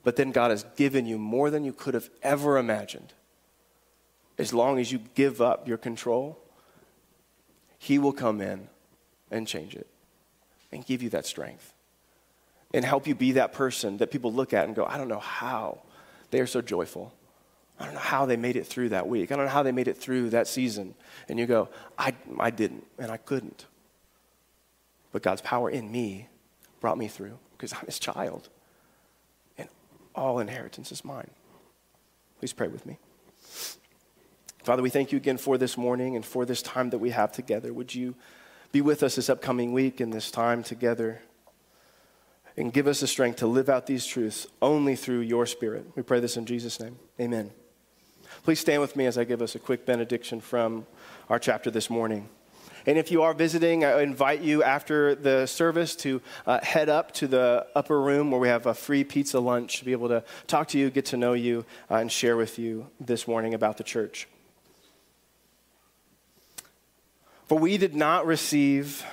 But 0.03 0.15
then 0.15 0.31
God 0.31 0.51
has 0.51 0.65
given 0.75 1.05
you 1.05 1.17
more 1.17 1.49
than 1.49 1.63
you 1.63 1.73
could 1.73 1.93
have 1.93 2.09
ever 2.23 2.57
imagined 2.57 3.13
as 4.37 4.53
long 4.53 4.79
as 4.79 4.91
you 4.91 4.99
give 5.15 5.41
up 5.41 5.67
your 5.67 5.77
control, 5.77 6.37
He 7.77 7.97
will 7.97 8.13
come 8.13 8.41
in 8.41 8.69
and 9.31 9.47
change 9.47 9.75
it 9.75 9.87
and 10.71 10.85
give 10.85 11.01
you 11.01 11.09
that 11.09 11.25
strength 11.25 11.73
and 12.73 12.85
help 12.85 13.07
you 13.07 13.15
be 13.15 13.33
that 13.33 13.53
person 13.53 13.97
that 13.97 14.11
people 14.11 14.31
look 14.31 14.53
at 14.53 14.65
and 14.65 14.75
go, 14.75 14.85
I 14.85 14.97
don't 14.97 15.07
know 15.07 15.19
how 15.19 15.79
they 16.31 16.39
are 16.39 16.47
so 16.47 16.61
joyful. 16.61 17.13
I 17.79 17.85
don't 17.85 17.93
know 17.93 17.99
how 17.99 18.25
they 18.25 18.37
made 18.37 18.55
it 18.55 18.65
through 18.65 18.89
that 18.89 19.07
week. 19.07 19.31
I 19.31 19.35
don't 19.35 19.45
know 19.45 19.51
how 19.51 19.63
they 19.63 19.71
made 19.71 19.87
it 19.87 19.97
through 19.97 20.31
that 20.31 20.47
season. 20.47 20.95
And 21.29 21.37
you 21.37 21.45
go, 21.45 21.69
I, 21.97 22.15
I 22.39 22.49
didn't 22.49 22.85
and 22.97 23.11
I 23.11 23.17
couldn't. 23.17 23.65
But 25.11 25.21
God's 25.21 25.41
power 25.41 25.69
in 25.69 25.91
me 25.91 26.27
brought 26.79 26.97
me 26.97 27.07
through 27.07 27.37
because 27.51 27.73
I'm 27.73 27.85
his 27.85 27.99
child. 27.99 28.49
And 29.57 29.69
all 30.15 30.39
inheritance 30.39 30.91
is 30.91 31.05
mine. 31.05 31.29
Please 32.39 32.53
pray 32.53 32.67
with 32.67 32.85
me. 32.85 32.97
Father, 34.63 34.81
we 34.81 34.89
thank 34.89 35.11
you 35.11 35.17
again 35.17 35.37
for 35.37 35.57
this 35.57 35.77
morning 35.77 36.15
and 36.15 36.25
for 36.25 36.45
this 36.45 36.61
time 36.61 36.89
that 36.89 36.97
we 36.97 37.11
have 37.11 37.31
together. 37.31 37.71
Would 37.73 37.95
you 37.95 38.15
be 38.71 38.81
with 38.81 39.01
us 39.01 39.15
this 39.15 39.29
upcoming 39.29 39.71
week 39.71 39.99
and 39.99 40.11
this 40.11 40.29
time 40.29 40.61
together? 40.61 41.21
And 42.57 42.73
give 42.73 42.87
us 42.87 42.99
the 42.99 43.07
strength 43.07 43.37
to 43.37 43.47
live 43.47 43.69
out 43.69 43.85
these 43.85 44.05
truths 44.05 44.47
only 44.61 44.95
through 44.95 45.19
your 45.19 45.45
Spirit. 45.45 45.85
We 45.95 46.01
pray 46.01 46.19
this 46.19 46.37
in 46.37 46.45
Jesus' 46.45 46.79
name. 46.79 46.97
Amen. 47.21 47.51
Please 48.43 48.59
stand 48.59 48.81
with 48.81 48.95
me 48.95 49.05
as 49.05 49.17
I 49.17 49.23
give 49.23 49.41
us 49.41 49.55
a 49.55 49.59
quick 49.59 49.85
benediction 49.85 50.39
from 50.39 50.85
our 51.29 51.39
chapter 51.39 51.69
this 51.69 51.89
morning. 51.89 52.29
And 52.85 52.97
if 52.97 53.11
you 53.11 53.21
are 53.23 53.33
visiting, 53.33 53.83
I 53.83 54.01
invite 54.01 54.39
you 54.39 54.63
after 54.63 55.13
the 55.13 55.45
service 55.45 55.93
to 55.97 56.21
uh, 56.45 56.61
head 56.63 56.87
up 56.87 57.11
to 57.15 57.27
the 57.27 57.67
upper 57.75 57.99
room 57.99 58.31
where 58.31 58.39
we 58.39 58.47
have 58.47 58.65
a 58.65 58.73
free 58.73 59.03
pizza 59.03 59.41
lunch 59.41 59.79
to 59.79 59.85
be 59.85 59.91
able 59.91 60.07
to 60.07 60.23
talk 60.47 60.69
to 60.69 60.79
you, 60.79 60.89
get 60.89 61.05
to 61.07 61.17
know 61.17 61.33
you, 61.33 61.65
uh, 61.91 61.95
and 61.95 62.09
share 62.09 62.37
with 62.37 62.57
you 62.57 62.87
this 63.01 63.27
morning 63.27 63.53
about 63.53 63.75
the 63.75 63.83
church. 63.83 64.29
For 67.47 67.57
we 67.57 67.77
did 67.77 67.93
not 67.93 68.25
receive 68.25 69.05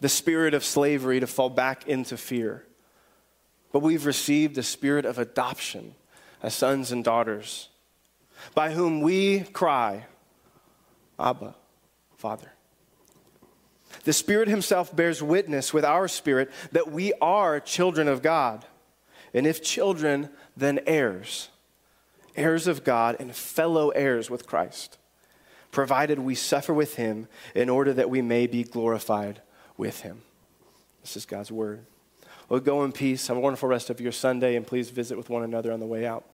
the 0.00 0.08
spirit 0.10 0.52
of 0.52 0.62
slavery 0.62 1.20
to 1.20 1.26
fall 1.26 1.48
back 1.48 1.88
into 1.88 2.18
fear, 2.18 2.66
but 3.72 3.80
we've 3.80 4.04
received 4.04 4.54
the 4.54 4.62
spirit 4.62 5.06
of 5.06 5.18
adoption 5.18 5.94
as 6.42 6.54
sons 6.54 6.92
and 6.92 7.02
daughters, 7.02 7.70
by 8.54 8.72
whom 8.72 9.00
we 9.00 9.40
cry, 9.40 10.06
Abba, 11.18 11.54
Father. 12.16 12.52
The 14.04 14.12
Spirit 14.12 14.48
Himself 14.48 14.94
bears 14.94 15.22
witness 15.22 15.72
with 15.72 15.84
our 15.84 16.08
spirit 16.08 16.50
that 16.72 16.90
we 16.90 17.12
are 17.20 17.60
children 17.60 18.08
of 18.08 18.22
God. 18.22 18.64
And 19.34 19.46
if 19.46 19.62
children, 19.62 20.30
then 20.56 20.80
heirs, 20.86 21.48
heirs 22.36 22.66
of 22.66 22.84
God 22.84 23.16
and 23.18 23.34
fellow 23.34 23.90
heirs 23.90 24.30
with 24.30 24.46
Christ 24.46 24.98
provided 25.76 26.18
we 26.18 26.34
suffer 26.34 26.72
with 26.72 26.96
him 26.96 27.28
in 27.54 27.68
order 27.68 27.92
that 27.92 28.08
we 28.08 28.22
may 28.22 28.46
be 28.46 28.64
glorified 28.64 29.42
with 29.76 30.00
him. 30.00 30.22
This 31.02 31.18
is 31.18 31.26
God's 31.26 31.52
word. 31.52 31.84
Well, 32.48 32.60
go 32.60 32.82
in 32.82 32.92
peace. 32.92 33.26
Have 33.26 33.36
a 33.36 33.40
wonderful 33.40 33.68
rest 33.68 33.90
of 33.90 34.00
your 34.00 34.12
Sunday, 34.12 34.56
and 34.56 34.66
please 34.66 34.88
visit 34.88 35.18
with 35.18 35.28
one 35.28 35.42
another 35.42 35.70
on 35.70 35.80
the 35.80 35.86
way 35.86 36.06
out. 36.06 36.24